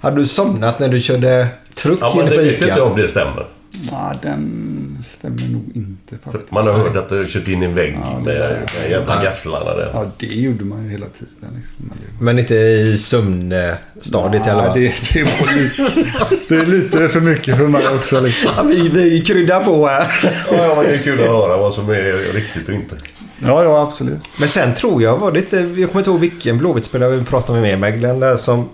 [0.00, 3.08] hade du somnat när du körde truck ja, men det vet inte jag om det
[3.08, 3.46] stämmer.
[3.80, 6.52] Nej, den stämmer nog inte faktiskt.
[6.52, 9.74] Man har hört att du har kört in i en vägg med, med jävla gafflarna
[9.74, 9.90] där.
[9.94, 11.56] Ja, det gjorde man ju hela tiden.
[11.56, 11.92] Liksom.
[12.20, 14.80] Men inte i sömnstadiet i alla fall.
[14.80, 18.20] Det, det, var lite, det är lite för mycket för mig också.
[18.20, 18.50] Liksom.
[18.56, 20.06] Ja, vi, vi kryddar på här.
[20.50, 22.96] Ja, ja, men det är kul att höra vad som är riktigt och inte.
[23.38, 24.20] Ja, ja, absolut.
[24.38, 25.56] Men sen tror jag var det inte...
[25.56, 28.68] Jag kommer inte ihåg vilken Blåvitt-spelare vi pratade med med Glenn som...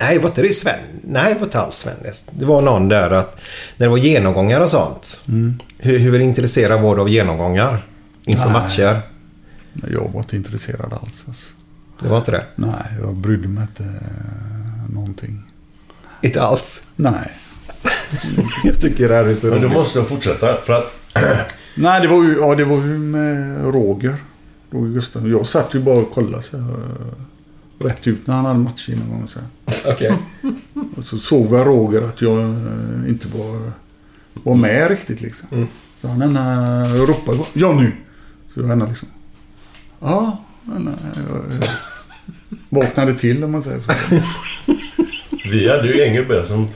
[0.00, 0.78] Nej, var inte det Sven?
[1.02, 1.94] Nej, var inte alls Sven.
[2.30, 3.40] Det var någon där att...
[3.76, 5.22] När det var genomgångar och sånt.
[5.28, 5.58] Mm.
[5.78, 7.86] Hur, hur intresserad var du av genomgångar?
[8.24, 8.52] Inför Nej.
[8.52, 9.00] matcher?
[9.72, 11.24] Nej, Jag var inte intresserad alls.
[11.26, 11.46] Alltså.
[12.02, 12.44] Det var inte det?
[12.54, 15.42] Nej, jag brydde mig inte eh, någonting.
[16.22, 16.86] Inte alls?
[16.96, 17.32] Nej.
[18.64, 19.76] jag tycker det här är så Men du roligt.
[19.76, 20.92] måste fortsätta för att...
[21.76, 24.16] Nej, det var ju, ja, det var ju med Roger.
[24.70, 25.28] Roger Gustav.
[25.28, 27.12] Jag satt ju bara och kollade så här, eh,
[27.78, 29.28] rätt ut när han hade matchgenomgång.
[29.28, 29.48] Så här.
[29.92, 30.16] Okej.
[30.96, 33.72] Och så såg jag Roger att jag eh, inte var,
[34.32, 35.48] var med riktigt liksom.
[35.52, 35.68] Mm.
[36.00, 37.92] Så han ena ropade ja nu.
[38.54, 39.08] Så jag ena liksom.
[40.00, 40.44] Ja,
[40.76, 41.68] ena, jag, jag
[42.68, 43.92] vaknade till om man säger så.
[45.50, 46.68] Vi hade ju en gubbe som,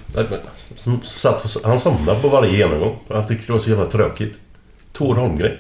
[0.77, 2.99] som satt och, Han somnade på varje genomgång.
[3.09, 4.39] Han tyckte det var så jävla tråkigt.
[4.93, 5.57] Tor Holmgren.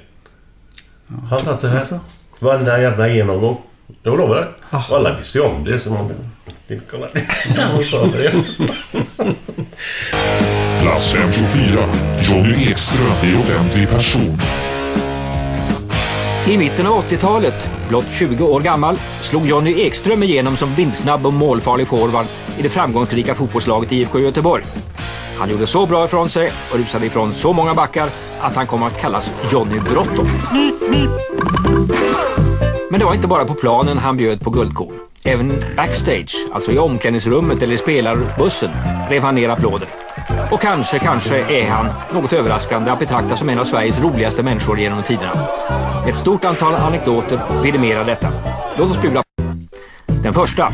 [1.30, 1.76] Han satt så här.
[1.76, 2.00] Alltså.
[2.38, 3.58] Varenda jävla genomgång.
[4.02, 4.48] Jag lovar det.
[4.70, 5.78] Och alla visste ju om det.
[5.78, 6.14] Så man...
[6.90, 7.08] Kolla.
[7.84, 8.32] Sa det.
[10.82, 11.84] Plats 524.
[12.22, 14.40] Johnny Ekström är offentlig person.
[16.48, 21.32] I mitten av 80-talet, blott 20 år gammal, slog Johnny Ekström igenom som vindsnabb och
[21.32, 22.26] målfarlig forward
[22.58, 24.64] i det framgångsrika fotbollslaget IFK Göteborg.
[25.38, 28.08] Han gjorde så bra ifrån sig och rusade ifrån så många backar
[28.40, 30.30] att han kom att kallas Johnny Bråttom.
[32.92, 34.92] Men det var inte bara på planen han bjöd på guldkorn.
[35.24, 38.70] Även backstage, alltså i omklädningsrummet eller i spelarbussen,
[39.10, 39.88] rev han ner applåder.
[40.50, 44.78] Och kanske, kanske är han, något överraskande, att betrakta som en av Sveriges roligaste människor
[44.78, 45.48] genom tiderna.
[46.08, 48.32] Ett stort antal anekdoter vidimerar detta.
[48.78, 49.42] Låt oss bjuda på.
[50.06, 50.72] Den första.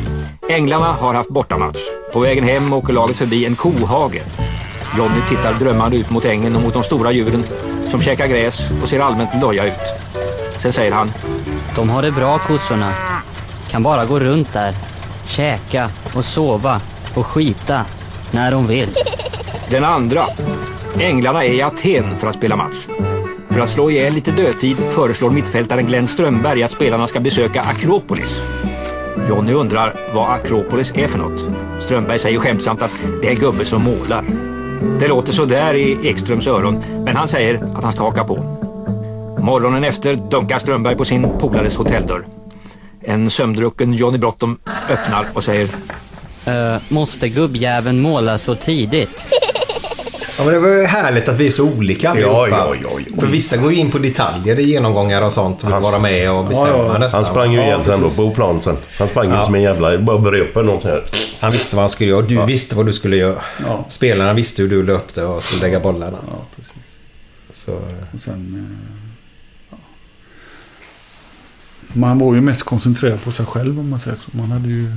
[0.49, 1.81] Änglarna har haft bortamatch.
[2.13, 4.23] På vägen hem åker laget förbi en kohage.
[4.97, 7.45] Johnny tittar drömmande ut mot ängen och mot de stora djuren
[7.91, 9.73] som käkar gräs och ser allmänt loja ut.
[10.59, 11.11] Sen säger han.
[11.77, 12.93] De har det bra kossorna.
[13.71, 14.75] Kan bara gå runt där.
[15.27, 16.81] Käka och sova
[17.15, 17.85] och skita
[18.31, 18.89] när de vill.
[19.71, 20.25] Den andra.
[21.01, 22.87] Änglarna är i Aten för att spela match.
[23.51, 28.43] För att slå ihjäl lite dödtid föreslår mittfältaren Glenn Strömberg att spelarna ska besöka Akropolis.
[29.29, 31.41] Johnny undrar vad Akropolis är för något.
[31.83, 34.25] Strömberg säger skämtsamt att det är en gubbe som målar.
[35.01, 38.68] Det låter så där i Ekströms öron, men han säger att han ska haka på.
[39.41, 42.27] Morgonen efter dunkar Strömberg på sin polares hotelldörr.
[43.03, 44.59] En sömndrucken Johnny Bråttom
[44.91, 45.69] öppnar och säger
[46.47, 49.11] Eh, måste gubbjäveln måla så tidigt?
[50.39, 52.49] Ja, men det var ju härligt att vi är så olika allihopa.
[52.49, 53.21] Ja, ja, ja, ja.
[53.21, 56.31] För vissa går ju in på detaljer i genomgångar och sånt och vill vara med
[56.33, 56.99] och bestämma Ja, ja.
[56.99, 57.25] nästan.
[57.25, 58.77] Han sprang ju Ja, igen sen då på plan sen.
[58.99, 59.99] Han sprang ju som en jävla...
[59.99, 61.05] Bara började upp någon sån här.
[61.41, 63.39] Han visste vad han skulle göra du visste vad du skulle göra.
[63.67, 63.85] Ja.
[63.89, 66.19] Spelarna visste hur du löpte och skulle lägga bollarna.
[66.31, 67.65] Ja, precis.
[67.65, 67.79] Så, eh,
[68.15, 68.79] Och sen...
[71.93, 74.37] Man var ju mest koncentrerad på sig själv om man säger så.
[74.37, 74.93] Man hade ju...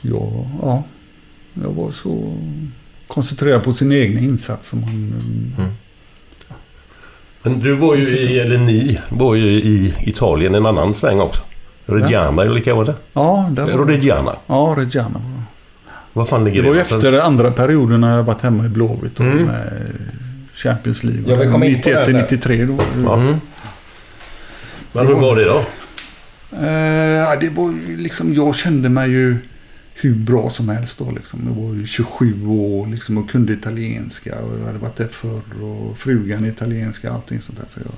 [0.00, 0.84] Ja, ja.
[1.62, 2.36] Jag var så
[3.06, 4.90] koncentrerad på sin egen insats som man...
[5.58, 5.70] Mm.
[7.42, 8.38] Men du var ju i...
[8.38, 11.42] Eller ni var ju i Italien en annan sväng också.
[11.86, 12.94] Reggiana, eller vilka var det?
[13.12, 13.86] Ja, det var...
[13.86, 14.36] Reggiana.
[14.46, 15.42] Ja, Reggiana var
[16.12, 17.04] Vad fan ligger Det var ju någonstans?
[17.04, 19.44] efter andra perioden när jag varit hemma i Blåvitt och Mm.
[19.44, 19.82] med
[20.54, 21.22] Champions League.
[21.30, 22.20] Jag vill komma in på 91 det där.
[22.22, 22.78] 93 då.
[23.04, 23.22] Ja.
[24.92, 25.58] Men hur var det då?
[26.56, 29.36] Eh, det var liksom, jag kände mig ju
[29.94, 31.10] hur bra som helst då.
[31.10, 31.40] Liksom.
[31.46, 34.38] Jag var ju 27 år liksom, och kunde italienska.
[34.38, 37.66] Och jag hade varit där förr och frugan är italienska och allting sånt där.
[37.68, 37.94] Så jag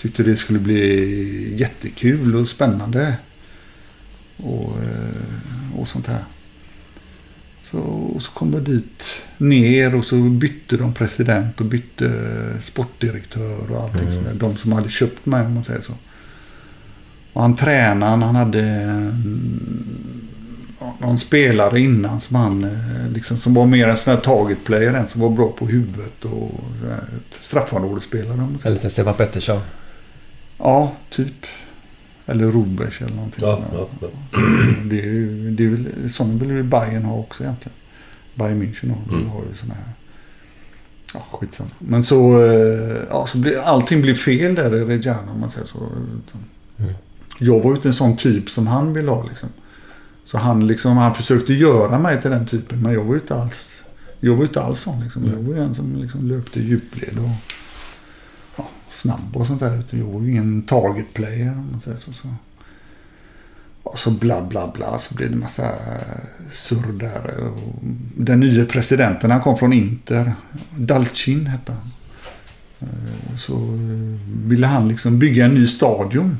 [0.00, 3.16] tyckte det skulle bli jättekul och spännande.
[4.36, 6.24] Och, eh, och sånt här.
[7.70, 9.02] Så, och så kom jag dit
[9.38, 12.10] ner och så bytte de president och bytte
[12.62, 14.12] sportdirektör och allting Mm.
[14.14, 14.34] sånt där.
[14.34, 15.92] De som hade köpt mig om man säger så.
[17.32, 20.28] Och han tränaren, han hade mm,
[20.98, 24.94] någon spelare innan som han eh, liksom, som var mer en sån här target player,
[24.94, 26.60] en som var bra på huvudet och
[27.40, 28.48] straffområdesspelare.
[28.64, 29.60] en liten Stefan Pettersson.
[30.58, 31.46] Ja, typ.
[32.26, 33.38] Eller Rubers eller någonting.
[33.48, 34.08] Ja, ja, ja.
[34.84, 37.76] Det är ju, det är väl, sån vill ju Bayern ha också egentligen.
[38.34, 39.28] Bayern München har, Mm.
[39.28, 39.92] har ju såna här.
[41.14, 41.70] Ja, skitsamma.
[41.78, 45.66] Men så, eh, ja, så blir, allting blir fel där i Reggiana om man säger
[45.66, 45.88] så.
[47.38, 49.48] Jag var ju inte en sån typ som han ville ha liksom.
[50.24, 52.82] Så han liksom, han försökte göra mig till den typen.
[52.82, 53.82] Men jag var ju inte alls
[54.20, 55.24] Jag var ju inte alls sån liksom.
[55.24, 57.54] Jag var ju en som liksom löpte djupled och
[58.96, 59.82] snabb och sånt där.
[59.90, 62.12] Jag var ju ingen target player om man säger så.
[62.12, 62.28] så.
[63.82, 65.72] Och så bla bla bla så blev det massa
[66.52, 67.36] surr där.
[67.40, 67.78] Och
[68.16, 70.32] Den nya presidenten han kom från Inter.
[70.76, 71.90] Dalcin hette han.
[72.80, 74.18] Eh, Så eh,
[74.48, 76.36] ville han liksom bygga en ny stadion.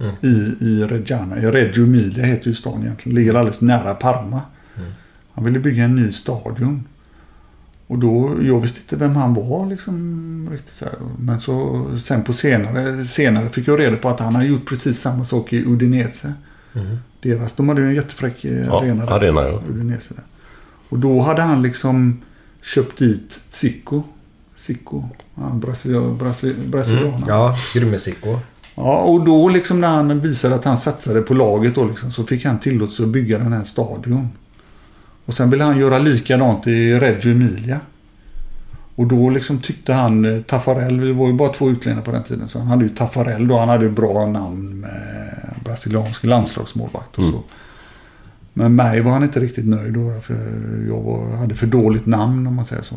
[0.00, 0.14] Mm.
[0.22, 1.38] I, i Reggiana.
[1.38, 3.16] I Reggio Emilia heter ju stan egentligen.
[3.16, 4.40] Ligger alldeles nära Parma.
[4.76, 4.92] Mm.
[5.34, 6.84] Han ville bygga en ny stadion.
[7.90, 10.94] Och då, jag visste inte vem han var liksom riktigt så här.
[11.18, 15.00] Men så sen på senare, senare fick jag reda på att han har gjort precis
[15.00, 16.32] samma sak i Udinese.
[16.74, 16.96] Mm.
[17.20, 19.12] Deras, de hade ju en jättefräck eh, Ja, arena där.
[19.12, 19.62] arena, ja.
[19.68, 20.24] Udinese där.
[20.88, 22.20] Och då hade han liksom
[22.62, 24.02] köpt dit Zico.
[24.54, 25.02] Zico.
[25.34, 27.14] Han brasilia, brasi, brasilianare.
[27.16, 27.28] Mm.
[27.28, 28.38] Ja, grymme Sicko.
[28.74, 32.24] Ja, och då liksom när han visade att han satsade på laget då liksom, så
[32.24, 34.28] fick han tillåtelse att bygga den här stadion.
[35.30, 37.80] Och sen ville han göra likadant i Reggio Emilia.
[38.94, 42.22] Och då liksom tyckte han eh, Taffarel, det var ju bara två utlänningar på den
[42.22, 47.18] tiden, så han hade ju Taffarel då, han hade ju bra namn med brasiliansk landslagsmålvakt
[47.18, 47.42] och så.
[48.52, 50.34] Men mig var han inte riktigt nöjd då, för
[50.88, 52.96] jag var, hade för dåligt namn om man säger så.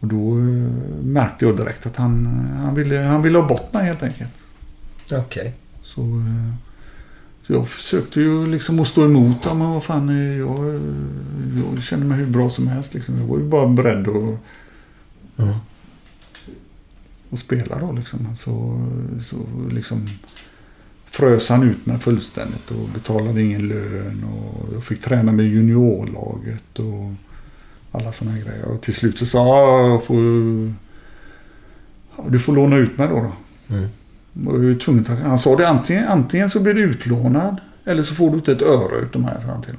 [0.00, 2.26] Och då eh, märkte jag direkt att han,
[2.62, 4.32] han, ville, han ville ha bort mig helt enkelt.
[5.12, 5.54] Okej.
[5.82, 6.54] Så, eh,
[7.46, 9.36] så jag försökte ju liksom att stå emot.
[9.44, 10.80] Ja, men vad fan, eh, jag,
[11.74, 12.94] jag kände mig hur bra som helst.
[12.94, 13.18] Liksom.
[13.18, 14.38] Jag var ju bara beredd att,
[15.36, 15.54] Mm.
[17.30, 17.92] att spela då.
[17.92, 18.36] Liksom.
[18.38, 18.82] Så,
[19.24, 19.36] så
[19.70, 20.06] liksom
[21.06, 24.24] frös han ut mig fullständigt och betalade ingen lön.
[24.24, 27.12] Och jag fick träna med juniorlaget och
[27.92, 28.64] alla sådana grejer.
[28.64, 30.16] Och till slut så sa jag, jag får,
[32.16, 33.14] ja, du får låna ut mig då.
[33.14, 33.32] då.
[33.76, 33.88] Mm.
[34.34, 38.30] Var tvungen att, han sa det antingen, antingen så blir du utlånad eller så får
[38.30, 39.74] du inte ett öre utav mig, sa han till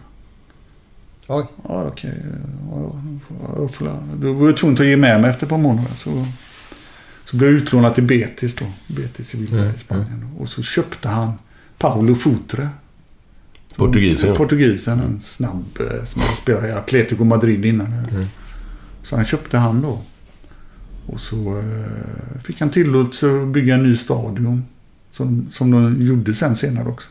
[1.27, 1.45] Oj.
[1.63, 2.13] Ja, okej.
[3.73, 5.91] Får- Då var jag tvungen att ge med mig efter ett par månader.
[5.95, 6.25] Så,
[7.25, 8.65] så blev jag utlånad till Betis då.
[8.87, 10.29] Betis i Mm, i Spanien.
[10.39, 11.31] Och så köpte han
[11.77, 12.69] Paulo Futre.
[13.75, 14.35] Portugisen, ja.
[14.35, 17.87] Portugisen, en snabb eh, som spelat i Atletico Madrid innan.
[17.87, 18.25] Mm.
[19.03, 20.01] Så han köpte han då.
[21.05, 24.65] Och så eh, fick han tillåtelse att bygga en ny stadion.
[25.11, 27.09] Som, som de gjorde sen senare också.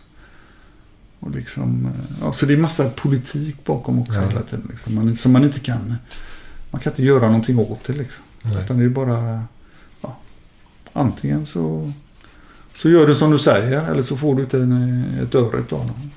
[1.20, 4.28] Och liksom, eh, ja, så det är massa politik bakom också Ja.
[4.28, 4.66] hela tiden.
[4.70, 4.94] Liksom.
[4.94, 5.94] Man, som man inte kan...
[6.70, 8.24] Man kan inte göra någonting åt det liksom.
[8.42, 8.64] Nej.
[8.64, 9.44] Utan det är bara...
[10.02, 10.16] Ja,
[10.92, 11.92] antingen så,
[12.76, 15.78] så gör du som du säger eller så får du inte en, ett öre utav
[15.78, 16.10] dem.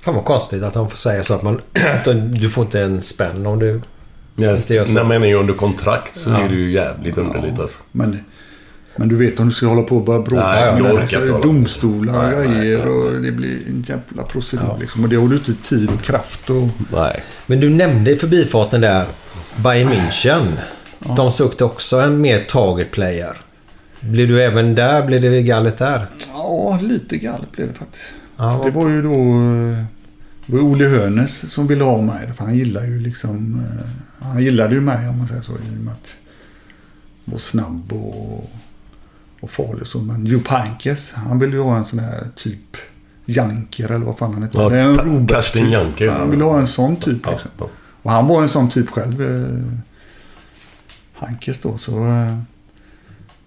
[0.00, 1.60] Fan vad konstigt att han får säga så att man...
[1.94, 2.04] Att
[2.40, 3.80] du får inte en spänn om du
[4.36, 4.46] Ja,
[4.88, 6.40] när man är under kontrakt så Ja.
[6.44, 7.78] är det ju jävligt underligt alltså.
[7.92, 8.18] Men,
[8.96, 11.46] men du vet om du ska hålla på och börja bråka Nej, jag orkar inte
[11.46, 12.78] domstolar och Nej, nej, grejer.
[12.78, 12.88] nej.
[12.88, 15.02] Och det blir en jävla procedur liksom.
[15.04, 16.68] Och det har du inte tid och kraft och...
[16.92, 17.22] Nej.
[17.46, 19.06] Men du nämnde i förbifarten där
[19.56, 20.46] Bayern München.
[21.16, 23.36] De sökte också en mer target player.
[24.00, 25.02] Blir du även där?
[25.06, 26.06] Blir det galet där?
[26.32, 28.14] Ja, lite galet blev det faktiskt.
[28.36, 29.10] Ja, det var ju då...
[29.14, 29.84] eh,
[30.46, 32.32] Det var Ole Hönes som ville ha mig.
[32.36, 33.62] För han gillar ju liksom...
[34.24, 35.52] eh, Han gillade ju mig om man säger så.
[35.52, 36.08] I och med att
[37.24, 38.50] jag var snabb och,
[39.40, 39.98] och farlig och så.
[39.98, 42.76] Men Jupp Heynckes, han ville ju ha en sån här typ
[43.26, 44.60] Janker eller vad fan han heter.
[44.62, 45.70] Ja, Det är en Robert Karsten.
[45.70, 46.08] Janker.
[46.10, 47.50] Han ville ha en sån typ liksom.
[48.02, 49.22] Och han var en sån typ själv.
[49.22, 49.78] Eh,
[51.12, 51.78] Hankes då.
[51.78, 52.38] Så, eh,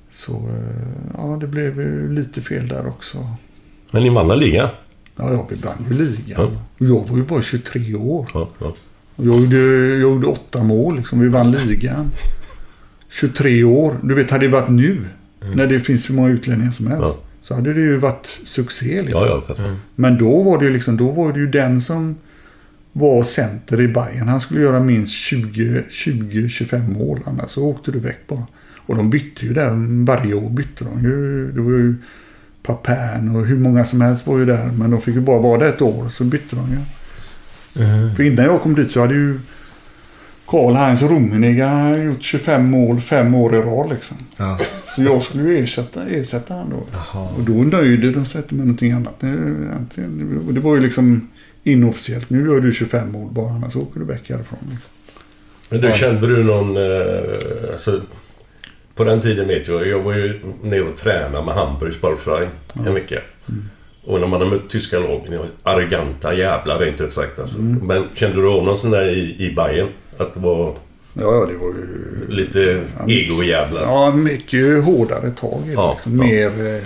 [0.10, 3.30] så eh, ja, det blev ju lite fel där också.
[3.92, 4.70] Men ni vann ligan?
[5.16, 6.24] Ja, jag vann ju ligan.
[6.26, 6.44] Ja.
[6.80, 8.30] Och jag var ju bara 23 år.
[8.34, 8.74] Ja, ja.
[9.18, 11.20] Och jag, gjorde, jag gjorde åtta mål liksom.
[11.20, 12.12] Vi vann ligan.
[13.10, 14.00] 23 år.
[14.04, 15.06] Du vet, hade det varit nu.
[15.54, 17.04] När det finns hur många utlänningar som helst.
[17.04, 17.24] Ja.
[17.42, 19.22] Så hade det ju varit succé liksom.
[19.22, 19.80] Ja, ja, fan.
[19.96, 22.16] Men då var det ju liksom, då var det ju den som
[22.92, 24.28] var center i Bayern.
[24.28, 27.20] Han skulle göra minst 20-25 mål.
[27.26, 28.44] Annars så åkte du väck bara.
[28.76, 30.06] Och de bytte ju där.
[30.06, 31.52] Varje år bytte de ju.
[31.52, 31.96] Det var ju
[32.64, 34.72] Papin och hur många som helst var ju där.
[34.72, 36.10] Men de fick ju bara vara där ett år.
[36.10, 36.78] Så bytte de ju.
[38.16, 39.40] För innan jag kom dit så hade ju
[40.48, 44.18] Karl-Heinz Rummenigge gjort 25 mål fem år i rad liksom.
[44.38, 44.60] Ja.
[44.96, 46.84] Så jag skulle ju ersätta, ersätta han då.
[47.38, 49.16] Och då nöjde de sig inte med någonting annat.
[49.20, 51.30] Det- var ju liksom
[51.64, 52.30] inofficiellt.
[52.30, 54.60] Nu gör du 25 mål bara, annars åker du väck härifrån.
[54.62, 54.90] Liksom.
[55.70, 56.78] Men du, kände du någon...
[56.78, 58.02] Eh, alltså,
[58.96, 62.50] på den tiden vet jag, jag var ju nere och tränade med Hamburg Sportverein
[62.88, 63.16] en vecka.
[64.08, 65.22] Och när man har mött tyska var
[65.64, 67.58] arroganta jävlar rent ut sagt alltså.
[67.60, 70.74] Men kände du av någon sån där i, i Bayern Att det var...
[71.14, 72.26] Ja, ja, det var ju...
[72.28, 73.82] Lite ego-jävlar.
[73.82, 75.62] Ja, mycket hårdare tag.
[75.76, 76.18] Ja, liksom.
[76.18, 76.24] ja.
[76.24, 76.76] Mer...
[76.76, 76.84] eh,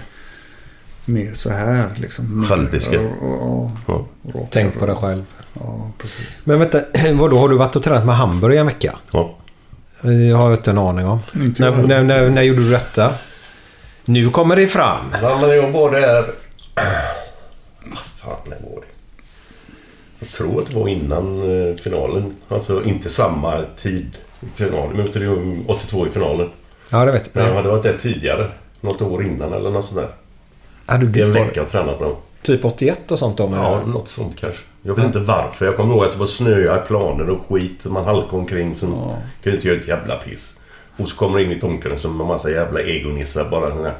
[1.05, 2.45] mer så här liksom.
[2.49, 2.99] Själviska.
[2.99, 5.23] Och, och, Tänk på dig själv.
[5.53, 6.41] Ja, precis.
[6.43, 6.81] Men vänta,
[7.13, 8.95] vadå, har du varit och tränat med Hamburg en vecka?
[9.11, 9.37] Ja.
[10.01, 11.19] Det har jag inte en aning om.
[11.35, 13.13] Inte När, när, när, när gjorde du detta?
[14.05, 15.15] Nu kommer det fram.
[15.21, 16.25] Ja, men jag var där...
[18.17, 18.87] Fan, när var det?
[20.19, 22.35] Jag tror att det var innan eh, finalen.
[22.49, 24.97] Alltså inte samma tid i finalen.
[24.97, 26.49] Men det var ju 82 i finalen.
[26.89, 27.41] Ja, det vet jag.
[27.41, 28.51] Men jag hade varit där tidigare.
[28.81, 29.99] Något år innan eller något sånt
[30.87, 30.95] där.
[30.95, 32.17] I du en varit- vecka och tränat med dem.
[32.41, 33.49] Typ 81 och sånt då?
[33.53, 34.59] Ja, något sånt kanske.
[34.83, 35.65] Jag vet inte varför.
[35.65, 37.85] Jag kommer ihåg att det var snöiga planer och skit.
[37.85, 38.75] Man halkade omkring.
[38.75, 40.53] Så man kunde inte göra ett jävla piss.
[40.97, 43.49] Och så kommer det in i ett omklädningsrum med massa jävla egonissar.
[43.51, 43.95] Bara såna här,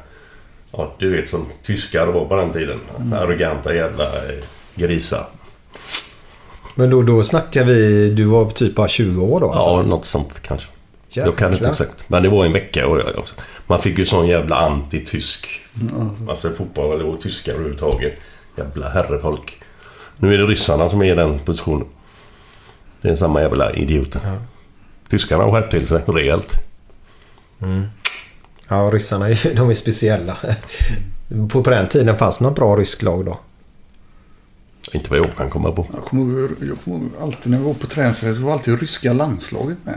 [0.72, 2.80] Ja, du vet som tyskar var på den tiden.
[2.99, 3.14] Mm.
[3.14, 4.43] Arroganta jävla eh,
[4.76, 5.26] grisar.
[6.76, 8.10] Men då, då snackar vi...
[8.10, 9.52] Du var typ bara 20 år då?
[9.52, 9.69] Alltså.
[9.69, 10.68] Ja, något sånt kanske.
[11.07, 11.26] Jäklar.
[11.26, 12.10] Jag kan inte exakt.
[12.10, 13.26] Men det var en vecka och jag,
[13.68, 15.48] man fick ju sån jävla anti-tysk.
[16.30, 18.14] Alltså fotboll och tyskar överhuvudtaget.
[18.56, 19.61] Jävla herrefolk.
[20.18, 21.88] Nu är det ryssarna som är i den positionen.
[23.02, 24.22] Det är samma jävla idioter.
[25.10, 26.53] Tyskarna har skärpt till sig rejält.
[27.61, 27.85] Mm.
[28.72, 30.38] Ja, ryssarna är ju- de är speciella.
[31.52, 33.39] På, på den tiden fanns det något bra rysk lag då?
[34.93, 35.88] Inte vad jag kan komma på.
[35.93, 39.77] Jag kommer jag kommer alltid när vi var på träningsläger så var alltid ryska landslaget
[39.84, 39.95] med.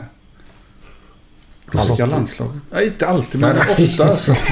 [1.71, 2.61] Ryska landslaget.
[2.71, 3.87] Nej, inte alltid men Nej.
[3.89, 4.33] ofta alltså.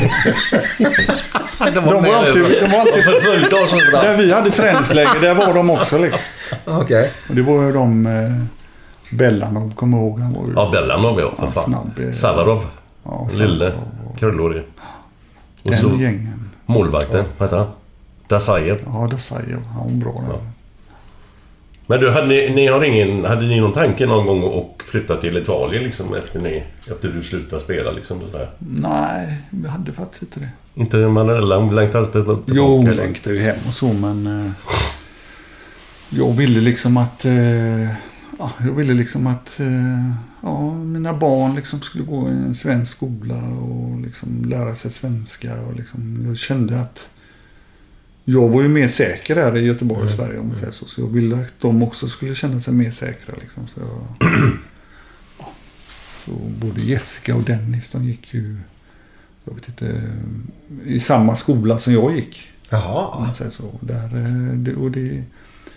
[1.60, 2.44] De De var alltid...
[2.62, 6.22] De var alltid Förföljt oss där vi hade träningsläger, där var de också liksom.
[6.66, 7.12] Okej.
[7.30, 8.06] Och det var ju de...
[8.08, 8.44] Eh,
[9.18, 10.20] Bellanov, kommer jag ihåg.
[10.20, 10.54] Han var ju...
[10.56, 11.64] Ja, Bellanov ja, för fan.
[11.64, 12.66] snabb, eh, Savarov.
[13.04, 13.74] Ja, Lille.
[14.24, 14.64] Krullhårig.
[15.64, 16.50] Och Den så gängen.
[16.66, 17.26] målvakten.
[17.38, 17.68] Vad heter han?
[18.28, 18.82] Dasajev.
[18.86, 20.40] Ja, säger Han var bra där.
[21.88, 25.16] Men du, hade ni, ni har ingen, hade ni någon tanke någon gång att flytta
[25.16, 28.22] till Italien liksom efter, ni, efter du slutade spela liksom?
[28.22, 28.50] Och sådär?
[28.60, 30.50] Nej, vi hade faktiskt inte det.
[30.82, 32.42] Inte Manella, hon längtar alltid tillbaka?
[32.48, 32.94] Jo, eller?
[32.94, 34.46] längtar ju hem och så men...
[34.46, 34.52] Eh,
[36.10, 37.26] jag ville liksom att...
[37.26, 37.34] Eh,
[38.44, 40.12] ja, jag ville liksom att eh,
[40.42, 45.62] ja, mina barn liksom skulle gå i en svensk skola och liksom lära sig svenska.
[45.62, 47.10] Och liksom, jag kände att
[48.24, 50.86] jag var ju mer säker där i Göteborg och Sverige om man säger så.
[50.86, 53.34] Så jag ville att de också skulle känna sig mer säkra.
[53.42, 53.68] Liksom.
[53.68, 54.30] Så, jag,
[55.40, 55.52] ja,
[56.26, 58.58] så både Jessica och Dennis de gick ju
[59.46, 60.02] jag vet inte,
[60.86, 62.48] i samma skola som jag gick.
[62.70, 63.08] Jaha.
[63.08, 63.80] Om man säger så.
[63.82, 65.24] Där, eh, och det,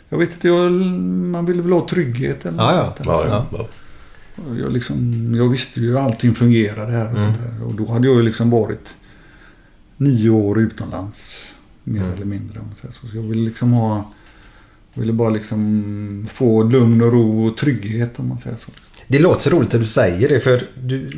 [0.08, 2.82] jag vet inte, jag, man ville väl ha trygghet eller Ja, ja.
[2.86, 3.04] något där.
[3.30, 7.24] Ja, ja, Jag, liksom, jag visste ju hur allting fungerade här och Mm.
[7.24, 7.66] sånt där.
[7.66, 8.94] Och då hade jag ju liksom varit
[9.96, 11.44] nio år utomlands.
[11.84, 12.12] Mer Mm.
[12.12, 12.58] eller mindre.
[12.60, 13.08] Om man säger så.
[13.08, 14.10] så jag ville liksom ha...
[14.94, 18.70] Ville bara liksom få lugn och ro och trygghet om man säger så.
[19.08, 21.08] Det låter så roligt att du säger det för du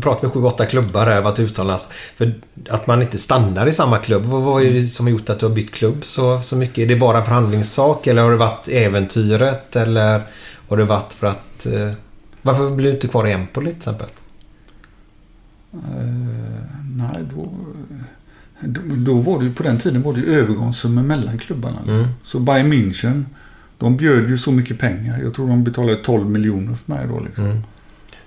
[0.00, 1.88] pratar med sju, åtta klubbar här, varit utomlands.
[2.16, 2.34] För
[2.68, 4.24] att man inte stannar i samma klubb.
[4.24, 6.78] Vad vad är det som har gjort att du har bytt klubb så, så mycket?
[6.78, 10.22] Är det bara förhandlingssak eller har det varit äventyret eller
[10.68, 11.66] har det varit för att...
[11.66, 11.92] Eh,
[12.42, 14.08] varför blir du inte kvar i Empoli till exempel?
[15.72, 15.78] Eh,
[16.96, 17.52] nej, då,
[18.60, 21.78] då, då var det ju på den tiden var det ju övergångssummor mellan klubbarna.
[21.78, 21.96] liksom.
[21.96, 22.08] Mm.
[22.24, 23.24] Så Bayern München,
[23.78, 25.18] de bjöd ju så mycket pengar.
[25.22, 27.20] Jag tror de betalade 12 miljoner för mig då.
[27.20, 27.44] Liksom.
[27.44, 27.62] Mm.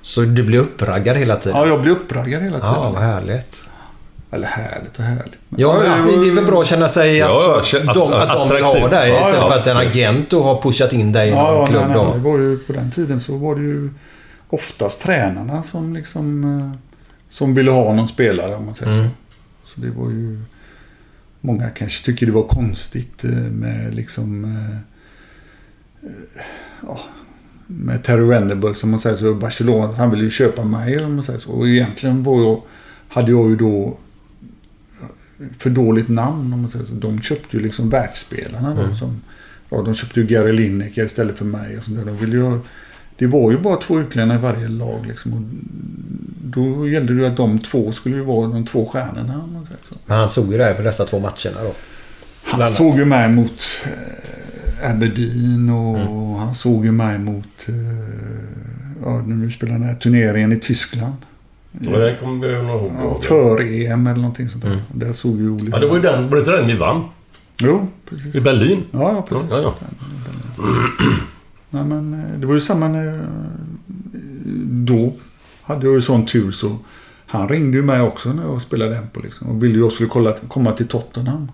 [0.01, 1.57] Så du blir uppraggad hela tiden?
[1.57, 2.73] Ja, jag blev uppraggad hela tiden.
[2.73, 3.05] Ja, vad liksom.
[3.05, 3.63] härligt.
[4.31, 5.37] Eller härligt och härligt.
[5.49, 8.13] Men- Ja, men det är väl bra att känna sig Ja, att, ja, att, de,
[8.13, 10.93] att de vill ha dig Ja, istället ja, för att en agent då har pushat
[10.93, 13.37] in dig i någon Ja, ja, klubb nej, det var ju på den tiden så
[13.37, 13.89] var det ju
[14.49, 16.71] oftast tränarna som liksom eh,
[17.29, 19.09] som ville ha någon spelare om man säger Mm.
[19.63, 19.69] så.
[19.73, 20.41] Så det var ju
[21.41, 24.77] Många kanske tycker det var konstigt eh, med liksom eh,
[26.87, 26.99] ja,
[27.67, 29.33] med Terry Venable som man säger så.
[29.33, 31.49] Barcelona, han ville ju köpa mig om man säger så.
[31.51, 32.61] Och egentligen var jag,
[33.07, 33.97] hade jag ju då
[35.57, 36.93] för dåligt namn om man säger så.
[36.93, 38.97] De köpte ju liksom världsspelarna då, Mm.
[38.97, 39.21] som
[39.71, 42.05] Ja, de köpte ju Gary Lineker istället för mig och sånt där.
[42.05, 42.59] De ville ju,
[43.17, 45.33] det var ju bara två utlänningar i varje lag liksom.
[45.33, 45.41] Och
[46.49, 49.41] då gällde det ju att de två skulle ju vara de två stjärnorna.
[49.43, 49.95] Om man säger så.
[50.05, 51.73] Men han såg ju det här på dessa två matcherna då.
[52.43, 53.91] Han såg ju mig mot eh,
[54.83, 56.33] Aberdeen och Mm.
[56.35, 57.75] han såg ju mig mot eh,
[59.03, 61.13] ja, när vi spelade den här turneringen i Tyskland.
[61.79, 62.91] Ja, det kommer jag nog ihåg.
[63.01, 64.71] Ja, för EM eller någonting sånt där.
[64.71, 64.83] Mm.
[64.93, 65.77] Där såg vi olika.
[65.77, 67.03] Ja, det var ju den, var det inte den vi vann?
[67.57, 68.35] Jo, precis.
[68.35, 68.83] I Berlin?
[68.91, 69.47] Ja, ja precis.
[69.51, 69.75] Ja, ja.
[71.69, 73.21] Nej, men eh, det var ju samma när...
[74.63, 75.13] Då
[75.61, 76.77] hade jag ju sån tur så
[77.27, 79.47] han ringde ju mig också när jag spelade Empo liksom.
[79.47, 81.51] Och ville ju skulle kolla, komma till Tottenham.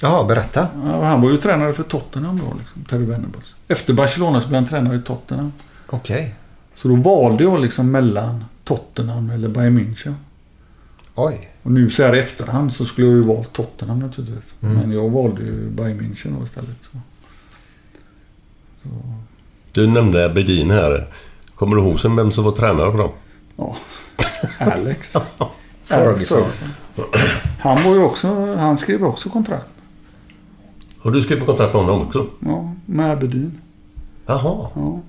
[0.00, 0.68] Ja, berätta.
[0.84, 3.54] Ja, han var ju tränare för Tottenham då liksom, Terry Venables.
[3.68, 5.52] Efter Barcelona så blev han tränare i Tottenham.
[5.86, 6.34] Okej.
[6.74, 10.14] Så då valde jag liksom mellan Tottenham eller Bayern München.
[11.14, 11.50] Oj.
[11.62, 14.54] Och nu så här i efterhand så skulle jag ju valt Tottenham naturligtvis.
[14.60, 14.74] Mm.
[14.74, 16.76] Men jag valde ju Bayern München då istället.
[16.92, 16.98] Så.
[19.72, 21.08] Du nämnde Aberdeen här.
[21.54, 23.10] Kommer du ihåg sen vem som var tränare på dem?
[23.56, 23.76] Ja.
[24.58, 25.16] Alex.
[25.16, 25.24] Alex
[25.84, 26.42] Ferguson.
[26.42, 26.68] Ferguson.
[27.60, 28.56] Han var ju också...
[28.56, 29.66] Han skrev också kontrakt.
[31.06, 32.26] Har du skrivit kontrakt med honom också?
[32.40, 33.58] Ja, med Aberdeen.
[34.26, 34.68] Jaha.
[34.74, 35.00] Ja.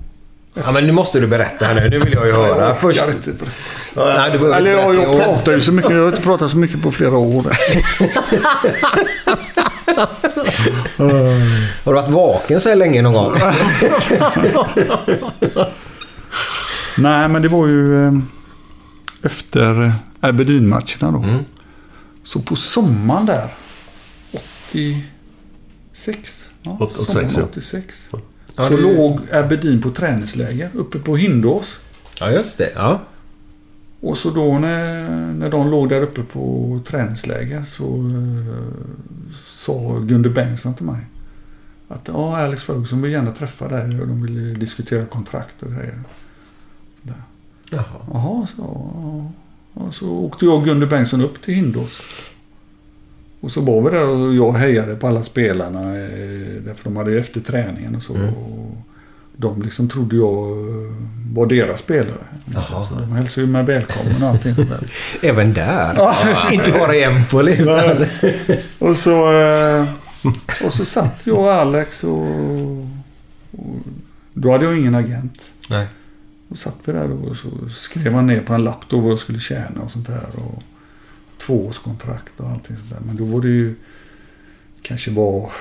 [0.54, 1.90] Ja, men nu måste du berätta här nu.
[1.90, 2.68] Nu vill jag ju höra.
[2.68, 3.02] Jag Först...
[3.02, 4.18] orkar inte berätta.
[4.20, 5.12] Nej, du behöver Eller inte ja, berätta.
[5.12, 5.92] jag pratar ju så mycket.
[5.92, 7.44] Jag har inte pratat så mycket på flera år.
[11.84, 13.32] Har du varit vaken så här länge någon gång?
[16.98, 18.14] Nej, men det var ju eh,
[19.24, 21.18] efter eh, Aberdeen-matcherna då.
[21.18, 21.46] Mm.
[22.24, 23.48] Så på sommaren där,
[25.98, 26.52] 86.
[26.62, 27.44] Ja, 86, sommaren ja.
[27.44, 28.10] 86.
[28.56, 31.80] Ja, så det- låg Aberdeen på träningsläger uppe på Hindås.
[32.20, 32.72] Ja, just det.
[32.76, 33.02] Ja.
[34.00, 38.56] Och så då när, när de låg där uppe på träningsläger så eh,
[39.46, 41.00] sa Gunde Bengtsson till mig
[41.88, 46.02] att ja, Alex Ferguson vill gärna träffa dig och de vill diskutera kontrakt och grejer.
[47.02, 47.22] Där.
[47.72, 47.84] Jaha.
[48.14, 49.32] Jaha, så, ja.
[49.84, 52.02] och så åkte jag och Gunde Bengtsson upp till Hindås.
[53.40, 55.80] Och så var vi där och jag hejade på alla spelarna.
[55.80, 58.14] eh, Därför de hade ju efter träningen och så.
[58.16, 58.34] Mm.
[58.34, 58.78] Och
[59.38, 60.94] de liksom trodde jag eh,
[61.34, 62.26] var deras spelare.
[62.54, 62.86] Jaha.
[62.90, 64.80] Så de hälsade ju mig välkommen och allting sådär.
[65.22, 65.94] Även där.
[65.98, 66.16] Ja.
[66.52, 67.62] Inte bara i Empoli.
[67.62, 68.06] Utan...
[68.90, 69.86] Och så, eh,
[70.66, 72.28] och så satt jag och Alex och,
[73.52, 73.76] och
[74.34, 75.42] då hade jag ingen agent.
[75.70, 75.88] Nej.
[76.50, 79.20] Och satt vi där och så skrev han ner på en lapp då vad jag
[79.20, 80.26] skulle tjäna och sånt där.
[80.36, 80.64] Och
[81.46, 83.00] tvåårskontrakt och allting sånt där.
[83.06, 83.76] Men då var det ju
[84.82, 85.52] kanske var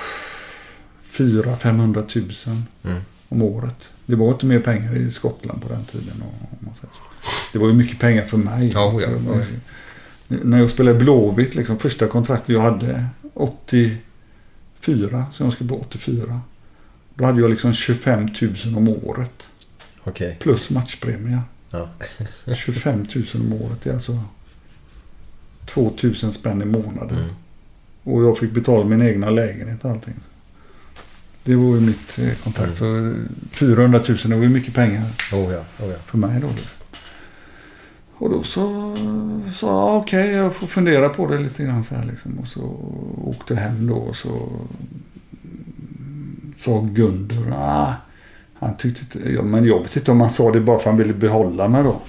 [1.11, 2.97] 400-500 tusen Mm.
[3.29, 3.75] om året.
[4.05, 6.23] Det var inte mer pengar i Skottland på den tiden.
[6.41, 7.01] Om man säger så.
[7.53, 8.71] Det var ju mycket pengar för mig.
[8.73, 9.41] Ja, ja, ja.
[10.27, 16.41] När jag spelade Blåvitt, liksom, första kontraktet jag hade 84, så jag skrev på 84.
[17.15, 19.43] Då hade jag liksom 25 000 om året.
[20.03, 20.37] Okej.
[20.39, 21.39] Plus matchpremie.
[21.69, 21.89] Ja.
[22.55, 23.77] 25 000 om året.
[23.83, 24.19] Det är alltså
[25.67, 27.17] 2 000 spänn i månaden.
[27.17, 27.29] Mm.
[28.03, 30.13] Och jag fick betala min egna lägenhet och allting.
[31.43, 32.81] Det var ju mitt eh, kontrakt.
[32.81, 33.27] Mm.
[33.51, 35.03] Så 400 000 det var ju mycket pengar
[35.33, 35.97] Oh ja, oh ja.
[36.05, 36.47] för mig då.
[36.47, 36.77] Liksom.
[38.19, 38.95] Och då så
[39.53, 42.39] sa jag okej, jag får fundera på det lite grann så här liksom.
[42.39, 42.61] Och så
[43.23, 44.49] åkte jag hem då och så
[46.55, 47.93] sa Gunder, ah,
[48.53, 50.95] han tyckte inte, ja, men jag vet inte om han sa det bara för att
[50.95, 52.01] han ville behålla mig då.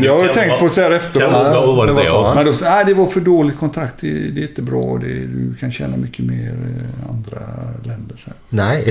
[0.00, 1.30] Det har jag tänkt vara- på så här efteråt.
[1.30, 2.36] kan vara- vad var det det, han?
[2.36, 5.06] Men då sa ah, det var för dåligt kontrakt, det, det är inte bra, det,
[5.08, 7.42] du kan tjäna mycket mer i andra
[7.84, 8.16] länder.
[8.16, 8.36] Så här.
[8.48, 8.84] Nej.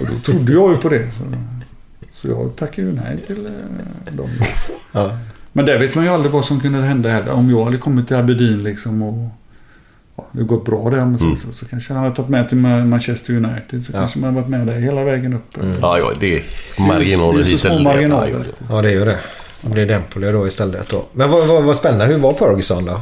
[0.00, 1.02] Och då trodde jag ju på det.
[1.12, 1.22] Så,
[2.14, 4.30] så jag tackade ju nej till eh, dem.
[4.92, 5.18] Ja.
[5.52, 7.32] Men där vet man ju aldrig vad som kunde hända heller.
[7.32, 9.28] Om jag hade kommit till Aberdeen liksom och
[10.16, 11.04] ja, det gått bra där.
[11.04, 11.36] Men så, Mm.
[11.36, 13.84] så, så kanske han hade tagit med till Ma- Manchester United.
[13.84, 13.98] Så Ja.
[13.98, 15.56] kanske man hade varit med där hela vägen upp.
[15.56, 15.76] Mm.
[15.80, 16.42] Ja, ja, det är
[16.88, 18.08] marginaler Det är så hit små eller dit.
[18.08, 18.46] marginaler.
[18.70, 19.18] Ja, det är ju det.
[19.66, 21.04] Det blir Empoli då istället då.
[21.12, 22.06] Men vad, vad, vad spännande.
[22.06, 23.00] Hur var Ferguson då?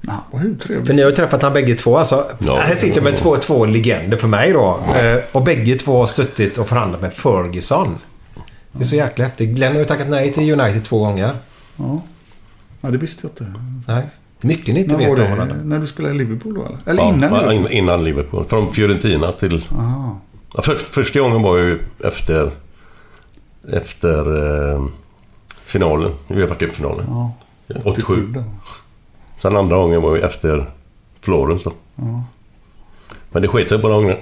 [0.00, 0.86] Ja, vad hur trevligt.
[0.86, 1.96] För ni har ju träffat han bägge två.
[1.98, 2.58] Alltså, Ja.
[2.60, 4.80] här sitter jag med två, två legender för mig då.
[4.94, 7.98] Eh, och bägge två har suttit och förhandlat med Ferguson.
[8.72, 9.48] Det är så jäkla häftigt.
[9.48, 11.30] Glenn har ju tackat nej till United två gånger.
[11.76, 12.02] Ja.
[12.80, 13.60] ja, det visste jag inte.
[13.92, 14.06] Nej.
[14.40, 15.56] Mycket ni inte När var vet om varandra.
[15.64, 16.78] När du spelade i Liverpool då eller?
[16.86, 17.72] Eller Ja, innan ja, Liverpool?
[17.72, 18.44] in- innan Liverpool.
[18.48, 19.64] Från Fiorentina till...
[19.72, 20.20] Aha.
[20.54, 22.50] Ja, för, första gången var ju efter...
[23.72, 24.18] Efter
[24.74, 24.84] eh,
[25.68, 26.12] finalen.
[26.28, 27.06] Uefa Cup-finalen.
[27.08, 27.32] Ja,
[27.84, 28.26] 87.
[28.26, 28.42] då.
[29.36, 30.70] Sen andra gången var ju efter
[31.20, 31.72] Florens då.
[31.94, 32.24] Ja.
[33.30, 34.18] Men det sket sig båda gångerna.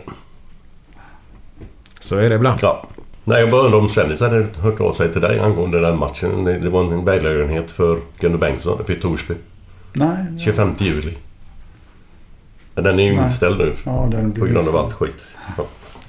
[2.00, 2.58] Så är det ibland.
[2.62, 2.86] Ja.
[3.24, 6.44] Nej, jag bara undrar om Svennis hade hört av sig till dig angående den matchen.
[6.44, 9.34] Det, var en välgörenhet för Gunnar Bengtsson uppe i Torsby.
[9.92, 10.26] Nej.
[10.44, 11.16] 25 juli.
[12.74, 13.74] Den är ju inställd nu.
[13.84, 15.24] Ja, den på grund av allt skit.
[15.56, 15.64] Ja,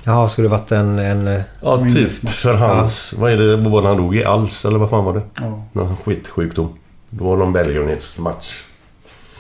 [0.07, 0.99] Jaha, skulle det varit en...
[0.99, 3.13] en eh, ja typ för hans...
[3.17, 3.55] Vad är det?
[3.69, 4.23] Var han dog i?
[4.23, 5.21] Als eller vad fan var det?
[5.39, 6.73] Ja, Någon skitsjukdom.
[7.09, 8.53] Det var någon välgörenhetsmatch.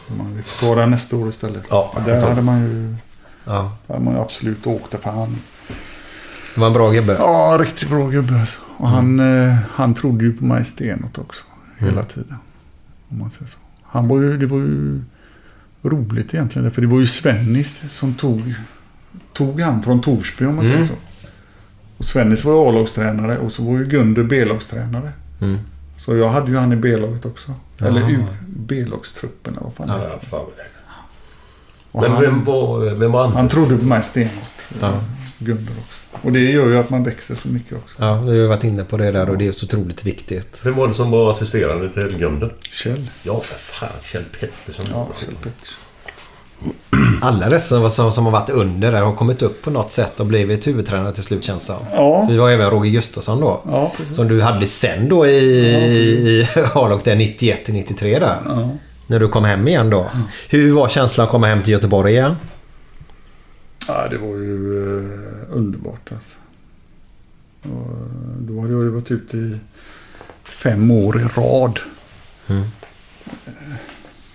[0.07, 1.67] man får ta det nästa år istället.
[1.69, 2.95] Ja, där jag tror- hade man ju...
[3.45, 3.71] ja.
[3.87, 5.37] Där hade man ju absolut åkt där för han.
[6.55, 7.15] Det var en bra gubbe.
[7.19, 8.61] Ja, riktigt bra gubbe alltså.
[8.77, 11.43] Och han, eh, han trodde ju på mig stenhårt också.
[11.77, 12.37] Hela tiden.
[13.09, 13.57] Om man säger så.
[13.83, 15.01] Han var ju, det var ju
[15.83, 16.71] roligt egentligen.
[16.71, 18.53] För det var ju Svennis som tog,
[19.37, 20.87] tog han från Torsby om man säger Mm.
[20.87, 20.93] så.
[21.97, 25.11] Och Svennis var ju A-lagstränare och så var ju Gunder B-lagstränare.
[25.41, 25.57] Mm.
[25.97, 27.53] Så jag hade ju han i B-laget också.
[27.77, 27.89] Jaha.
[27.89, 30.39] Eller U- B-lagstruppen eller vad fan det Ja, fan.
[31.91, 33.33] Och Men han, vem var, vem var han?
[33.33, 34.61] han trodde på mig stenhårt.
[34.81, 34.93] Ja.
[35.39, 36.27] Gunder också.
[36.27, 37.95] Och det gör ju att man växer så mycket också.
[38.03, 40.61] Ja, vi har ju varit inne på det där och det är så otroligt viktigt.
[40.65, 42.53] Vem var det som var assisterande till Gunder?
[42.61, 43.09] Kjell.
[43.23, 43.89] Ja, för fan.
[44.01, 44.85] Kjell Pettersson.
[44.91, 45.79] Ja, Kjell Pettersson.
[47.21, 50.25] Alla dessa som, som har varit under där har kommit upp på något sätt och
[50.25, 51.85] blivit huvudtränare till slut känns det som.
[51.91, 52.25] Ja.
[52.29, 53.61] Vi var även Roger Gustafsson då.
[53.67, 53.91] Ja.
[54.13, 58.37] Som du hade sen då i, i A-lag där 91 till 93 där.
[58.45, 58.69] Ja.
[59.07, 60.05] När du kom hem igen då.
[60.49, 62.35] Hur var känslan att komma hem till Göteborg igen?
[63.87, 66.35] Ja, det var ju eh, underbart alltså.
[67.63, 67.97] Och,
[68.39, 69.57] då hade jag ju varit ute i
[70.43, 71.79] fem år i rad.
[72.47, 72.61] Mm.
[73.45, 73.51] Eh,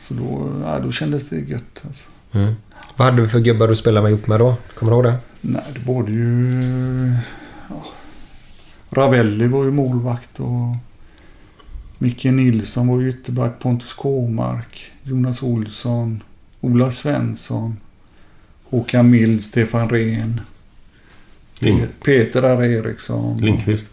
[0.02, 2.08] Så då, ja, då kändes det gött alltså.
[2.32, 2.54] Mm.
[2.96, 4.56] Vad hade du för gubbar du spelade med ihop med då?
[4.74, 5.18] Kommer du ihåg det?
[5.40, 7.12] Nej, det var det ju...
[7.68, 7.84] Ja,
[8.90, 10.76] Ravelli var ju målvakt och
[11.98, 13.58] Micke Nilsson var ju ytterback.
[13.58, 16.22] Pontus Kåmark, Jonas Olsson,
[16.60, 17.76] Ola Svensson,
[18.64, 20.40] Håkan Mild, Stefan Rehn,
[21.58, 22.62] Lin- Peter R.
[22.62, 23.38] Eriksson.
[23.38, 23.86] Lindqvist.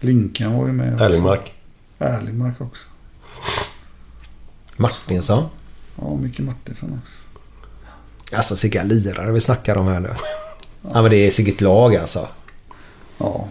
[0.00, 1.04] Linkan var ju med också.
[1.04, 1.54] Erlingmark.
[1.98, 2.86] Erlingmark också.
[4.76, 5.44] Martinsson?
[6.00, 7.16] Ja, Micke Martinsson också.
[8.32, 10.10] Alltså vilka lirare vi snackar om här nu.
[10.82, 12.28] Ja men det är sitt lag alltså.
[13.18, 13.46] Ja.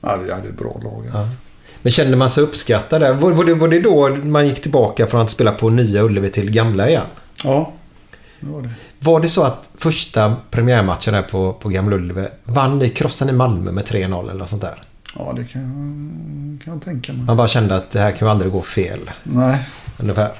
[0.00, 1.04] Ja, vi hade ett bra lag.
[1.12, 1.28] Ja.
[1.82, 3.12] Men kände man sig uppskattad där?
[3.12, 6.30] Var, var, det, var det då man gick tillbaka från att spela på Nya Ullevi
[6.30, 7.06] till Gamla igen?
[7.44, 7.72] Ja,
[8.40, 8.70] det var det.
[8.98, 13.38] Var det så att första premiärmatchen där på, på Gamla Ullevi vann ni, krossade ni
[13.38, 14.82] Malmö med 3-0 eller något sånt där?
[15.18, 17.22] Ja, det kan kan jag tänka mig.
[17.26, 19.10] Man bara kände att det här kan ju aldrig gå fel.
[19.22, 19.58] Nej.
[19.98, 20.32] Ungefär.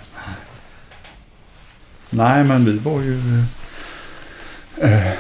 [2.14, 3.18] Nej, men vi var ju...
[4.82, 5.12] Eh,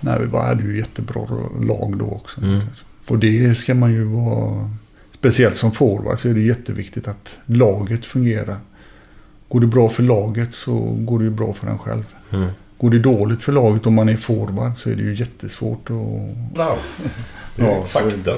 [0.00, 1.22] nej, vi bara hade ju jättebra
[1.60, 2.40] lag då också.
[2.40, 2.60] Mm.
[3.08, 4.70] Och det ska man ju vara...
[5.14, 8.56] Speciellt som forward så är det jätteviktigt att laget fungerar.
[9.48, 12.04] Går det bra för laget så går det ju bra för en själv.
[12.32, 12.48] Mm.
[12.78, 15.96] Går det dåligt för laget om man är forward så är det ju jättesvårt att...
[16.56, 16.78] Wow.
[17.56, 18.30] Ja, så- fakta.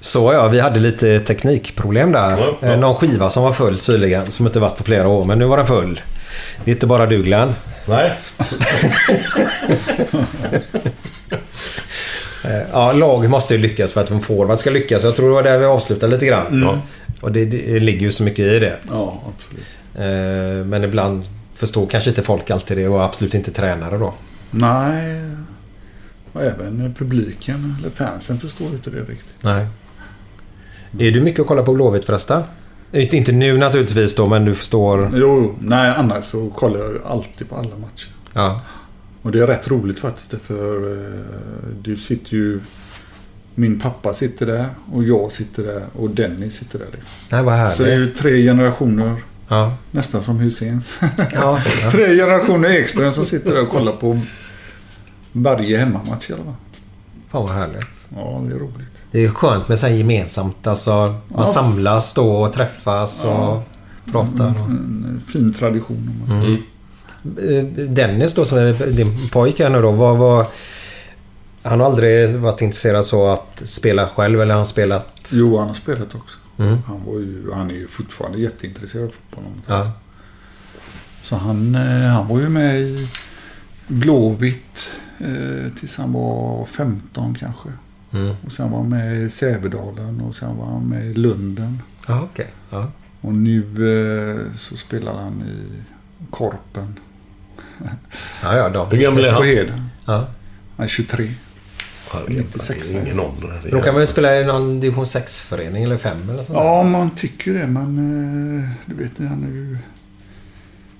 [0.00, 2.30] Så ja, vi hade lite teknikproblem där.
[2.38, 2.68] Ja, ja.
[2.68, 5.24] Eh, Någon skiva som var full tydligen, som inte varit på flera år.
[5.24, 6.00] Men nu var den full.
[6.64, 7.54] Det är inte bara du Glenn.
[7.86, 8.12] Nej.
[12.44, 15.04] Eh, Ja, lag måste ju lyckas för att en forward ska lyckas.
[15.04, 16.62] Jag tror det var där vi avslutade lite grann.
[16.62, 16.78] Mm.
[17.20, 18.76] Och det, det ligger ju så mycket i det.
[18.88, 19.64] Ja, absolut.
[19.94, 24.14] Eh, Men ibland förstår kanske inte folk alltid det och absolut inte tränare då.
[24.50, 25.20] Nej.
[26.32, 29.34] Och även publiken, eller fansen, förstår inte det riktigt.
[29.42, 29.66] Nej.
[30.98, 32.42] Är du mycket att kolla på Blåvitt förresten?
[32.92, 35.10] Inte nu naturligtvis då, men du förstår.
[35.14, 38.08] Jo, nej annars så kollar jag ju alltid på alla matcher.
[38.32, 38.60] Ja.
[39.22, 41.20] Och det är rätt roligt faktiskt för eh,
[41.82, 42.60] du sitter ju...
[43.58, 46.86] Min pappa sitter där och jag sitter där och Dennis sitter där.
[46.86, 47.08] Liksom.
[47.30, 47.76] Nej, vad härligt.
[47.76, 49.16] Så det är ju tre generationer.
[49.48, 49.76] Ja.
[49.90, 50.98] Nästan som Husseins.
[51.32, 54.20] Ja, tre generationer Ekström som sitter där och kollar på
[55.32, 56.54] varje hemmamatch i alla fall.
[57.30, 57.86] Fan vad härligt.
[58.16, 58.92] Ja, det är roligt.
[59.10, 60.66] Det är skönt med så här gemensamt.
[60.66, 60.90] Alltså,
[61.28, 61.46] man Ja.
[61.46, 63.62] samlas då och träffas och Ja.
[64.12, 64.46] pratar.
[64.46, 66.10] En, en fin tradition.
[66.30, 66.62] Mm.
[67.48, 69.90] Eh, Dennis då som är din pojke här nu då.
[69.90, 70.46] Vad, vad,
[71.62, 75.28] han har aldrig varit intresserad så att spela själv eller han spelat?
[75.32, 76.38] Jo, han har spelat också.
[76.58, 76.78] Mm.
[76.86, 79.52] Han, var ju, han är ju fortfarande jätteintresserad av fotboll.
[79.66, 79.90] Ja.
[81.22, 81.82] Så han, eh,
[82.12, 83.08] han var ju med i
[83.86, 84.88] Blåvitt
[85.18, 87.68] eh, tills han var 15 kanske.
[88.16, 88.34] Mm.
[88.46, 91.82] Och sen var han med i Sävedalen och sen var han med i Lunden.
[92.08, 92.46] Ja, okej.
[92.70, 92.90] Ja.
[93.20, 95.82] Och nu eh, så spelar han i
[96.30, 96.98] Korpen.
[98.42, 98.84] Ja, ja, då.
[98.84, 99.40] Hur gammal är han?
[99.40, 99.82] På Heden.
[100.06, 100.26] Ja.
[100.76, 101.28] Han är 23.
[102.12, 102.88] Herregud, 96.
[102.90, 103.60] det är Ingen ålder.
[103.62, 106.58] Det är- Då kan man ju spela i någon division 6-förening eller 5 eller sånt
[106.58, 106.64] där.
[106.64, 107.66] Ja, man tycker det.
[107.66, 107.98] Men
[108.62, 109.78] eh, du vet, han är ju...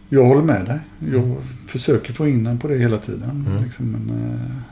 [0.08, 0.78] Jag håller med dig.
[1.12, 1.36] Jag
[1.66, 3.46] försöker få in honom på det hela tiden.
[3.48, 3.62] Mm.
[3.64, 4.66] Liksom, men, eh, ja,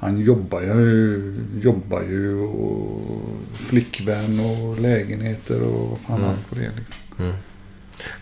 [0.00, 3.20] han jobbar ju, jobbar ju och
[3.54, 6.30] flickvän och lägenheter och vad fan Mm.
[6.30, 6.60] allt på det.
[6.76, 6.94] Liksom.
[7.24, 7.36] Mm.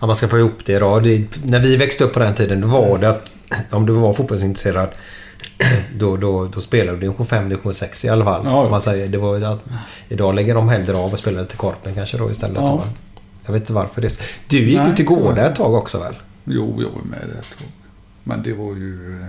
[0.00, 1.00] Ja, man ska få ihop det då.
[1.00, 3.28] Det, när vi växte upp på den tiden då var det att
[3.70, 4.88] om du var fotbollsintresserad
[5.98, 8.42] då, då, då spelade du division 5, division 6 i alla fall.
[8.44, 9.64] Ja, Man säger, det var, att,
[10.08, 12.56] idag lägger de hellre av och spelar till Korpen kanske då istället.
[12.56, 12.82] Ja.
[12.84, 12.90] Då.
[13.46, 14.22] Jag vet inte varför det är så.
[14.48, 16.14] Du gick Nej, ju till Gårda ett tag också väl?
[16.44, 17.68] Jo, jag var med där ett tag.
[18.24, 19.20] Men det var ju...
[19.22, 19.26] eh,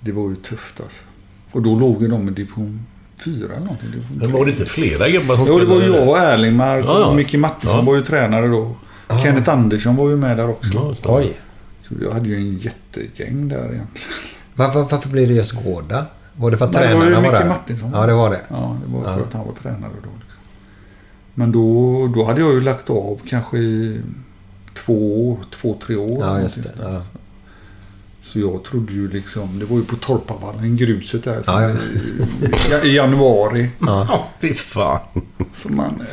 [0.00, 1.04] Det var ju tufft alltså.
[1.52, 2.86] Och då låg ju de i division
[3.24, 3.90] 4 eller någonting.
[3.90, 6.08] Division Men var det inte flera gubbar som Jo, det var jag där?
[6.08, 7.06] och Erlingmark Ja, ja.
[7.06, 7.84] och Micke Martinsson Ja.
[7.84, 8.74] var ju tränare då.
[9.06, 9.18] Ah.
[9.22, 10.70] Kenneth Andersson var ju med där också.
[10.74, 11.08] Ja, det.
[11.08, 11.32] Oj.
[11.82, 13.88] Så jag hade ju en jättegäng där egentligen.
[14.54, 16.06] Var, var, varför blev det just Gårda?
[16.36, 17.48] Var det för att Nej, det var ju tränarna var Micke där?
[17.48, 17.90] Martinsson.
[17.94, 18.40] Ja, det var det.
[18.48, 19.24] Ja, det var för Ja.
[19.24, 20.08] att han var tränare då.
[20.20, 20.40] Liksom.
[21.34, 24.00] Men då, då hade jag ju lagt av kanske i
[24.74, 26.18] två, två tre år.
[26.20, 26.70] Ja, eller just det.
[26.76, 27.02] sådär.
[28.32, 31.42] Så jag trodde ju liksom, det var ju på Torpavallen, gruset där.
[31.46, 31.76] Ja, ja.
[32.82, 33.70] I, I januari.
[33.78, 34.28] Ja.
[34.40, 35.00] Fy fan.
[35.52, 35.94] Så man...
[36.00, 36.06] eh,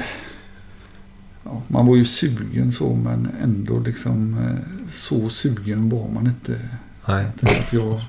[1.44, 6.60] Ja, man var ju sugen så men ändå liksom eh, så sugen var man inte.
[7.06, 7.26] Nej.
[7.42, 8.02] Att jag,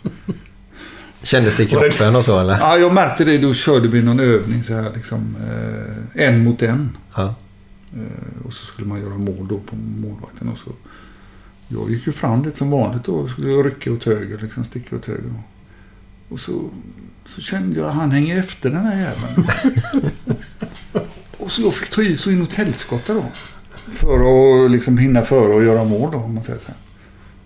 [1.22, 2.58] Kändes det i kroppen och så eller?
[2.58, 3.38] ja, jag märkte det.
[3.38, 5.36] Då körde vi någon övning så här liksom.
[5.46, 6.96] Eh, en mot en.
[7.16, 7.34] Ja.
[7.96, 10.48] Eh, och så skulle man göra mål då på målvakten.
[10.48, 10.70] Och så.
[11.68, 13.26] Jag gick ju fram lite som vanligt då.
[13.26, 15.32] Skulle jag rycka åt höger, liksom sticka åt höger.
[16.28, 16.70] Och så,
[17.26, 19.48] så kände jag att han hänger efter den här jäveln.
[21.38, 23.24] och så jag fick ta i så inåt helskotta då.
[23.92, 26.66] För att liksom hinna före och göra mål då, om man säger så.
[26.66, 26.76] Här.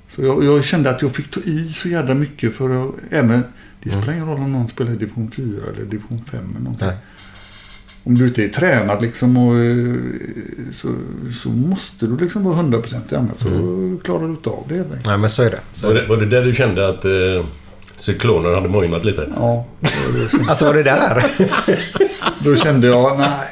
[0.09, 3.44] Så jag, jag kände att jag fick ta i så jävla mycket för att även...
[3.82, 6.86] Det spelar ingen roll om någon spelar i division 4 eller division 5 eller någonting.
[6.86, 6.97] Nej.
[8.05, 9.95] Om du inte är tränad liksom och, eh,
[10.73, 10.89] så,
[11.43, 13.49] så måste du liksom vara 100% annat så
[14.05, 15.07] klarar du inte av det helt enkelt.
[15.07, 15.61] Nej, men så är det.
[15.73, 17.47] Så Var det, var det där du kände att eh,
[17.97, 19.29] cykloner hade mojnat lite?
[19.37, 19.66] Ja.
[20.49, 21.24] Alltså var det där?
[22.45, 23.49] Då kände jag, nej.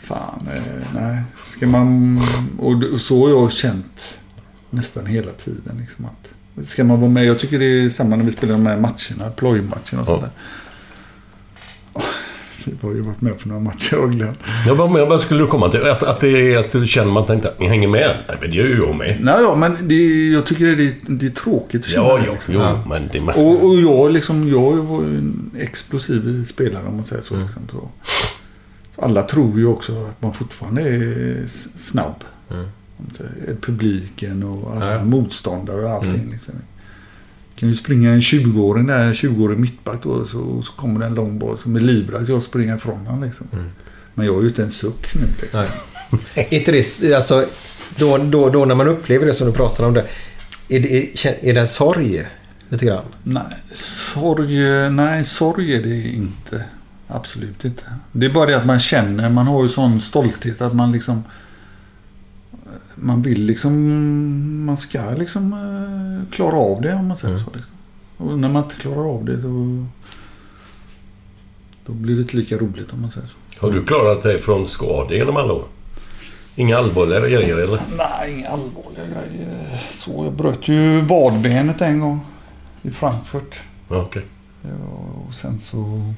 [0.00, 0.62] Fan, eh,
[0.94, 1.22] nej.
[1.44, 2.20] Ska man...
[2.58, 4.18] Och så har jag känt
[4.70, 5.78] nästan hela tiden.
[5.80, 7.24] Liksom att, ska man vara med?
[7.24, 10.30] Jag tycker det är samma när vi spelar de här matcherna, plojmatcherna och sånt där.
[10.30, 10.30] Åh,
[12.66, 14.34] Vi har ju varit med på några matcher jag och Glenn.
[14.66, 15.82] Ja, vad, vad skulle du komma till?
[15.88, 18.16] Att, att, det är, att du känner man tänkte att ni hänger med?
[18.28, 19.16] Nej, men det gör ju jag med.
[19.20, 19.94] Nej, ja, men det,
[20.32, 22.54] jag tycker det är, det är tråkigt att känna Ja, det, ja, liksom.
[22.54, 23.32] jo, men det...
[23.32, 27.34] Och, och jag, liksom, jag var ju en explosiv spelare om man säger så.
[27.34, 27.46] Mm.
[27.46, 27.88] Liksom, så.
[29.02, 31.44] Alla tror ju också att man fortfarande är
[31.76, 32.24] snabb.
[32.50, 32.66] Mm.
[33.60, 35.04] Publiken och alla Ja.
[35.04, 36.14] motståndare och allting.
[36.14, 36.30] Mm.
[36.30, 36.54] Liksom.
[37.56, 41.14] Kan ju springa en 20-åring där, en 20-årig mittback då, så, så kommer det en
[41.14, 43.22] lång boll som är livrädd att jag springer ifrån honom.
[43.22, 43.48] Liksom.
[43.52, 43.70] Mm.
[44.14, 45.26] Men jag är ju inte en suck nu.
[45.40, 45.64] Liksom.
[46.34, 46.48] Nej.
[46.50, 47.46] inte det, alltså,
[47.96, 50.04] då, då, då när man upplever det som du pratar om det.
[50.68, 52.26] Är det, är det en sorg?
[52.68, 53.04] Lite grann?
[53.22, 56.64] Nej, sorg, nej, sorg är det inte.
[57.08, 57.84] Absolut inte.
[58.12, 61.24] Det är bara det att man känner, man har ju sån stolthet att man liksom...
[62.98, 67.50] Man vill liksom, man ska liksom eh, klara av det om man säger så.
[67.54, 67.72] Liksom.
[68.16, 69.86] Och när man inte klarar av det då...
[71.86, 73.66] Då blir det inte lika roligt om man säger så.
[73.66, 75.64] Har du klarat dig från skador genom alla år?
[76.54, 77.80] Inga allvarliga grejer eller?
[77.96, 79.82] Nej, inga allvarliga grejer.
[79.92, 82.20] Så, jag bröt ju vadbenet en gång.
[82.82, 83.60] I Frankfurt.
[83.88, 84.24] Okej.
[84.62, 84.68] Ja,
[85.28, 86.12] och sen så...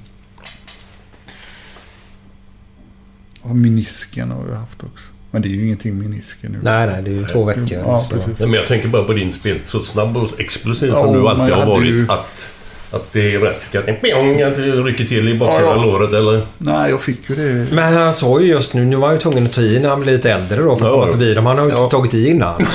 [3.42, 5.06] Och menisken har jag haft också.
[5.30, 6.59] Men det är ju ingenting menisken nu.
[6.62, 7.66] Nej, nej, det är ju två veckor.
[7.86, 8.38] Ja, Så- precis.
[8.38, 9.56] Nej, men jag tänker bara på din spel.
[9.64, 11.88] Så snabb och explosiv Ja, som du alltid har varit.
[11.88, 12.55] ju- Att,
[12.90, 13.68] att det är rätt.
[14.02, 15.84] Pjong, att det rycker till i baksidan Ja, av ja.
[15.92, 16.46] låret eller?
[16.59, 17.74] Nej, jag fick ju det.
[17.74, 19.88] Men han sa ju just nu, nu var han ju tvungen att ta i när
[19.88, 21.00] han blev lite äldre då för att Ja.
[21.00, 21.46] komma förbi dem.
[21.46, 22.55] Han har ju inte tagit i innan.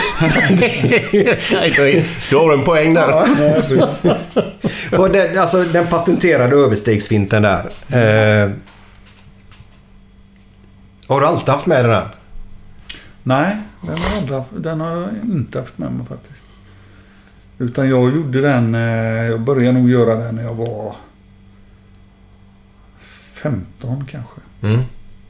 [2.30, 3.24] Du har en poäng där.
[4.98, 7.60] Och den, alltså den patenterade överstegsfinten där.
[7.88, 8.50] Eh,
[11.08, 11.92] har du alltid haft med den?
[11.94, 12.08] här?
[13.24, 16.44] Nej, den har, haft, den har jag inte haft med mig faktiskt.
[17.58, 18.82] Utan jag gjorde den, eh,
[19.30, 20.96] jag började nog göra den när jag var
[23.44, 24.42] 15 kanske.
[24.62, 24.82] Mm.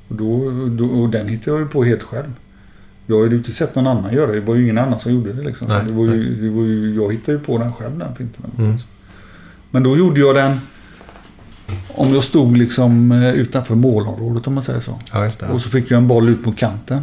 [0.07, 2.33] Och, då, då, och den hittade jag ju på helt själv.
[3.05, 4.39] Jag hade ju inte sett någon annan göra det.
[4.39, 5.67] Det var ju ingen annan som gjorde det liksom.
[5.67, 8.51] Nej, det var ju, det var ju, jag hittade ju på den själv den finten.
[8.57, 8.77] Mm.
[9.71, 10.59] Men då gjorde jag den
[11.87, 14.99] om jag stod liksom eh, utanför målområdet om man säger så.
[15.13, 15.47] Ja, just det.
[15.47, 17.01] Och så fick jag en boll ut mot kanten.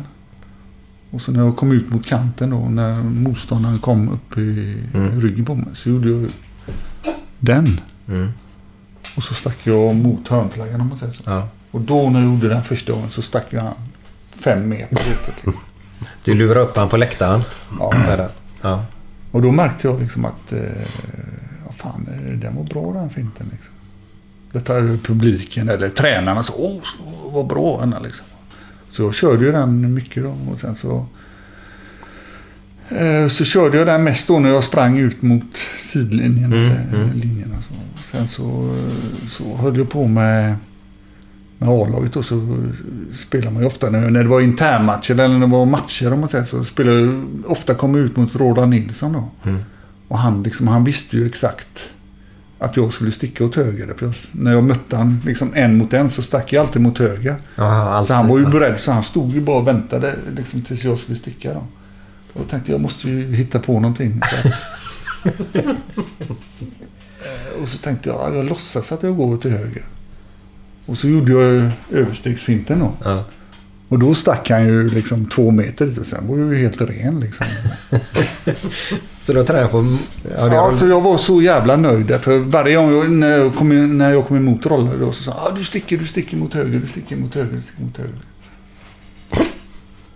[1.11, 5.21] Och så när jag kom ut mot kanten då, när motståndaren kom upp i Mm.
[5.21, 6.31] ryggen på mig, så gjorde jag
[7.39, 7.81] den.
[8.09, 8.29] Mm.
[9.17, 11.23] Och så stack jag mot hörnflaggan om man säger så.
[11.27, 11.49] Ja.
[11.71, 13.75] Och då när jag gjorde den första gången så stack ju han
[14.31, 15.55] fem meter ut.
[16.25, 17.41] Du lurade upp han på läktaren?
[17.79, 18.29] Ja.
[18.63, 18.85] Ja.
[19.31, 20.59] Och då märkte jag liksom att, eh,
[21.67, 23.73] ja fan, eh, den var bra den finten liksom.
[24.53, 28.27] Detta publiken eller tränarna så, åh, så- vad bra den är liksom.
[28.91, 31.07] Så jag körde ju den mycket då och sen så
[32.89, 36.53] eh, så körde jag den mest då när jag sprang ut mot sidlinjen.
[36.53, 37.11] Mm, eller, mm.
[37.13, 37.75] linjen och så.
[38.17, 38.77] Sen så,
[39.31, 40.55] så höll jag på med,
[41.59, 42.67] med A-laget och så
[43.19, 46.21] spelar man ju ofta när, när det var internmatcher eller när det var matcher om
[46.21, 46.65] man säger så.
[46.65, 49.31] Spelade jag ofta kom jag ut mot Roland Nilsson då.
[49.51, 49.63] Mm.
[50.09, 51.91] Och han, liksom, han visste ju exakt
[52.61, 53.95] att jag skulle sticka åt höger.
[54.33, 57.37] När jag mötte han liksom en mot en så stack jag alltid mot höger.
[57.57, 58.09] Alltid.
[58.09, 60.99] så han var ju beredd så han stod ju bara och väntade liksom, tills jag
[60.99, 61.55] skulle sticka.
[61.55, 61.67] Då.
[62.33, 64.21] Och då tänkte jag, måste ju hitta på någonting.
[67.63, 69.85] Och så tänkte jag, jag låtsas att jag går till höger.
[70.87, 72.93] Och så gjorde jag överstegsfinten då.
[73.05, 73.25] Ja.
[73.91, 76.81] Och då stack han ju liksom två meter dit och sen var jag ju helt
[76.81, 77.47] ren liksom.
[79.21, 79.85] Så då tränade jag på...
[80.39, 82.21] Ja, det Ja, så jag var så jävla nöjd.
[82.21, 85.23] För varje gång jag, när, jag kom, in- när jag kom emot Rolle då så
[85.23, 87.83] sa han ah, du sticker, du sticker mot höger, du sticker mot höger, du sticker
[87.83, 88.15] mot höger.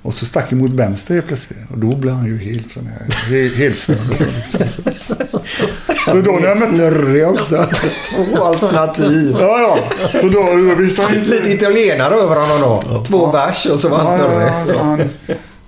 [0.05, 1.59] Och så stack jag mot vänster helt plötsligt.
[1.71, 4.21] Och då blev han ju helt sån här, helt, helt snurrig.
[4.21, 4.61] Liksom.
[6.07, 6.77] Så då när jag mötte...
[6.77, 7.67] Snurrig också.
[8.33, 9.37] Två alternativ.
[9.41, 9.79] Ja, ja.
[10.21, 11.31] Så då, då visste han inte...
[11.31, 13.05] Lite italienare över honom då.
[13.05, 14.49] Två bärs och så var han Ja, snurrig.
[14.49, 15.11] ja, så han,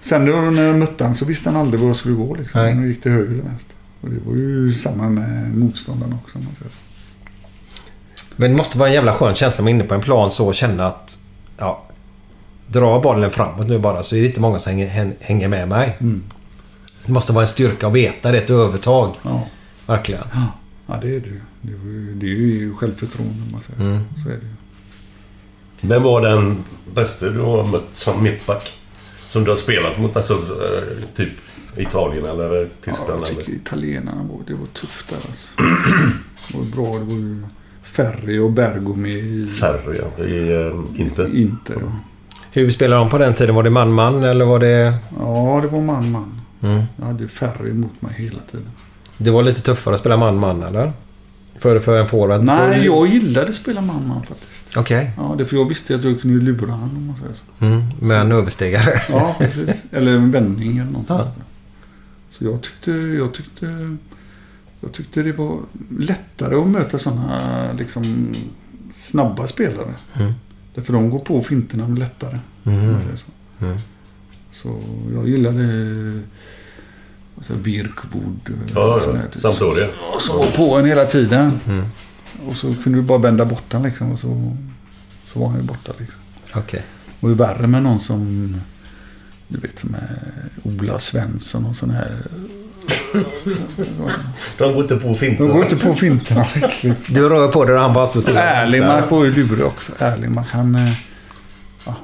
[0.00, 2.34] sen då när jag mötte honom så visste han aldrig var jag skulle gå.
[2.34, 2.60] Liksom.
[2.62, 2.74] Nej.
[2.74, 3.74] Han gick till höger eller vänster.
[4.00, 6.38] Och det var ju samma med motståndarna också.
[6.38, 6.72] Man säger.
[8.36, 10.46] Men det måste vara en jävla skön känsla man är inne på en plan så
[10.46, 11.18] och känna att...
[11.58, 11.82] Ja,
[12.66, 15.96] dra bollen framåt nu bara så är det inte många som hänger, hänger med mig.
[16.00, 16.22] Mm.
[17.06, 19.14] Det måste vara en styrka att veta det, ett övertag.
[19.22, 19.46] Ja.
[19.86, 20.22] Verkligen.
[20.86, 21.40] Ja, det är det ju.
[21.62, 24.04] Det är ju, det är ju självförtroende om man säger Mm.
[24.24, 24.28] så.
[24.28, 25.88] Är det ju.
[25.88, 26.64] Vem var den
[26.94, 28.72] bästa du har mött som mittback?
[29.28, 30.16] Som du har spelat mot?
[30.16, 31.32] Alltså eh, typ
[31.76, 33.10] Italien eller Ja, Tyskland?
[33.20, 33.54] jag tycker eller?
[33.54, 35.48] italienarna var, det var tufft där alltså.
[36.48, 36.98] Det var bra.
[36.98, 37.42] Det var ju
[37.82, 40.24] Ferri och Bergomi i Ferry, ja.
[40.24, 41.36] I uh, Inter.
[41.36, 41.76] Inter.
[41.80, 41.92] Ja.
[42.56, 43.54] Hur spelade de på den tiden?
[43.54, 44.94] Var det man-man eller var det...
[45.18, 46.40] ja, det var man-man.
[46.62, 46.82] Mm.
[46.96, 48.70] Jag hade Ferri mot mig hela tiden.
[49.16, 50.92] Det var lite tuffare att spela man-man eller?
[51.58, 52.44] För, för en forward?
[52.44, 54.76] Nej, jag gillade att spela man-man faktiskt.
[54.76, 55.10] Okej.
[55.16, 57.64] Ja, det för jag visste att jag kunde lura honom om man säger så.
[57.64, 59.00] Mm, med en överstegare.
[59.08, 59.82] Ja, precis.
[59.92, 61.06] Eller en vändning eller något.
[61.08, 61.32] Ja.
[62.30, 63.96] Så jag tyckte, jag tyckte,
[64.80, 65.58] jag tyckte det var
[65.98, 68.34] lättare att möta sådana liksom
[68.94, 69.94] snabba spelare.
[70.14, 70.32] Mm.
[70.76, 72.38] Därför de går på finterna lättare.
[72.64, 73.00] Mm.
[73.00, 73.64] så.
[73.64, 73.78] Mm.
[74.50, 74.80] så
[75.14, 75.64] jag gillade
[77.36, 78.50] alltså, Birkwood.
[78.74, 79.40] Ja, sån ja.
[79.40, 79.88] Sampdoria.
[80.14, 81.60] Och så var på en hela tiden.
[81.66, 81.84] Mm.
[82.46, 84.12] Och så kunde du bara bända bort den liksom.
[84.12, 84.56] Och så,
[85.26, 86.20] så var han ju borta liksom.
[86.54, 86.82] Okej.
[87.20, 88.54] Och det är värre med någon som,
[89.48, 90.20] du vet, som är
[90.62, 92.22] Ola Svensson och sån här.
[94.58, 95.44] De går inte på finter.
[95.44, 97.14] De går inte på finterna riktigt.
[97.14, 98.42] Du rör på dig och han bara så stilla.
[98.42, 99.92] Erlingmark var ju lurig också.
[99.98, 100.74] Erlingmark han...
[100.74, 100.90] eh,
[101.86, 101.94] Ja,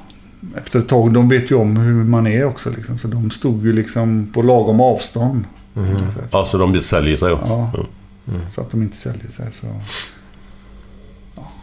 [0.57, 2.97] efter ett tag, de vet ju om hur man är också liksom.
[2.99, 5.43] Så de stod ju liksom på lagom avstånd.
[5.75, 5.95] Mm.
[6.31, 7.29] Ja, så de säljer sig.
[7.29, 7.71] Ja.
[8.27, 8.41] Mm.
[8.51, 9.45] Så att de inte säljer sig.
[9.61, 9.67] Så...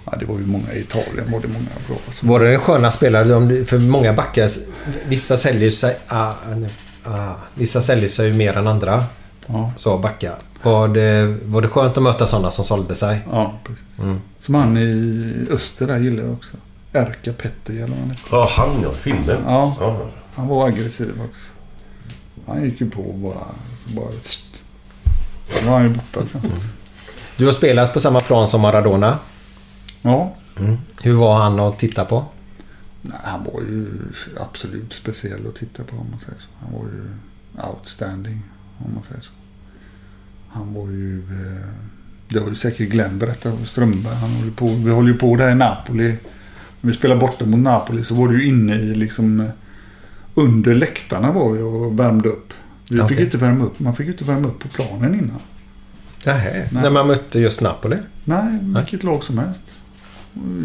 [0.05, 1.32] Ja, det var ju många i Italien.
[1.32, 1.97] Var det många bra.
[2.14, 2.26] Så...
[2.26, 3.64] Var det sköna spelare?
[3.64, 4.48] För många backar,
[5.09, 5.97] vissa säljer sig...
[6.09, 6.32] Ah,
[7.05, 9.05] ah, vissa säljer sig ju mer än andra.
[9.47, 9.72] Ja.
[9.77, 10.39] Så backar.
[10.62, 13.20] Var det, var det skönt att möta sådana som sålde sig?
[13.31, 13.85] Ja, precis.
[13.98, 14.20] Mm.
[14.40, 16.56] Som han i Öster där gillar jag också.
[16.93, 18.24] Erka Petter eller vad han heter.
[18.31, 18.93] Ja, han ja.
[18.93, 19.43] Finnen.
[19.47, 19.77] Ja.
[19.81, 20.01] ja.
[20.35, 21.51] Han var aggressiv också.
[22.47, 23.47] Han gick ju på bara...
[23.86, 24.10] bara
[25.62, 26.40] nu var han ju borta sen.
[27.36, 29.18] Du har spelat på samma plan som Maradona.
[30.02, 30.32] Ja.
[31.02, 32.24] Hur var han att titta på?
[33.02, 33.89] Nej, han var ju
[34.40, 36.48] absolut speciell att titta på om man säger så.
[36.60, 37.02] Han var ju
[37.70, 38.43] outstanding
[38.78, 39.32] om man säger så.
[40.48, 41.18] Han var ju...
[41.18, 41.68] Eh,
[42.28, 44.14] det har ju säkert Glenn berättat om Strömberg.
[44.14, 46.09] Han håller på, vi håller ju på där i Napoli.
[46.81, 49.40] När vi spelade borta mot Napoli så var det ju inne i liksom...
[49.40, 49.48] eh,
[50.35, 52.52] Under läktarna var vi och värmde upp.
[52.90, 53.09] Vi Okej.
[53.16, 53.81] fick inte värma upp.
[53.81, 55.40] Man fick inte värma upp på planen innan.
[56.27, 56.68] Nähä.
[56.72, 56.82] Nej.
[56.82, 57.97] När man mötte just Napoli?
[58.24, 59.62] Nej, vilket lag som helst.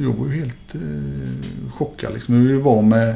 [0.03, 2.47] Jag var ju helt eh, chockad liksom.
[2.47, 3.15] Vi var med...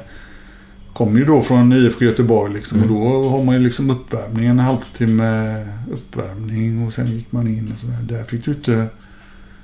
[0.94, 2.78] Kom ju då från IFK Göteborg liksom.
[2.84, 2.96] Mm.
[2.96, 4.46] Och då har man ju liksom uppvärmning.
[4.46, 7.98] En halvtimme uppvärmning och sen gick man in och sådär.
[8.18, 8.88] Där fick du inte,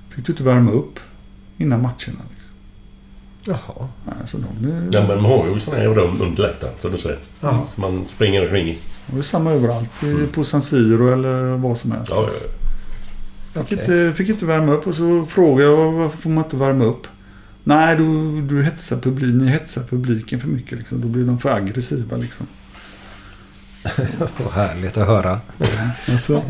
[0.10, 0.99] fick du inte värma upp
[1.57, 1.95] innan matcherna.
[2.32, 2.53] Liksom.
[3.45, 3.88] Jaha.
[4.22, 7.20] Alltså de, Ja, men man har ju sådana här rum under läktaren, som du säger.
[7.41, 7.68] Ja.
[7.76, 8.78] Man springer omkring i.
[9.07, 9.91] det var samma överallt.
[10.03, 12.12] i- På San Siro eller vad som helst.
[12.16, 12.49] Ja, ja,
[13.64, 16.84] Fick, inte, fick inte värma upp och så frågade jag varför får man inte värma
[16.84, 17.07] upp?
[17.64, 20.77] Nej, du, du hetsar publiken, ni hetsar publiken för mycket.
[20.77, 21.02] Liksom.
[21.02, 22.18] Då blir de för aggressiva.
[22.18, 22.48] Liksom.
[24.38, 25.40] Vad härligt att höra.
[26.11, 26.44] Alltså.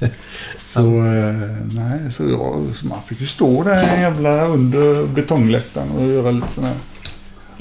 [0.66, 6.06] Så, eh, nej, så, jag, så man fick ju stå där jävla under betongläktaren och
[6.06, 6.78] göra lite sådana här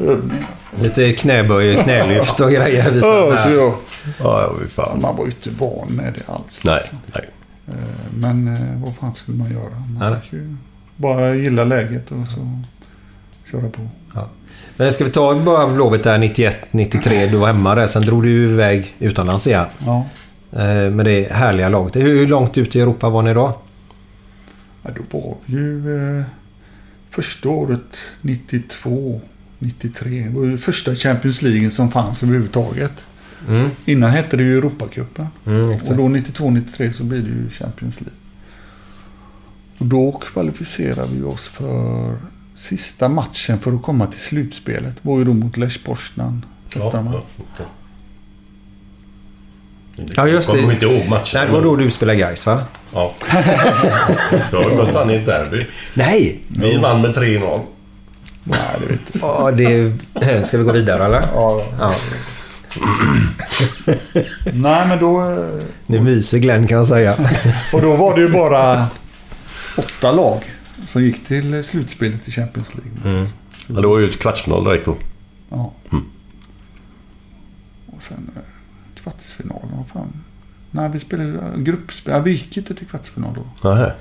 [0.05, 0.47] övningar.
[0.81, 2.91] Lite knäböj, knälyft och grejer.
[3.01, 3.73] Ja, så jag,
[4.19, 5.01] ja, ja fan.
[5.01, 6.61] man var ju inte van med det alls.
[6.63, 6.97] Nej, liksom.
[7.13, 7.29] nej.
[7.67, 7.73] Eh,
[8.17, 9.69] Men eh, vad fan skulle man göra?
[9.99, 10.21] Man Nej.
[10.21, 10.55] fick ju
[10.95, 12.61] bara gilla läget och så
[13.51, 13.81] köra på.
[14.77, 17.31] Men ska vi ta bara Blåvitt där 91-93.
[17.31, 17.87] Du var hemma där.
[17.87, 19.65] Sen drog du iväg utomlands igen.
[19.85, 20.05] Ja.
[20.51, 21.95] Eh, Med det härliga laget.
[21.95, 23.57] Hur långt ut i Europa var ni då?
[24.83, 26.25] Ja, då var vi ju eh,
[27.09, 27.81] första året
[28.21, 29.21] 92,
[29.59, 30.09] 93.
[30.23, 32.91] Det var ju första Champions League som fanns överhuvudtaget.
[33.49, 33.69] Mm.
[33.85, 35.27] Innan hette det ju Europacupen.
[35.45, 38.19] Mm, och då 92, 93 så blir det ju Champions League.
[39.77, 42.15] Och då kvalificerade vi oss för
[42.55, 44.93] sista matchen för att komma till slutspelet.
[45.01, 46.45] var ju då mot Lech Poznan.
[50.15, 50.59] Ja, just det.
[50.59, 51.39] Kommer inte ihåg matchen.
[51.39, 52.63] Nej, det var då du spelade Gais va?
[52.93, 53.13] Ja.
[54.51, 55.65] Jag har ju mött han i ett derby.
[55.93, 56.41] Nej!
[56.47, 57.61] Vi vann med 3-0.
[58.43, 59.21] Nej, det vet jag.
[59.21, 60.47] Ja, det...
[60.47, 61.21] Ska vi gå vidare eller?
[61.33, 61.61] Ja.
[61.79, 61.95] ja.
[64.53, 65.31] Nej, men då...
[65.31, 67.13] eh, Nu myser Glenn kan jag säga.
[67.73, 68.87] Och då var det ju bara
[69.77, 70.41] åtta lag
[70.85, 73.17] som gick till slutspelet i Champions League.
[73.17, 73.27] Mm.
[73.67, 74.95] Ja, det var ju ett kvartsfinal direkt då.
[75.49, 75.73] Ja.
[75.91, 76.05] Mm.
[77.85, 78.41] Och sen eh,
[79.03, 80.13] kvartsfinalen, vad fan.
[80.71, 82.13] Nej, vi spelade eh, gruppspel.
[82.13, 83.69] Ja, vi gick inte till kvartsfinal då.
[83.69, 83.91] Nähä.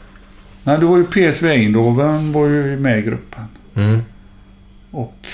[0.65, 3.45] Nej, det var ju PSV Eindhoven var ju med i gruppen.
[3.75, 4.01] Mm.
[4.91, 5.27] Och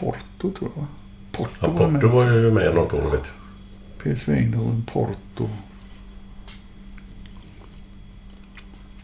[0.00, 0.86] Porto tror jag?
[1.32, 2.00] Porto, Ja, var med.
[2.00, 3.32] Porto var ju med något år vet
[4.04, 4.14] jag.
[4.16, 5.48] PSV Eindhoven, Porto.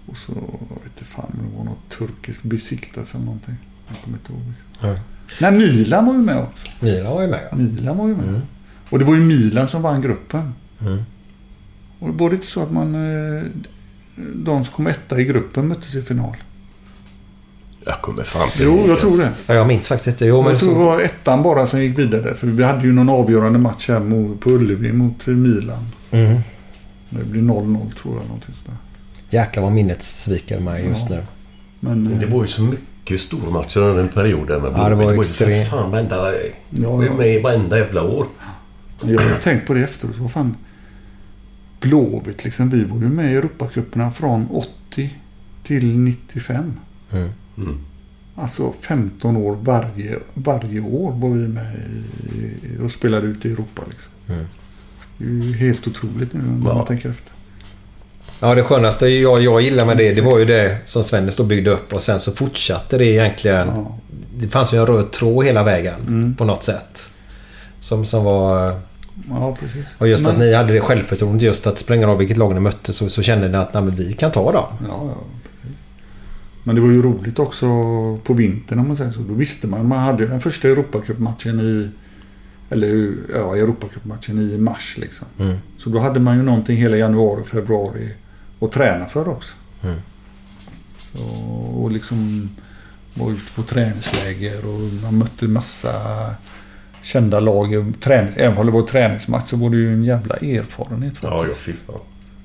[0.07, 0.33] Och så,
[0.71, 3.55] jag vet inte fan, men det var något turkiskt Besiktas eller någonting.
[3.89, 4.43] Jag kommer inte ihåg.
[4.81, 4.99] Ja.
[5.41, 6.85] Nej, Milan var ju med också.
[6.85, 7.49] Milan var ju med.
[7.57, 8.41] Milan var ju med.
[8.91, 10.55] Och det var ju Milan som vann gruppen.
[10.81, 11.03] Mm.
[11.99, 12.95] Och det var det inte så att man...
[12.95, 13.43] eh,
[14.35, 16.37] De som kom etta i gruppen möttes i final.
[17.87, 19.31] Jag kommer fan inte Jo, jag tror det.
[19.47, 20.27] Ja, jag minns faktiskt inte.
[20.27, 20.85] Jo, men jag tror det så...
[20.85, 22.35] var ettan bara som gick vidare.
[22.35, 24.01] För vi hade ju någon avgörande match här
[24.41, 25.89] på Ullevi mot Milan.
[26.11, 26.41] Mm.
[27.11, 28.25] Det blir 0-0 tror jag.
[28.25, 28.77] Någonting sådär.
[29.31, 31.17] Jäklar vad minnet sviker mig just Ja.
[31.17, 31.23] nu.
[31.81, 34.95] Men, Men det var ju så mycket stormatcher under en period där med Ja, det
[34.95, 35.69] var extremt.
[35.69, 36.33] Fan, varenda...
[36.71, 37.15] Ja, var ju ja.
[37.15, 38.27] med varenda jävla år.
[39.03, 40.19] Jag har tänkt på det efteråt.
[40.19, 40.57] Vad fan.
[41.81, 42.71] Blåvitt liksom.
[42.71, 45.11] Vi var ju med i Europacuperna från 80
[45.63, 46.73] till 95.
[47.13, 47.31] Mm.
[47.57, 47.79] Mm.
[48.37, 51.75] Alltså 15 år varje, varje år var vi med
[52.35, 53.83] i, och spelade ute i Europa.
[53.91, 54.13] Liksom.
[54.29, 54.45] Mm.
[55.19, 56.75] Det är ju helt otroligt nu när Ja.
[56.75, 57.33] man tänker efter.
[58.41, 61.45] Ja, det skönaste jag, jag gillar med det, det var ju det som Svennis då
[61.45, 63.69] byggde upp och sen så fortsatte det egentligen.
[63.69, 63.99] Ja.
[64.39, 66.35] Det fanns ju en röd tråd hela vägen Mm.
[66.35, 67.09] på något sätt.
[67.81, 68.81] Som, som var...
[69.31, 69.87] Ja, precis.
[69.99, 72.61] Och just att Men- ni hade det självförtroendet just att springa av vilket lag ni
[72.61, 74.65] mötte så, så kände ni att nej, vi kan ta dem.
[74.89, 75.15] Ja, ja.
[76.65, 77.67] Men det var ju roligt också
[78.25, 79.21] på vintern om man säger så.
[79.21, 79.89] Då visste man.
[79.89, 81.91] Man hade den första Europacupmatchen i...
[82.71, 85.27] Eller ja, Europacupmatchen i mars liksom.
[85.39, 85.57] Mm.
[85.79, 88.09] Så då hade man ju någonting hela januari, februari
[88.61, 89.55] att träna för också.
[89.83, 89.97] Mm.
[90.99, 91.25] Så,
[91.75, 92.49] och liksom
[93.15, 95.95] var ute på träningsläger och man mötte massa
[97.03, 97.73] kända lag.
[98.37, 101.67] även om det var träningsmatch så var det ju en jävla erfarenhet Ja, faktiskt.
[101.69, 102.01] ja, fy fan.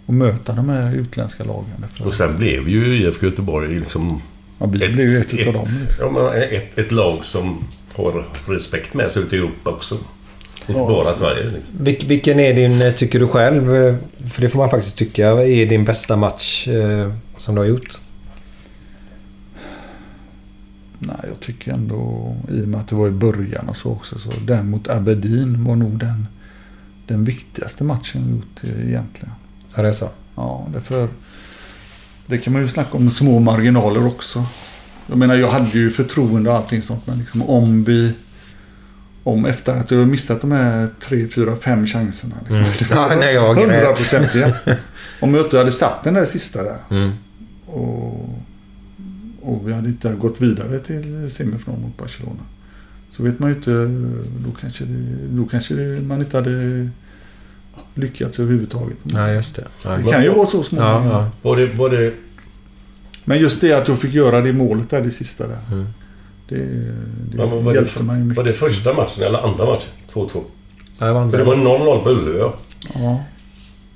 [0.08, 1.86] Att möta de här utländska lagen.
[2.06, 4.22] Och sen blev ju IFK Göteborg liksom...
[4.60, 5.66] Ja, vi blev ju ett utav dem.
[5.82, 6.16] Liksom.
[6.16, 7.64] Ja, men ett, ett lag som
[7.96, 9.96] har respekt med sig ute i Europa också.
[10.68, 11.44] Inte Ja, bara Sverige.
[11.44, 11.84] Liksom.
[11.84, 13.96] Vil, vilken är din, tycker du själv, eh,
[14.32, 18.00] för det får man faktiskt tycka, är din bästa match eh, som du har gjort?
[21.00, 24.20] Nej, jag tycker ändå i och med att det var i början och så också.
[24.20, 26.28] Så den mot Aberdeen var nog den,
[27.08, 29.32] den viktigaste matchen jag gjort eh, egentligen.
[29.78, 30.10] Ja, det är så.
[30.36, 31.08] Ja, därför...
[32.26, 34.46] Det kan man ju snacka om små marginaler också.
[35.08, 37.08] Jag menar, jag hade ju förtroende och allting sånt.
[37.08, 38.14] Men liksom om vi...
[39.24, 42.36] Om efter att du har missat de här tre, fyra, fem chanserna.
[42.40, 42.72] Liksom, Mm.
[42.90, 44.00] Ja, nej, jag grät.
[44.00, 44.74] 100% ja.
[45.20, 46.78] Om jag inte hade satt den där sista där.
[46.90, 47.12] Mm.
[47.66, 48.30] Och,
[49.42, 52.40] och vi hade inte gått vidare till semifinal mot Barcelona.
[53.12, 53.72] Så vet man ju inte.
[54.46, 56.90] Då kanske, det, då kanske det, man inte hade
[57.94, 58.98] lyckats överhuvudtaget.
[59.04, 59.68] Ja, just det.
[59.84, 60.80] Ja, Det kan ju vara så små.
[60.82, 61.30] Ja, ja.
[61.78, 62.14] Var det,
[63.26, 65.58] Men just det att jag fick göra det målet där, det sista där.
[65.72, 65.88] Mm.
[66.50, 68.38] Det, det ja, men var, hjälpte mig det, mycket.
[68.38, 69.90] var det första matchen eller andra matchen?
[70.14, 70.42] 2-2.
[71.00, 71.56] Ja, det var För det andra.
[71.68, 72.54] var 0-0 på Ullevi ja.
[72.96, 73.20] Ja.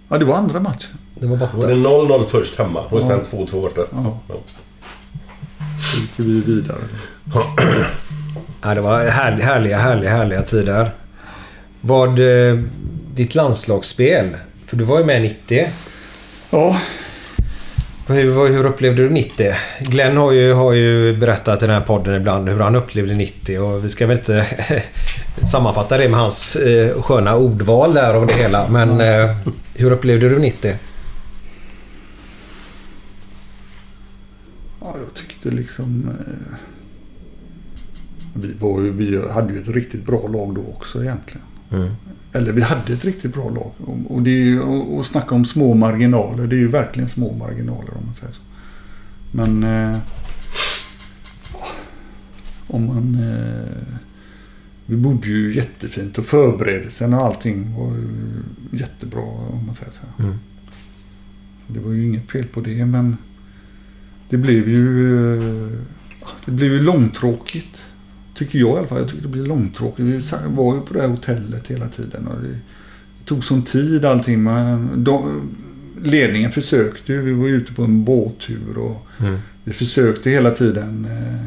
[0.09, 0.97] ja, det var andra matchen.
[1.15, 1.57] Det var Då borta.
[1.57, 3.07] var det 0-0 först hemma och Ja.
[3.07, 3.81] sen 2-2 borta.
[3.91, 4.19] Ja.
[4.29, 4.35] Ja.
[5.93, 6.77] Så gick vi vidare.
[8.63, 10.91] Ja, det var härliga, härliga, härliga, härliga tider.
[11.81, 12.19] Vad...
[13.15, 14.37] Ditt landslagsspel.
[14.67, 15.67] För du var ju med 90.
[16.49, 16.77] Ja,
[18.07, 19.53] Hur, hur upplevde du 90?
[19.79, 23.59] Glenn har ju, har ju berättat i den här podden ibland hur han upplevde 90
[23.59, 24.45] och vi ska väl inte
[25.51, 28.69] sammanfatta det med hans eh, sköna ordval där och det hela.
[28.69, 29.37] Men eh,
[29.73, 30.75] hur upplevde du 90?
[34.81, 36.09] ja jag tyckte liksom...
[36.19, 36.55] Eh,
[38.33, 41.45] vi, var ju, vi hade ju ett riktigt bra lag då också egentligen.
[41.71, 41.89] Mm.
[42.33, 43.71] Eller vi hade ett riktigt bra lag.
[43.77, 46.47] Och, och, det är ju, och snacka om små marginaler.
[46.47, 48.41] Det är ju verkligen små marginaler om man säger så.
[49.31, 49.63] Men...
[49.63, 49.97] Eh,
[52.67, 53.15] om man...
[53.15, 53.95] Eh,
[54.85, 58.07] vi bodde ju jättefint och förberedelsen och allting var ju
[58.77, 60.23] jättebra om man säger så.
[60.23, 60.35] Mm.
[61.67, 63.17] Så det var ju inget fel på det men
[64.29, 65.33] det blev ju...
[65.37, 65.77] eh,
[66.45, 67.83] Det blev ju långtråkigt.
[68.35, 68.97] Tycker jag i alla fall.
[68.99, 69.99] Jag tycker det blir långtråkigt.
[70.07, 72.27] Vi var ju på det här hotellet hela tiden.
[72.27, 72.55] Och det,
[73.25, 74.43] tog sån tid allting.
[74.43, 75.41] Men de,
[76.03, 77.21] ledningen försökte ju.
[77.21, 78.77] Vi var ju ute på en båttur.
[78.77, 79.39] Och Mm.
[79.63, 81.45] vi försökte hela tiden eh,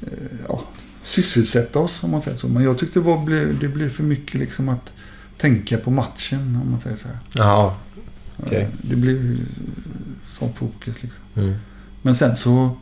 [0.00, 0.62] eh, ja,
[1.02, 2.48] sysselsätta oss om man säger så.
[2.48, 3.30] Men jag tyckte det, var,
[3.60, 4.92] det blev för mycket liksom att
[5.38, 7.18] tänka på matchen om man säger så här.
[7.34, 7.76] Ja,
[8.36, 8.60] okej.
[8.62, 9.38] Eh, Det blev ju
[10.38, 11.24] sån fokus liksom.
[11.36, 11.54] Mm.
[12.02, 12.76] Men sen så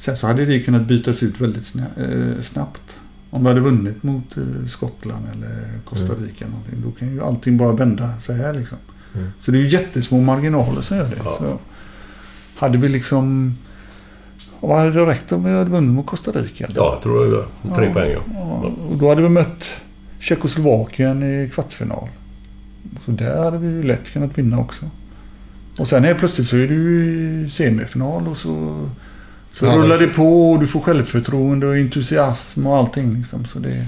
[0.00, 2.80] Sen så hade det kunnat bytas ut väldigt eh, snabbt.
[3.30, 6.24] Om du hade vunnit mot eh, Skottland eller Costa Mm.
[6.24, 6.82] Rica eller någonting.
[6.84, 8.78] Då kan ju allting bara vända så här liksom.
[9.14, 9.28] Mm.
[9.40, 11.16] Så det är ju jättesmå marginaler som gör det.
[11.22, 11.58] Så
[12.56, 13.54] hade vi liksom...
[14.60, 16.66] Vad hade det räckt om vi hade vunnit mot Costa Rica?
[16.74, 17.92] Ja, jag tror det tre Ja.
[17.92, 18.10] poäng.
[18.12, 18.20] Ja.
[18.34, 19.64] Ja, och då hade vi mött
[20.18, 22.08] Tjeckoslovakien i kvartsfinal.
[23.04, 24.90] Så där hade vi ju lätt kunnat vinna också.
[25.78, 28.88] Och sen helt plötsligt så är du i semifinal och så,
[29.52, 33.44] så Ja, rullar det på och du får självförtroende och entusiasm och allting liksom.
[33.44, 33.86] Så det,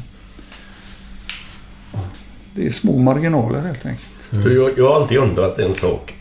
[2.55, 4.09] det är små marginaler helt enkelt.
[4.30, 6.14] Så jag, jag har alltid undrat en sak.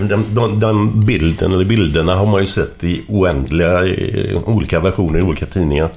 [0.00, 5.18] Den, den, den bilden, eller bilderna, har man ju sett i oändliga i olika versioner
[5.18, 5.90] i olika tidningar.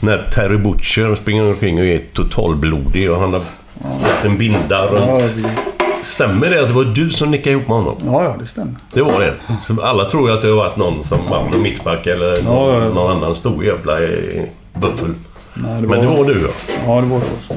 [0.00, 3.40] När Terry Butcher springer omkring och är totalblodig och han har
[3.80, 5.36] fått en binda runt.
[6.02, 7.96] Stämmer det att det var du som nickade ihop med honom?
[8.04, 8.74] ja, ja, det stämmer.
[8.94, 9.34] Det var det.
[9.62, 12.72] Så alla tror ju att det har varit någon som var någon mittback eller någon,
[12.74, 14.44] Ja, ja, någon annan stor jävla eh,
[14.74, 15.14] buffel.
[15.54, 16.74] Nej, Men det var du ja.
[16.86, 17.56] Ja, det var jag som.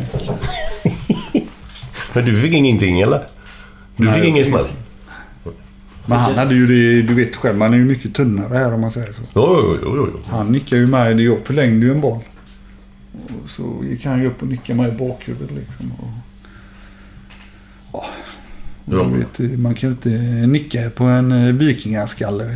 [2.14, 3.24] Men du fick ingenting eller?
[3.95, 4.65] Du Nej, fick ingen smäll?
[6.06, 8.82] Men han hade ju det, du vet själv, man är ju mycket tunnare här om
[8.82, 9.22] man säger så.
[9.36, 10.20] Jo, jo, jo, jo.
[10.30, 12.20] Han nickade ju mig, jag förlängde ju en boll.
[13.44, 15.91] Och så gick han ju upp och nickade mig i bakhuvudet liksom.
[15.99, 16.07] Och,
[17.94, 18.06] ja.
[18.85, 19.03] Ja.
[19.38, 20.10] Du vet, man kan ju inte
[20.47, 22.45] nicka på en eh, vikingaskalle.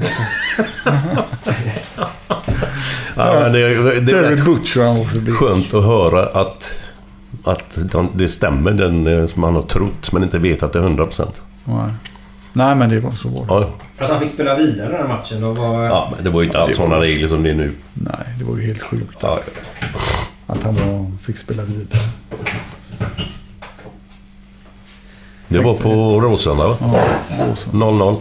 [3.15, 6.73] Ja, det, det, det är Butcher skönt att höra att,
[7.43, 10.79] att de- det stämmer, den eh, som man har trott, men inte vet att det
[10.79, 11.27] är 100%.
[11.65, 11.91] Nej.
[12.53, 13.45] Nej, men det var så var.
[13.49, 13.73] Ja,
[14.05, 15.85] att han fick spela vidare den här matchen då var...
[15.85, 17.71] ja, men det var ju inte alls det var- sådana regler som det är nu.
[17.93, 19.17] Nej, det var ju helt sjukt.
[19.19, 19.39] Ja,
[20.47, 21.99] Att han var, fick spela vidare.
[25.47, 26.77] Det var på Råsunda va?
[26.79, 27.03] Ja,
[27.51, 27.69] Åsa.
[27.71, 28.15] 0-0.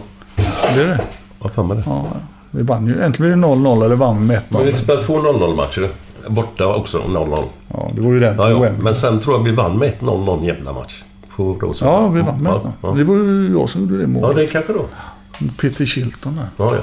[0.75, 1.01] Det är det.
[1.39, 1.83] Vad fan var det?
[1.85, 2.05] Ja,
[2.51, 3.01] vi vann ju.
[3.01, 4.75] Äntligen blev det 0-0 eller vann med Men vi 1-0.
[4.75, 5.89] spelade två 0-0 matcher.
[6.27, 7.43] Borta också 0-0.
[7.73, 8.71] Ja, det var ju den Ja, ja.
[8.79, 11.03] Men sen tror jag vi vann med 1-0 någon jävla match.
[11.35, 11.93] På Råsunda.
[11.93, 12.71] Ja, vi vann med ja, 1-0.
[12.81, 12.89] ja.
[12.91, 14.35] Det var ju jag som gjorde det ja, målet.
[14.37, 14.85] det är kanske då.
[15.61, 16.47] Peter Shilton där.
[16.65, 16.81] Ja, ja.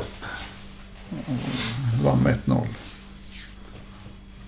[2.04, 2.56] Vann med 1-0.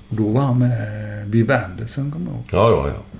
[0.08, 0.78] Då var han med
[1.26, 2.44] Viv Anderson, kommer jag ihåg.
[2.50, 3.18] Ja, ja, ja.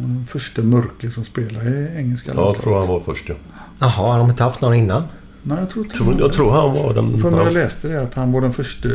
[0.00, 2.62] Den första mörker som spelade i engelska Jag landslaget.
[2.62, 3.34] tror han var först ja.
[3.78, 5.02] Jaha, har de inte haft någon innan?
[5.42, 7.18] Nej, jag tror inte Tror- Jag tror han var den...
[7.18, 8.88] För när jag läste det att han var den första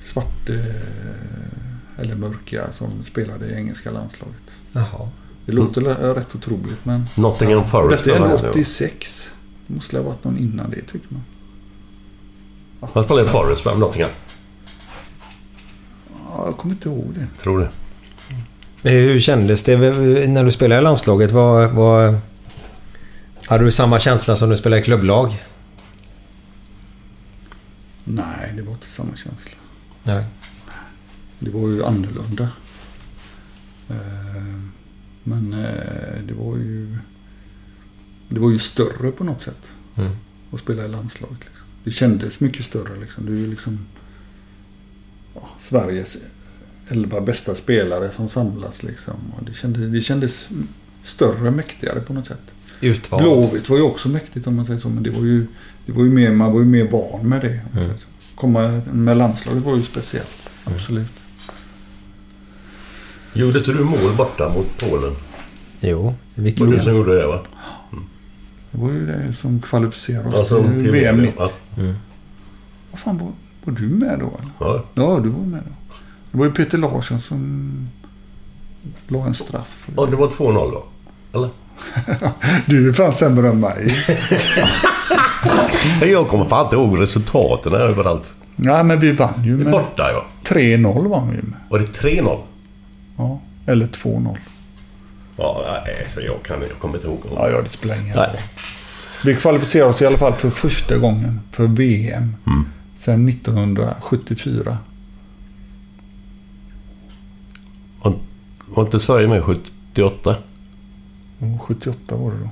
[0.00, 4.36] svarte eh, eller mörka som spelade i engelska landslaget.
[4.72, 5.08] Jaha.
[5.46, 7.04] Det låter l- rätt otroligt men...
[7.14, 8.04] Nottingham Och Forest.
[8.04, 8.50] Detta är spelade ändå han, ja.
[8.50, 9.32] 86.
[9.66, 11.22] Det måste ha varit någon innan det tycker man.
[12.92, 13.74] Han spelade i Forest va?
[13.74, 14.10] Nottingham.
[16.28, 17.42] Ja, jag kommer inte ihåg det.
[17.42, 17.68] Tror det.
[18.86, 19.76] Men Hur kändes det
[20.28, 21.30] när du spelade i landslaget?
[21.30, 22.18] Var, var,
[23.46, 25.44] hade du samma känsla som du spelade i klubblag?
[28.04, 29.56] Nej, det var inte samma känsla.
[30.02, 30.24] Nej.
[31.38, 32.48] Det var ju annorlunda.
[33.88, 33.96] Eh,
[35.24, 36.98] Men eh, det var ju...
[38.28, 39.62] Det var ju större på något sätt.
[39.96, 40.12] Mm.
[40.52, 41.38] Att spela i landslaget.
[41.40, 41.66] Liksom.
[41.84, 43.26] Det kändes mycket större liksom.
[43.26, 43.86] Du är ju liksom...
[45.34, 46.16] Ja, Sveriges
[46.88, 49.14] elva bästa spelare som samlas liksom.
[49.38, 50.48] Och det, kändes, det kändes
[51.02, 52.40] större, mäktigare på något sätt.
[52.80, 53.22] Utvald.
[53.22, 54.88] Blåvitt var ju också mäktigt om man säger så.
[54.88, 55.46] Men det var ju,
[55.86, 57.48] det var ju mer, man var ju mer van med det.
[57.48, 57.84] Om man Mm.
[57.84, 58.06] säger så.
[58.34, 60.50] Komma med landslaget var ju speciellt.
[60.64, 61.06] Absolut.
[63.32, 65.12] Gjorde inte du mål borta mot Polen?
[65.80, 67.40] Jo, det var du som gjorde det va?
[68.70, 71.34] Det var ju det som kvalificerade oss Alltså, till VM VM, 90.
[71.38, 71.50] ja.
[71.82, 71.94] Mm.
[72.90, 73.32] Vad fan, var,
[73.64, 74.26] var du med då?
[74.40, 74.50] Eller?
[74.60, 74.84] Ja.
[74.94, 75.72] Ja, du var med då.
[76.36, 77.88] Det var ju Peter Larsson som
[79.08, 79.88] la en straff.
[79.96, 80.84] Och det var 2-0 då?
[81.38, 81.50] Eller?
[82.66, 83.88] Du är fan sämre än mig.
[86.10, 88.34] Jag kommer fan inte ihåg resultaten här överallt.
[88.56, 90.26] Nej, men vi vann ju med Borta ja.
[90.44, 91.60] 3-0 vann vi med.
[91.68, 92.42] Var det 3-0?
[93.16, 94.36] Ja, eller 2-0.
[95.36, 97.20] Ja, nej, så jag, kan, jag kommer inte ihåg.
[97.34, 98.26] Ja, ja, det spelar ingen roll.
[99.24, 102.34] Vi kvalificerade oss i alla fall för första gången för VM.
[102.46, 102.66] Mm.
[102.94, 104.78] Sedan 1974.
[108.06, 108.18] Var,
[108.66, 110.36] var inte Sverige med 78?
[111.38, 112.50] Och 78 var det då.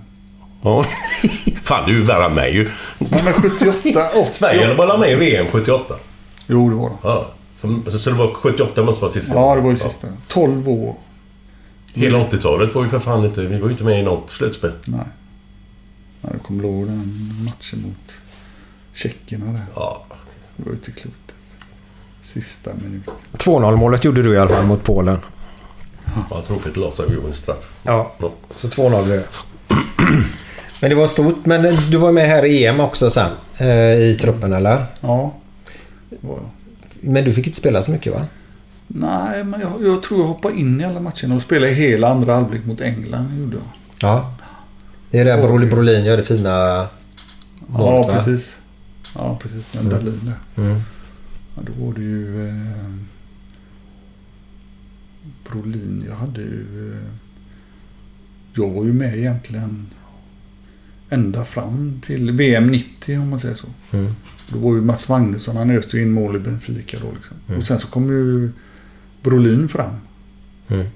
[0.62, 0.86] Ja.
[1.62, 2.70] fan, du är värre än mig ju.
[2.98, 4.28] Nej, men 78, 80.
[4.32, 5.94] Sverige var med i VM 78?
[6.46, 6.96] Jo, det var det.
[7.02, 7.30] Ja.
[7.90, 10.06] Så, så det var 78 måste vara sista Ja, det var ju sista.
[10.28, 10.94] 12 år.
[11.94, 13.40] Hela 80-talet var ju för fan inte...
[13.42, 14.72] Vi var ju inte med i något slutspel.
[14.84, 15.00] Nej.
[16.20, 18.12] Ja, jag kommer ihåg den matchen mot
[18.92, 19.64] tjeckerna där.
[19.74, 20.04] Ja.
[20.56, 21.34] Det var ju till klokt.
[22.22, 23.14] Sista minuten.
[23.32, 25.18] 2-0 målet gjorde du i alla fall mot Polen.
[26.30, 26.42] Ja,
[26.74, 27.70] Larsson gjorde en straff.
[27.82, 28.12] Ja,
[28.54, 29.26] så 2-0 blev det.
[30.80, 31.46] Men det var stort.
[31.46, 33.30] Men du var med här i EM också sen.
[33.58, 34.84] eh, I truppen eller?
[35.00, 35.34] Ja.
[36.10, 36.50] det var jag.
[37.00, 38.26] Men du fick inte spela så mycket va?
[38.86, 42.34] Nej, men jag, jag tror jag hoppade in i alla matcherna och spelade hela andra
[42.34, 43.38] halvlek mot England.
[43.40, 43.64] Gjorde jag.
[44.10, 44.34] Ja.
[45.10, 46.86] Det är där Brolin Brolin gör det fina Ja,
[47.68, 48.14] målet, va?
[48.14, 48.56] precis.
[49.14, 49.74] Ja, precis.
[49.74, 49.88] Mm.
[49.92, 50.20] Dahlin
[50.56, 50.62] där.
[50.64, 50.80] Mm.
[51.56, 52.48] Ja, då var det ju...
[52.48, 52.54] Eh,
[55.50, 56.92] Brolin, jag hade ju...
[56.92, 57.10] Eh,
[58.56, 59.86] jag var ju med egentligen
[61.08, 63.66] ända fram till VM 90 om man säger så.
[63.90, 64.14] Mm.
[64.48, 67.36] Då var ju Mats Magnusson, han öste in mål i Benfica då liksom.
[67.48, 67.58] Mm.
[67.58, 68.52] Och sen så kom ju
[69.22, 69.94] Brolin fram.
[70.68, 70.86] Mm.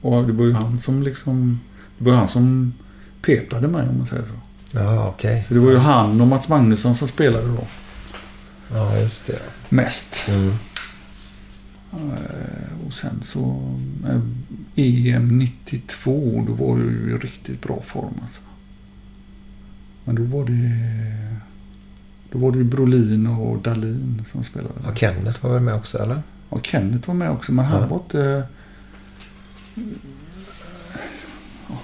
[0.00, 1.60] Och det var ju han som liksom...
[1.98, 2.74] Det var han som
[3.22, 4.34] petade mig om man säger så.
[4.78, 5.44] Ja, okej.
[5.48, 7.66] Så det var ju han och Mats Magnusson som spelade då.
[8.72, 9.38] Ja, just det.
[9.68, 10.28] Mest.
[10.28, 10.52] Mm.
[11.92, 13.74] Eh, Och sen så
[14.06, 14.20] eh,
[15.14, 18.40] EM 92, då var jag ju i riktigt bra form alltså.
[20.04, 20.70] Men då var det...
[22.32, 24.74] Då var det ju Brolin och Dalin som spelade.
[24.84, 26.22] Ja, Kenneth var väl med också eller?
[26.50, 27.86] Ja, Kenneth var med också, men han Ja.
[27.88, 28.42] var inte...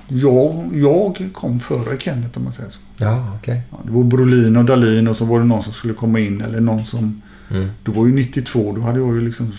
[0.08, 2.78] Jag, jag kom före Kenneth om man säger så.
[2.98, 3.62] Ja, okej.
[3.70, 6.40] Ja, det var Brolin och Dalin och så var det någon som skulle komma in
[6.40, 7.22] eller någon som...
[7.50, 7.68] Mm.
[7.82, 9.52] Då var ju 92, då hade jag ju liksom...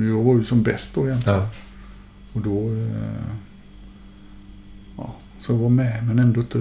[0.00, 1.38] Jag var ju som bäst då egentligen.
[1.38, 1.48] Ja.
[2.32, 2.70] Och då...
[2.70, 3.22] eh,
[4.98, 6.58] Ja, så jag var med men ändå inte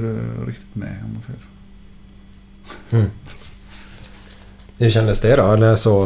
[0.48, 2.96] riktigt med om man säger så.
[2.96, 3.10] Mm.
[4.78, 5.52] Hur kändes det då?
[5.54, 6.06] Eller så...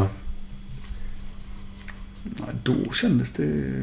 [2.24, 3.74] Nej, då kändes det...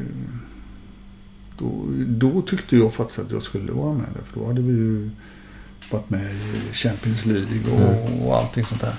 [1.57, 4.23] Då, då tyckte jag faktiskt att jag skulle vara med där.
[4.23, 5.09] För då hade vi ju
[5.91, 8.21] varit med i Champions League och, Mm.
[8.21, 8.95] och allting sånt där.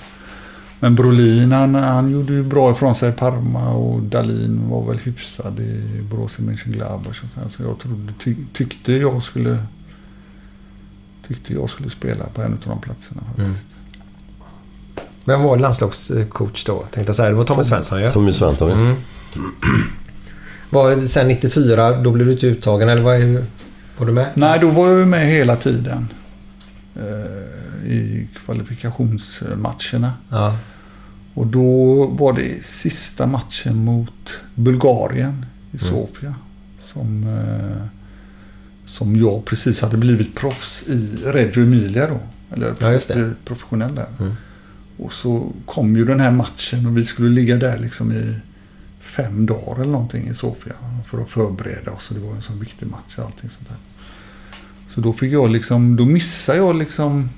[0.80, 4.98] Men Brolin han, han gjorde ju bra ifrån sig i Parma och Dalin var väl
[4.98, 7.22] hyfsad i Borussia Mönchengladbach.
[7.22, 9.58] och Så, så jag trodde, ty, tyckte jag skulle
[11.28, 13.22] tyckte jag skulle spela på en av de platserna.
[13.38, 13.54] Mm.
[13.54, 13.74] Faktiskt.
[15.24, 16.84] Vem var landslagscoach då?
[16.90, 17.28] Tänkte säga.
[17.28, 18.10] Det var Tommy Svensson ju.
[18.10, 18.74] Tommy Svensson, ja.
[18.74, 18.96] Mm.
[20.70, 23.44] Var, sen 94, då blev du inte uttagen eller vad är,
[23.98, 24.26] var du med?
[24.34, 26.08] Nej, då var jag ju med hela tiden.
[27.86, 30.12] I kvalifikationsmatcherna.
[30.28, 30.56] Ja.
[31.34, 35.90] Och då var det sista matchen mot Bulgarien i Mm.
[35.94, 36.34] Sofia.
[36.92, 37.86] Som, eh,
[38.86, 42.20] som jag precis hade blivit proffs i Reggio Emilia då.
[42.54, 43.14] Eller Ja, precis det.
[43.14, 44.06] blivit professionell där.
[44.20, 44.32] Mm.
[44.96, 48.34] Och så kom ju den här matchen och vi skulle ligga där liksom i
[49.00, 50.72] fem dagar eller någonting i Sofia.
[51.06, 52.08] För att förbereda oss.
[52.10, 53.76] Och det var en sån viktig match och allting sånt där.
[54.94, 57.30] Så då fick jag liksom, då missade jag liksom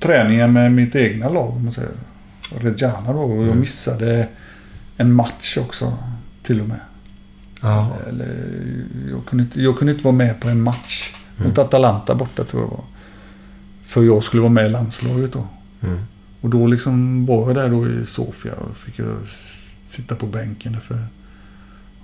[0.00, 1.90] träningen med mitt egna lag om man säger.
[2.60, 3.18] Reggiana då.
[3.18, 3.60] Och jag Mm.
[3.60, 4.28] missade
[4.96, 5.98] en match också
[6.42, 6.80] till och med.
[7.60, 7.96] Ja.
[8.08, 8.28] Eller,
[9.10, 12.62] jag, kunde inte, jag kunde inte vara med på en match mot Atalanta borta tror
[12.62, 12.84] jag var.
[13.84, 15.46] För jag skulle vara med i landslaget då.
[15.82, 15.98] Mm.
[16.40, 19.16] Och då liksom var jag där då i Sofia och fick jag
[19.86, 21.06] sitta på bänken för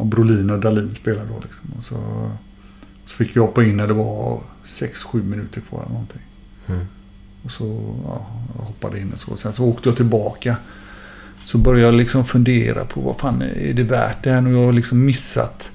[0.05, 1.73] Brolin och Dalin spelade då liksom.
[1.79, 2.31] Och så,
[3.07, 6.23] så fick jag hoppa in när det var 6-7 minuter kvar eller någonting.
[6.69, 6.87] Mm.
[7.43, 8.27] Och så ja,
[8.59, 9.37] jag hoppade in och så.
[9.37, 10.57] Sen så åkte jag tillbaka.
[11.45, 14.41] Så började jag liksom fundera på vad fan är det värt det här?
[14.41, 15.71] Nu har jag liksom missat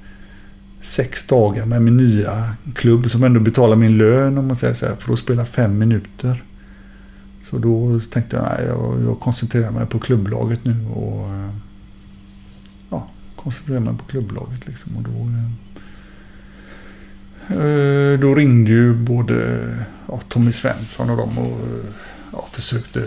[0.81, 4.85] sex dagar med min nya klubb som ändå betalar min lön om man säger så
[4.85, 4.95] här.
[4.95, 6.43] För att spela fem minuter.
[7.43, 11.49] Så då tänkte jag nej, jag, jag koncentrerar mig på klubblaget nu och eh,
[12.89, 14.97] ja, koncentrerar mig på klubblaget liksom.
[14.97, 15.49] Och då, eh,
[18.19, 19.59] då ringde ju både
[20.07, 21.85] ja, Tommy Svensson och dem och eh,
[22.31, 23.03] ja, försökte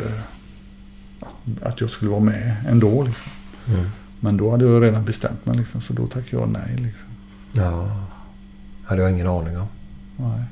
[1.21, 1.29] ja,
[1.62, 3.03] att jag skulle vara med ändå.
[3.03, 3.33] Liksom.
[3.69, 3.87] Mm.
[4.21, 6.77] Men då hade jag redan bestämt mig liksom, så då tackade jag nej.
[6.77, 7.09] Liksom.
[7.53, 8.07] Ja.
[8.85, 9.69] Hade jag ingen aning om.
[10.17, 10.45] Nej.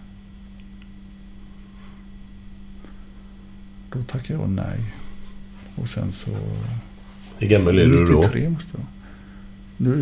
[3.93, 4.95] Då tackade jag nej.
[5.75, 6.31] Och sen så...
[7.39, 8.21] Hur gammal är du då?
[8.21, 8.87] 93 måste jag.
[9.77, 9.93] Nu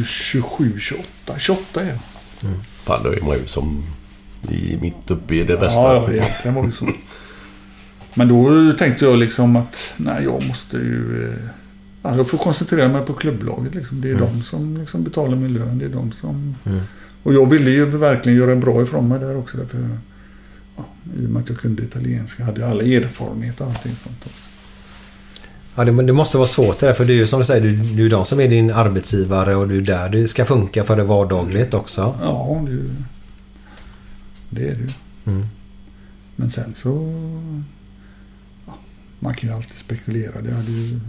[0.00, 1.38] är 27, 28.
[1.38, 1.98] 28 är jag.
[2.88, 3.84] Fan, då är man ju som
[4.48, 5.80] i, mitt uppe i det bästa.
[5.80, 6.86] Ja, ja, egentligen var det så.
[8.14, 11.24] Men då tänkte jag liksom att nej, jag måste ju...
[11.24, 11.34] eh,
[12.02, 13.74] Ja, jag får koncentrera mig på klubblaget.
[13.74, 14.00] Liksom.
[14.00, 14.24] Det är Mm.
[14.26, 15.78] de som liksom betalar min lön.
[15.78, 16.54] Det är de som...
[16.64, 16.80] Mm.
[17.22, 19.56] Och jag ville ju verkligen göra bra ifrån mig där också.
[19.56, 19.88] Därför,
[20.76, 20.84] ja,
[21.22, 24.47] I och med att jag kunde italienska hade jag all erfarenhet och allting sånt också.
[25.78, 27.60] Ja, det, det måste vara svårt det där, för det är ju som du säger,
[27.62, 30.84] du, du är de som är din arbetsgivare och det är där det ska funka
[30.84, 32.14] för det vardagligt också.
[32.20, 32.90] Ja, det, är ju-
[34.50, 34.88] det är det ju.
[35.26, 35.46] Mm.
[36.36, 36.88] Men sen så...
[38.66, 38.72] Ja,
[39.18, 40.40] man kan ju alltid spekulera.
[40.40, 41.00] Det hade ju...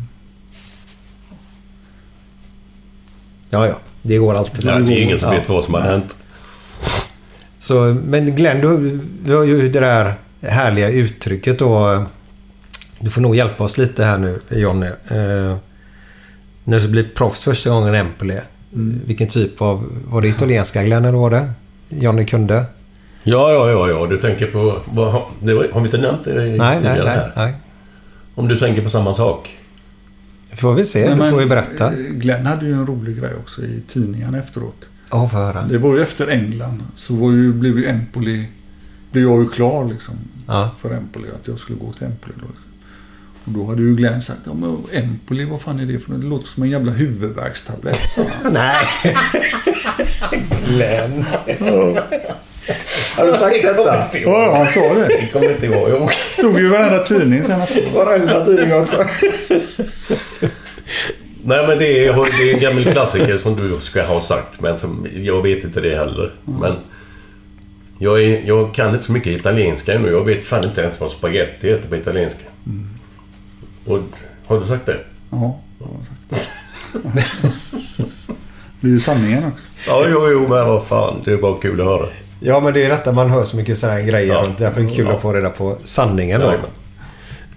[3.50, 3.76] Ja, ja.
[4.02, 4.66] Det går alltid.
[4.66, 5.40] Ja, det är ingen som Ja.
[5.40, 6.16] vet vad som har hänt.
[7.60, 12.04] Så, men Glenn, du, du har ju det där härliga uttrycket då.
[13.00, 14.88] Du får nog hjälpa oss lite här nu, Jonny.
[14.88, 15.58] Eh,
[16.64, 18.40] när du blev proffs första gången i Empoli.
[18.74, 19.02] Mm.
[19.06, 19.86] Vilken typ av...
[20.08, 21.52] Var det italienska Glenn eller var det?
[21.90, 22.66] Jonny kunde?
[23.24, 24.08] Ja, ja, ja, ja.
[24.08, 24.80] Du tänker på...
[24.92, 27.32] Vad, har- det var, har vi inte nämnt det Nej, nej, tidigare nej, här?
[27.36, 27.54] nej.
[28.36, 29.50] Om du tänker på samma sak.
[30.54, 31.00] Får vi se.
[31.00, 31.88] Nej, du men, får ju berätta.
[31.94, 34.86] eh, Glenn hade ju en rolig grej också i tidningen efteråt.
[35.12, 35.62] Ja, få höra.
[35.62, 36.84] Det var ju efter England.
[36.96, 38.48] Så var ju, blev ju Empoli...
[39.12, 40.16] Blev jag ju klar liksom.
[40.48, 40.72] Ja.
[40.82, 41.28] För Empoli.
[41.42, 42.46] Att jag skulle gå till Empoli då.
[42.48, 42.69] Liksom.
[43.50, 44.40] Och då hade ju Glenn sagt.
[44.46, 46.22] Ja, men Empoli, vad fan är det för något?
[46.22, 48.00] Det låter som en jävla huvudvärkstablett.
[48.52, 48.86] Nej.
[50.68, 51.26] Glenn.
[53.16, 54.08] Har du sagt detta?
[54.24, 55.14] Ja, han sa det.
[55.20, 56.12] Jag kommer inte ihåg.
[56.32, 57.62] Stod ju i varenda tidning sen.
[57.94, 58.98] Varenda tidning också.
[61.44, 64.62] Nej, men det är, det är en gammal klassiker som du ska ha sagt.
[64.62, 66.34] Men som, jag vet inte det heller.
[66.46, 66.76] Men
[67.98, 70.10] jag, är, jag kan inte så mycket italienska ännu.
[70.10, 72.44] Jag vet fan inte ens vad spaghetti heter på italienska.
[73.90, 74.00] Och,
[74.48, 75.00] har du sagt det?
[75.30, 76.50] Ja, det har han sagt.
[78.82, 79.70] Det är ju sanningen också.
[79.88, 81.22] Ja, jo, jo, men vad fan.
[81.26, 82.10] Det är bara kul att höra.
[82.40, 84.46] Ja, men det är detta man hör så mycket sådana här grejer Ja.
[84.58, 85.16] Därför är det kul Ja.
[85.16, 86.42] att få reda på sanningen.
[86.42, 86.70] Jajamän.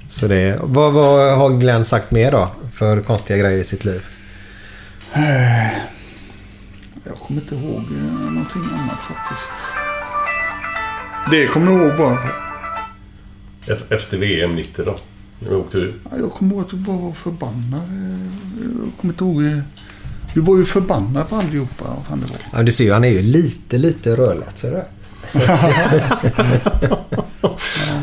[0.09, 2.48] Så det, vad, vad har Glenn sagt mer då?
[2.74, 4.04] För konstiga grejer i sitt liv?
[7.04, 9.52] Jag kommer inte ihåg eh, någonting annat faktiskt.
[11.30, 12.18] Det kommer jag ihåg bara.
[13.66, 14.96] Ef- Efter VM 90 då.
[15.48, 15.93] Vi åkte.
[16.10, 17.82] Ja, Jag kommer ihåg att du bara var förbannad.
[18.85, 19.43] Jag kommer inte ihåg.
[19.44, 19.59] eh,
[20.35, 21.85] Du var ju förbannad på allihopa.
[21.85, 22.59] Vad fan det var.
[22.59, 24.59] Ja, du ser ju, han är ju lite, lite rödlätt.
[24.59, 24.82] Ser du?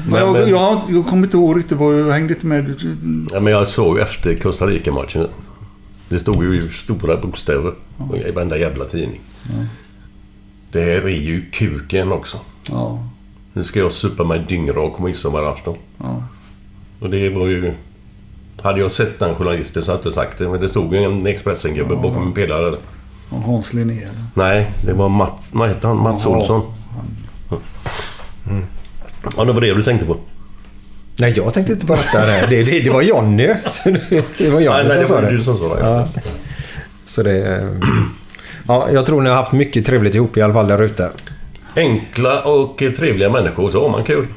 [0.09, 2.65] Men jag, jag, jag kommer inte ihåg riktigt vad jag hängde inte med.
[2.65, 5.27] Du- Ja, men jag såg ju efter Costa Rica-matchen.
[6.09, 7.73] Det stod ju stora bokstäver
[8.27, 9.21] i varenda jävla tidning.
[10.71, 12.37] Det här är ju kuken också.
[12.69, 13.07] Ja.
[13.53, 15.75] Nu ska jag supa mig dyngrak på midsommarafton.
[15.97, 16.23] Ja.
[16.99, 17.73] Och det var ju...
[18.61, 20.49] Hade jag sett den journalisten så hade jag inte sagt det.
[20.49, 22.01] Men det stod ju en Expressen-gubbe Ja.
[22.01, 22.75] bakom en pelare.
[23.29, 24.07] Och Hans Linné.
[24.33, 25.49] Nej, det var Mats...
[25.53, 25.97] Vad hette han?
[25.97, 26.29] Mats Ja.
[26.37, 26.61] Olsson.
[29.37, 30.17] Ja, det var det du tänkte på.
[31.19, 32.25] Nej, jag tänkte inte på detta.
[32.25, 33.47] Det, det, det, det var Jonny.
[34.37, 35.29] Det, var Jonny Nej, nej, som det sa var det.
[35.31, 35.81] du som sa det.
[35.89, 36.07] Ja.
[37.05, 37.55] Så det...
[37.55, 37.69] eh,
[38.67, 41.09] Ja, jag tror ni har haft mycket trevligt ihop i alla fall där ute.
[41.75, 44.27] Enkla och trevliga människor, så har man kul.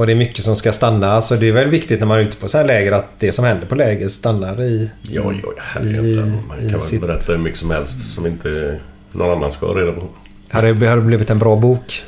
[0.00, 1.20] Och det är mycket som ska stanna.
[1.20, 3.32] Så det är väl viktigt när man är ute på så här läger att det
[3.32, 4.90] som händer på läger stannar i...
[5.02, 6.24] Ja, ja, herrejävlar.
[6.48, 8.80] Man kan väl sitt- berätta hur mycket som helst som inte
[9.12, 10.08] någon annan ska ha reda på.
[10.50, 12.02] Har det, har det blivit en bra bok?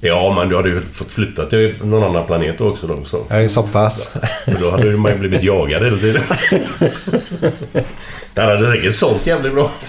[0.00, 3.04] Ja, men du hade ju fått flytta till någon annan planet också då.
[3.04, 3.22] Så.
[3.28, 4.08] Är det så pass?
[4.44, 6.22] För då hade man ju blivit jagad hela tiden.
[8.34, 9.70] Det hade säkert sålt jävligt bra.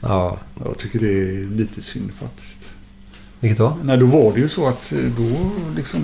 [0.00, 0.38] Ja.
[0.64, 2.58] Jag tycker det är lite synd faktiskt.
[3.46, 3.76] Vilket då?
[3.84, 6.00] Nej, då var det ju så att eh, då liksom...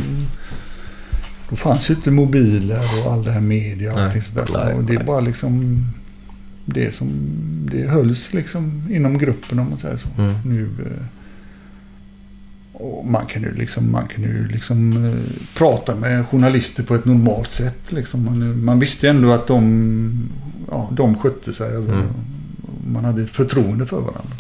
[1.50, 4.06] Då fanns ju inte mobiler och all det här media och Nej.
[4.06, 4.44] allting sådär.
[4.64, 5.84] Nej, och det är bara liksom...
[6.66, 7.08] Det som...
[7.72, 10.22] Det hölls liksom inom gruppen om man säger så.
[10.22, 10.34] Mm.
[10.44, 10.68] Nu...
[10.86, 11.06] eh,
[12.72, 17.04] Och man kan ju liksom, man kan ju liksom eh, prata med journalister på ett
[17.04, 17.92] normalt sätt.
[17.92, 18.24] Liksom.
[18.24, 20.28] Man, man visste ändå att de,
[20.70, 21.76] ja, de skötte sig.
[21.76, 22.02] Mm.
[22.92, 24.36] Man hade ett förtroende för varandra.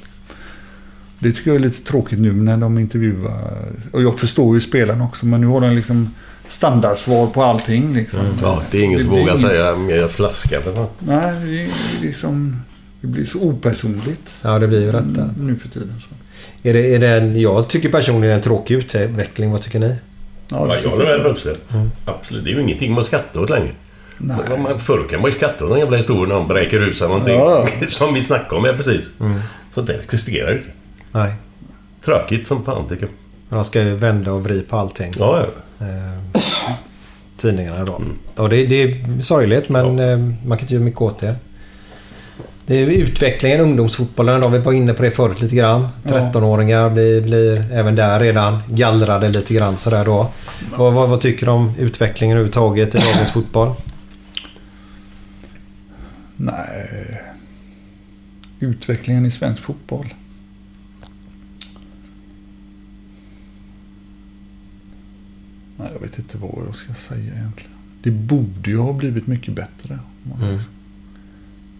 [1.22, 3.62] Det tycker jag är lite tråkigt nu när de intervjuar.
[3.92, 5.26] Och jag förstår ju spelarna också.
[5.26, 6.14] Men nu har de liksom
[6.48, 7.94] standardsvar på allting.
[7.94, 8.20] Liksom.
[8.42, 10.86] Ja, det är ingen som vågar inget- säga mer flaska för fan.
[10.98, 11.68] Nej, det är
[12.06, 12.56] liksom...
[13.00, 14.30] Det blir så opersonligt.
[14.42, 14.98] Ja, det blir ju detta.
[15.22, 15.94] Mm, Nu för tiden.
[16.00, 16.14] Så.
[16.68, 19.50] Är det, är det en, jag tycker personligen en tråkig utveckling.
[19.50, 19.94] Vad tycker ni?
[20.48, 21.72] Ja, jag håller med Rönnstedt.
[22.04, 22.44] Absolut.
[22.44, 23.72] Det är ju ingenting man skrattar åt längre.
[24.18, 24.36] Nej.
[24.62, 27.08] Man- Förr kan man ju skratta åt den jävla historien när någon bräker ut sig
[27.08, 27.34] någonting.
[27.34, 27.66] Ja.
[27.88, 29.10] Som vi snackade om här precis.
[29.20, 29.40] Mm.
[29.74, 30.70] Sånt där existerar ju inte.
[31.12, 31.32] Nej.
[32.04, 33.12] Tråkigt som fan tycker jag.
[33.48, 35.12] Men de ska ju vända och vrida på allting.
[35.18, 35.46] Ja,
[35.78, 35.86] ja.
[35.86, 36.72] Eh,
[37.36, 38.02] tidningarna då.
[38.36, 41.36] Och det, det är sorgligt men eh, man kan inte göra mycket åt det.
[42.66, 44.48] Det är utvecklingen, ungdomsfotbollen då.
[44.48, 45.88] Vi var inne på det förut lite grann.
[46.02, 46.10] Ja.
[46.10, 50.28] 13-åringar blir, blir även där redan gallrade lite grann sådär då.
[50.76, 53.72] Vad, vad, vad tycker du om utvecklingen överhuvudtaget i dagens fotboll?
[56.36, 57.22] Nej.
[58.60, 60.14] Utvecklingen i svensk fotboll.
[65.82, 67.76] Nej, jag vet inte vad jag ska säga egentligen.
[68.02, 69.98] Det borde ju ha blivit mycket bättre.
[70.42, 70.58] Mm.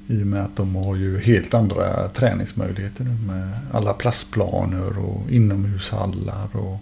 [0.06, 5.30] I och med att de har ju helt andra träningsmöjligheter nu med alla plastplaner och
[5.30, 6.78] inomhushallar och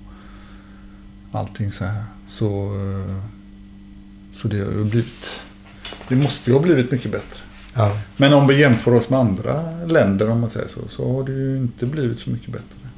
[1.32, 2.04] allting så här.
[2.26, 3.16] Så, eh,
[4.34, 5.40] så det har ju blivit...
[6.08, 7.40] Det måste ju ha blivit mycket bättre.
[7.74, 8.00] Ja.
[8.16, 11.32] Men om vi jämför oss med andra länder om man säger så, så har det
[11.32, 12.88] ju inte blivit så mycket bättre.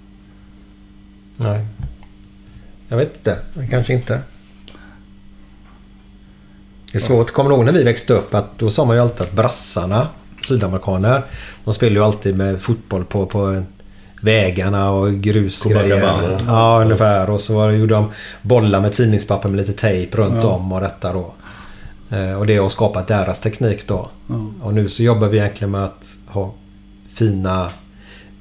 [1.36, 1.66] Nej.
[2.92, 3.38] Jag vet inte.
[3.70, 4.20] Kanske inte.
[6.92, 7.30] Det är svårt.
[7.30, 10.08] Kommer du ihåg när vi växte upp att då sa man ju alltid att brassarna,
[10.48, 11.22] sydamerikaner,
[11.64, 13.62] de spelar ju alltid med fotboll på, på
[14.22, 16.38] vägarna och grusgrejer.
[16.46, 17.30] Ja, ungefär.
[17.30, 18.10] Och så var det, gjorde de
[18.42, 20.48] bollar med tidningspapper med lite tejp runt Ja.
[20.48, 21.34] om och detta då.
[22.16, 24.10] Eh, Och det har skapat deras teknik då.
[24.28, 24.46] Ja.
[24.60, 26.54] Och nu så jobbar vi egentligen med att ha
[27.14, 27.70] fina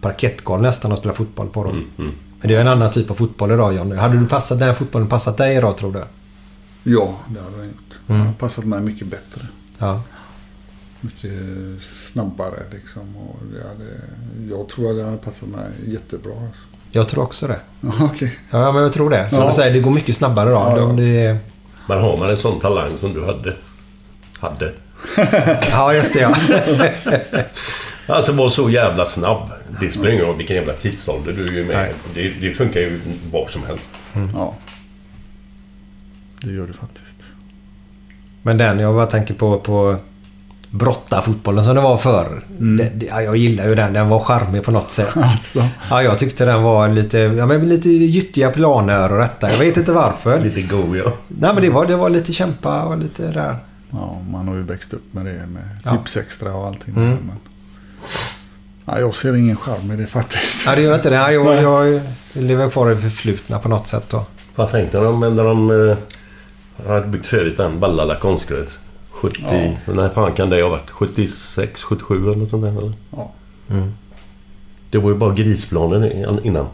[0.02, 1.88] parkettgolv nästan och spela fotboll på dem.
[2.00, 2.12] Mm,
[2.42, 3.96] Men det är en annan typ av fotboll idag Johnny.
[3.96, 6.04] Hade du passat den här fotbollen passat dig idag tror du?
[6.92, 7.78] Ja, det hade den gjort.
[8.08, 8.20] Mm.
[8.22, 9.42] Den har passat mig mycket bättre.
[9.78, 10.02] Ja.
[11.02, 11.32] Mycket
[12.12, 13.18] snabbare liksom.
[13.18, 13.92] Och det hade,
[14.50, 16.32] jag tror att det hade passat mig jättebra.
[16.34, 16.62] Alltså.
[16.92, 17.60] Jag tror också det.
[17.82, 18.40] Ja, okej.
[18.50, 19.30] Ja, men jag tror det.
[19.30, 19.48] Som Ja.
[19.48, 20.56] du säger, det går mycket snabbare då.
[20.56, 20.86] Ja, ja.
[20.86, 21.38] De- Det är...
[21.88, 23.56] Men har man en sån talang som du hade?
[24.40, 24.74] Hade?
[25.72, 26.34] Ja, just det ja.
[28.12, 29.52] Alltså var så jävla snabb.
[29.80, 31.90] Det spelar ingen roll vilken jävla tidsålder du är ju med.
[32.16, 33.00] Det, det funkar ju
[33.32, 33.90] var som helst.
[34.34, 34.54] Ja.
[36.42, 37.16] Det gör det faktiskt.
[38.42, 39.96] Men den, jag bara tänker på, på
[40.70, 42.44] brottarfotbollen som det var förr.
[42.60, 43.94] Det, det, ja, jag gillar ju den.
[43.94, 45.10] Den var charmig på något sätt.
[45.16, 45.68] Alltså.
[45.90, 49.52] Ja, jag tyckte den var lite, ja, men lite gyttiga planer och detta.
[49.52, 50.40] Jag vet inte varför.
[50.40, 51.14] Lite go ja.
[51.28, 53.56] Nej, men det var, det var lite kämpa och lite där.
[53.92, 55.92] Ja, man har ju växt upp med det med Ja.
[55.92, 56.94] Tipsextra och allting.
[56.96, 57.10] Mm.
[57.10, 57.40] Men,
[58.86, 60.66] ja, jag ser ingen charm i det faktiskt.
[60.66, 61.16] Ja, det gör inte det.
[61.16, 61.62] Ja, jag, Nej.
[61.64, 62.02] jag
[62.44, 64.26] lever kvar i det förflutna på något sätt då.
[64.56, 65.98] Vad tänkte de när de eh,
[66.88, 68.80] hade byggt färdigt den Ballala konstgräs?
[69.12, 69.78] 70...
[69.86, 70.90] När fan kan det ha varit?
[70.90, 72.94] 76, 77 eller något sånt där eller?
[73.12, 73.32] Ja.
[73.70, 73.94] Mm.
[74.90, 76.12] Det var ju bara grisplanen
[76.44, 76.68] innan.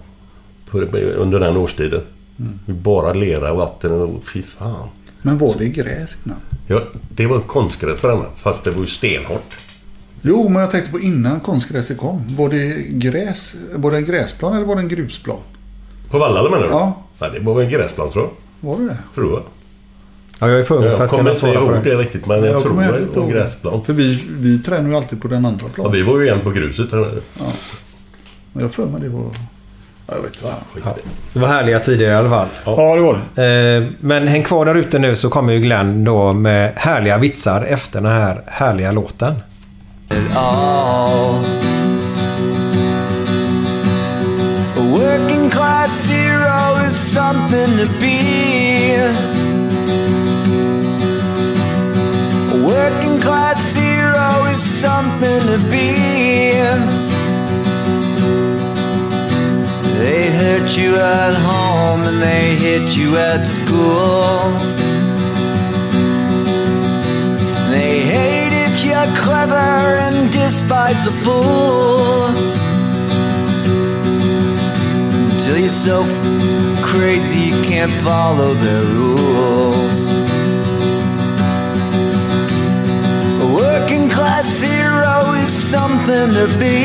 [0.72, 2.02] Under den årstiden.
[2.40, 2.60] Mm.
[2.66, 4.90] Bara lera och vatten och fy fan.
[5.22, 6.38] Men var det gräs innan?
[6.68, 8.26] Ja, det var konstgräs på denna.
[8.36, 9.58] Fast det var ju stenhårt.
[10.22, 12.36] Jo, men jag tänkte på innan konstgräset kom.
[12.38, 13.56] Var det gräs?
[13.76, 15.38] Var det en gräsplan eller var det en grusplan?
[16.10, 16.70] På Vallala menar du?
[16.70, 17.04] Ja.
[17.20, 18.70] Nej, det var väl en gräsplan tror jag.
[18.70, 18.98] Var det det?
[19.16, 19.44] Tror jag.
[20.40, 21.96] Ja, jag är för ung för Jag att kommer kunna inte svara på ihåg det.
[21.96, 23.84] riktigt men jag, tror kommer det var en gräsplan.
[23.84, 25.92] För vi, vi tränar ju alltid på den andra Ja, planen.
[25.92, 26.92] vi var ju igen på gruset.
[26.92, 27.12] här.
[28.54, 29.22] Men jag för mig det var...
[30.08, 30.48] Ja, jag vet inte.
[30.74, 30.96] Skit Ja.
[31.34, 32.48] Det var härliga tider i alla fall.
[32.66, 33.76] Ja, det var det.
[33.78, 37.62] Eh, Men häng kvar där ute nu så kommer ju Glenn då med härliga vitsar
[37.64, 39.34] efter den här härliga låten.
[40.32, 41.44] All.
[44.82, 48.94] A working class hero is something to be.
[52.56, 55.90] A working class hero is something to be.
[60.00, 64.87] They hurt you at home and they hit you at school.
[68.98, 69.70] You're clever
[70.06, 72.26] and despise a fool.
[75.32, 75.98] Until you're so
[76.82, 79.98] crazy you can't follow their rules.
[83.46, 86.78] A working class hero is something to be.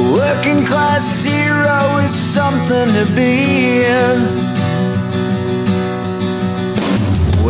[0.00, 4.39] A working class hero is something to be.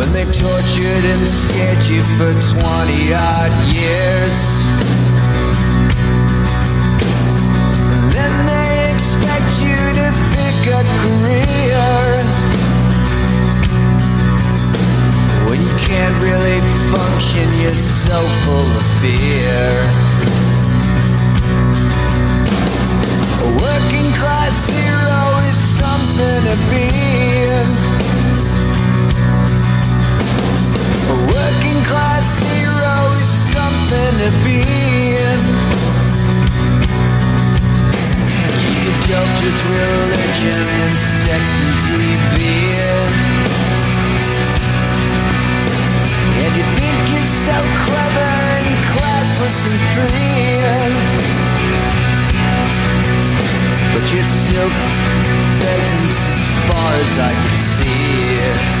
[0.01, 4.39] When they tortured and scared you for 20 odd years.
[7.93, 11.85] And Then they expect you to pick a career.
[15.47, 16.57] When you can't really
[16.89, 19.69] function, you're so full of fear.
[23.37, 27.80] A working class hero is something to be.
[31.85, 34.61] Class hero is something to be.
[38.81, 42.37] You doped with religion and sex and TV.
[46.43, 50.51] And you think you're so clever and classless and free.
[53.93, 54.71] But you're still
[55.61, 58.80] peasants as far as I can see.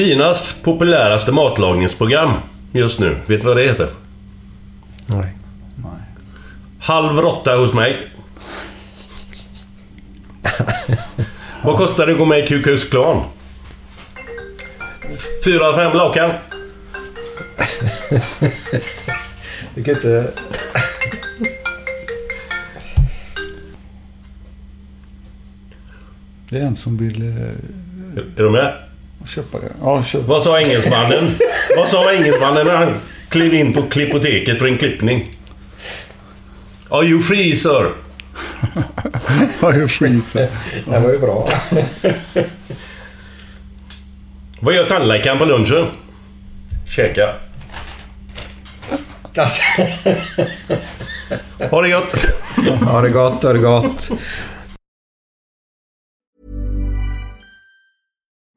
[0.00, 2.32] Kinas populäraste matlagningsprogram
[2.72, 3.16] just nu.
[3.26, 3.88] Vet du vad det heter?
[5.06, 5.34] Nej.
[6.78, 8.10] Halv råtta hos mig.
[11.64, 13.24] vad kostar det att gå med i Klux Klan?
[15.44, 16.30] Fyra, fem lakan.
[19.74, 20.32] Du kan inte...
[26.48, 27.44] Det är en som vill eh,
[28.36, 28.89] Är du med?
[29.28, 29.72] Köpa det.
[29.80, 30.26] Ja, köp.
[30.26, 31.24] Vad sa engelsmannen?
[31.76, 32.94] Vad sa engelsmannen när han
[33.28, 35.36] klev in på klippoteket för en klippning?
[36.88, 37.92] Are you free sir?
[39.60, 40.48] Are you free sir?
[40.86, 41.48] Det var ju bra.
[44.60, 45.86] Vad gör tandläkaren på lunchen?
[46.88, 47.34] Käka.
[49.36, 49.62] Alltså.
[51.70, 52.24] Ha det gott!
[52.80, 54.10] Ha det gott, ha det gott.